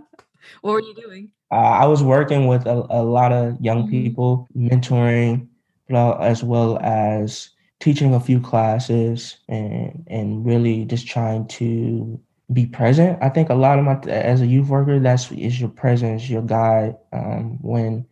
What 0.61 0.73
were 0.73 0.81
you 0.81 0.93
doing? 0.93 1.31
Uh, 1.51 1.55
I 1.55 1.85
was 1.85 2.03
working 2.03 2.47
with 2.47 2.65
a, 2.67 2.85
a 2.89 3.01
lot 3.01 3.31
of 3.31 3.59
young 3.59 3.83
mm-hmm. 3.83 3.91
people, 3.91 4.47
mentoring, 4.55 5.47
as 5.89 6.43
well 6.43 6.77
as 6.79 7.49
teaching 7.79 8.13
a 8.13 8.19
few 8.19 8.39
classes 8.39 9.37
and 9.47 10.05
and 10.07 10.45
really 10.45 10.85
just 10.85 11.07
trying 11.07 11.47
to 11.47 12.19
be 12.53 12.65
present. 12.65 13.17
I 13.21 13.29
think 13.29 13.49
a 13.49 13.55
lot 13.55 13.79
of 13.79 13.85
my 13.85 13.99
as 14.11 14.41
a 14.41 14.47
youth 14.47 14.67
worker, 14.67 14.99
that's 14.99 15.31
is 15.31 15.59
your 15.59 15.69
presence, 15.69 16.29
your 16.29 16.41
guide. 16.41 16.95
Um, 17.13 17.57
when 17.61 18.05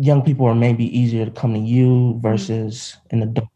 young 0.00 0.22
people 0.22 0.46
are 0.46 0.54
maybe 0.54 0.96
easier 0.96 1.24
to 1.24 1.30
come 1.30 1.54
to 1.54 1.60
you 1.60 1.86
mm-hmm. 1.86 2.20
versus 2.20 2.96
an 3.10 3.22
adult. 3.22 3.48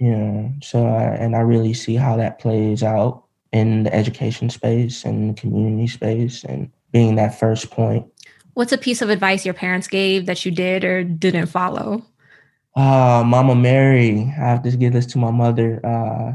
Know, 0.00 0.52
so 0.62 0.86
I, 0.86 1.02
and 1.14 1.34
I 1.34 1.40
really 1.40 1.74
see 1.74 1.96
how 1.96 2.16
that 2.16 2.38
plays 2.38 2.82
out 2.82 3.24
in 3.52 3.82
the 3.82 3.94
education 3.94 4.50
space 4.50 5.04
and 5.04 5.30
the 5.30 5.40
community 5.40 5.88
space 5.88 6.44
and 6.44 6.70
being 6.92 7.16
that 7.16 7.38
first 7.38 7.70
point. 7.70 8.06
What's 8.54 8.72
a 8.72 8.78
piece 8.78 9.02
of 9.02 9.10
advice 9.10 9.44
your 9.44 9.54
parents 9.54 9.88
gave 9.88 10.26
that 10.26 10.44
you 10.44 10.50
did 10.50 10.84
or 10.84 11.04
didn't 11.04 11.46
follow? 11.46 12.04
Uh, 12.76 13.24
Mama 13.26 13.54
Mary, 13.54 14.32
I 14.38 14.40
have 14.40 14.62
to 14.62 14.76
give 14.76 14.92
this 14.92 15.06
to 15.06 15.18
my 15.18 15.30
mother. 15.30 15.84
Uh, 15.84 16.34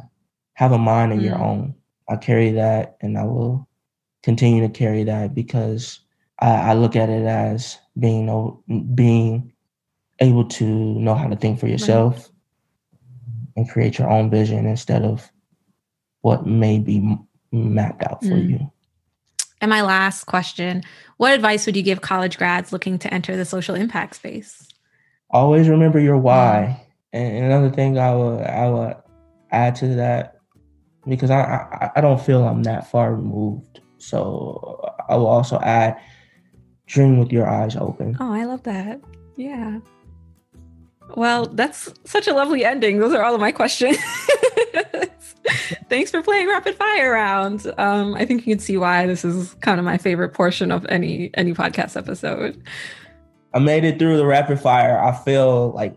have 0.56 0.72
a 0.72 0.78
mind 0.78 1.14
of 1.14 1.20
mm. 1.20 1.24
your 1.24 1.40
own. 1.40 1.76
I 2.10 2.18
carry 2.18 2.52
that 2.52 2.98
and 3.02 3.18
I 3.18 3.24
will 3.24 3.68
continue 4.24 4.62
to 4.62 4.70
carry 4.70 5.04
that 5.04 5.34
because 5.34 6.00
I, 6.40 6.72
I 6.72 6.74
look 6.74 6.96
at 6.96 7.10
it 7.10 7.26
as 7.26 7.78
being 7.98 8.28
being 8.94 9.54
able 10.20 10.46
to 10.46 10.66
know 10.66 11.16
how 11.16 11.28
to 11.28 11.36
think 11.36 11.60
for 11.60 11.68
yourself 11.68 12.16
right. 12.16 12.30
And 13.56 13.70
create 13.70 13.98
your 13.98 14.10
own 14.10 14.30
vision 14.30 14.66
instead 14.66 15.04
of 15.04 15.32
what 16.22 16.46
may 16.46 16.80
be 16.80 17.18
mapped 17.52 18.04
out 18.04 18.22
for 18.22 18.30
mm. 18.30 18.50
you. 18.52 18.72
And 19.62 19.70
my 19.70 19.82
last 19.82 20.26
question 20.26 20.84
What 21.18 21.34
advice 21.34 21.66
would 21.66 21.76
you 21.76 21.84
give 21.84 22.02
college 22.02 22.38
grads 22.38 22.74
looking 22.74 23.00
to 23.00 23.14
enter 23.14 23.38
the 23.38 23.46
social 23.46 23.76
impact 23.76 24.16
space? 24.16 24.68
always 25.34 25.68
remember 25.68 26.00
your 26.00 26.18
why. 26.18 26.80
And 27.12 27.46
another 27.46 27.70
thing 27.70 27.98
I 27.98 28.14
will 28.14 28.40
I 28.40 28.68
will 28.68 29.04
add 29.52 29.76
to 29.78 29.88
that 29.96 30.40
because 31.08 31.30
I, 31.30 31.42
I, 31.42 31.92
I 31.98 32.02
don't 32.02 32.22
feel 32.22 32.48
I'm 32.48 32.64
that 32.64 32.90
far 32.90 33.14
removed. 33.14 33.82
So 33.98 34.90
I 35.10 35.16
will 35.16 35.28
also 35.28 35.60
add 35.60 36.00
dream 36.86 37.20
with 37.20 37.32
your 37.32 37.48
eyes 37.48 37.76
open. 37.76 38.18
Oh, 38.20 38.32
I 38.32 38.46
love 38.46 38.64
that. 38.64 39.02
Yeah. 39.36 39.80
Well, 41.16 41.46
that's 41.48 41.94
such 42.06 42.28
a 42.28 42.34
lovely 42.34 42.66
ending. 42.66 43.00
Those 43.00 43.14
are 43.14 43.24
all 43.24 43.36
of 43.36 43.42
my 43.42 43.52
questions. 43.52 43.98
Thanks 45.90 46.10
for 46.12 46.22
playing 46.24 46.48
rapid 46.48 46.76
fire 46.76 47.12
round. 47.12 47.72
Um, 47.78 48.16
I 48.16 48.26
think 48.26 48.48
you 48.48 48.56
can 48.56 48.60
see 48.60 48.78
why 48.78 49.06
this 49.06 49.24
is 49.24 49.54
kind 49.56 49.80
of 49.80 49.86
my 49.86 49.98
favorite 49.98 50.30
portion 50.34 50.72
of 50.72 50.86
any 50.88 51.30
any 51.36 51.54
podcast 51.54 51.98
episode. 51.98 52.62
I 53.54 53.60
made 53.60 53.84
it 53.84 54.00
through 54.00 54.18
the 54.18 54.26
rapid 54.26 54.60
fire. 54.60 55.00
I 55.00 55.12
feel 55.24 55.72
like 55.72 55.96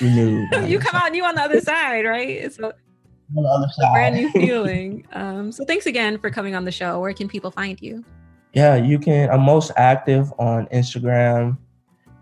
renewed. 0.00 0.48
you 0.66 0.78
come 0.78 1.00
out 1.00 1.14
you 1.14 1.24
on 1.24 1.34
the 1.34 1.42
other 1.42 1.60
side, 1.60 2.04
right? 2.04 2.28
It's 2.28 2.58
a, 2.58 2.66
on 2.66 2.72
the 3.42 3.48
other 3.48 3.68
side. 3.72 3.92
brand 3.92 4.14
new 4.16 4.30
feeling. 4.32 5.06
um, 5.12 5.52
so 5.52 5.64
thanks 5.64 5.86
again 5.86 6.18
for 6.18 6.30
coming 6.30 6.54
on 6.54 6.64
the 6.64 6.72
show. 6.72 6.98
Where 7.00 7.12
can 7.12 7.28
people 7.28 7.50
find 7.50 7.80
you? 7.80 8.04
Yeah, 8.52 8.76
you 8.76 8.98
can. 8.98 9.30
I'm 9.30 9.42
most 9.42 9.70
active 9.76 10.32
on 10.38 10.66
Instagram, 10.68 11.58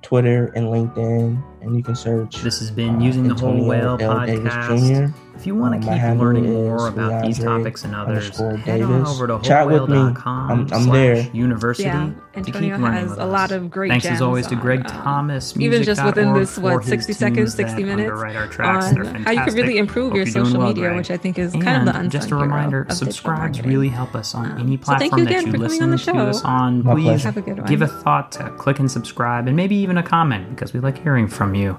Twitter, 0.03 0.47
and 0.57 0.66
LinkedIn, 0.66 1.43
and 1.64 1.76
you 1.76 1.82
can 1.82 1.96
search. 1.96 2.36
This 2.42 2.58
has 2.60 2.70
been 2.70 2.96
uh, 2.96 3.00
using 3.00 3.28
the 3.28 3.34
whole 3.34 3.64
whale 3.64 3.98
podcast. 3.98 5.14
If 5.37 5.47
you 5.47 5.55
want 5.55 5.80
to 5.82 5.89
keep 5.89 6.18
learning 6.18 6.53
more 6.53 6.89
about 6.89 7.24
these 7.24 7.39
topics 7.39 7.85
and 7.85 7.95
others, 7.95 8.37
head 8.39 8.82
on 8.82 9.07
over 9.07 9.26
to 9.26 9.39
wholewhale.com 9.39 10.51
I'm, 10.51 10.72
I'm 10.72 10.89
there. 10.89 11.28
university 11.32 11.89
yeah, 11.89 12.11
Antonio 12.35 12.76
has 12.78 13.12
a 13.12 13.24
lot 13.24 13.53
of 13.53 13.70
great 13.70 13.91
Thanks 13.91 14.07
as 14.07 14.22
always 14.22 14.47
to 14.49 14.57
Greg 14.57 14.80
um, 14.80 14.87
Thomas, 14.87 15.57
even 15.59 15.82
just 15.82 16.05
within 16.05 16.32
this, 16.35 16.59
what, 16.59 16.85
60 16.85 17.12
seconds, 17.12 17.55
60 17.55 17.85
minutes, 17.85 18.11
on 18.59 19.05
how 19.24 19.30
you 19.30 19.45
can 19.45 19.55
really 19.55 19.78
improve 19.78 20.11
Hope 20.11 20.16
your 20.16 20.26
social 20.26 20.59
well, 20.59 20.68
media, 20.68 20.85
Greg. 20.85 20.97
which 20.97 21.11
I 21.11 21.16
think 21.16 21.39
is 21.39 21.55
and 21.55 21.62
kind 21.62 21.78
of 21.78 21.93
the 21.93 21.99
unsung 21.99 22.11
just 22.11 22.30
a 22.30 22.37
reminder, 22.37 22.87
subscribes 22.91 23.61
really 23.62 23.89
help 23.89 24.14
us 24.14 24.35
on 24.35 24.53
um, 24.53 24.59
any 24.59 24.76
platform 24.76 25.11
so 25.11 25.24
that 25.24 25.47
you 25.47 25.53
listen 25.53 25.97
to 25.97 26.12
us 26.20 26.43
on. 26.45 26.82
Please 26.82 27.26
give 27.66 27.82
a 27.82 27.89
thought 27.89 28.32
to 28.32 28.51
click 28.51 28.78
and 28.78 28.91
subscribe 28.91 29.47
and 29.47 29.57
maybe 29.57 29.76
even 29.76 29.99
a 29.99 30.03
comment 30.03 30.51
because 30.51 30.72
we 30.72 30.80
like 30.80 31.01
hearing 31.03 31.28
from 31.28 31.55
you. 31.55 31.78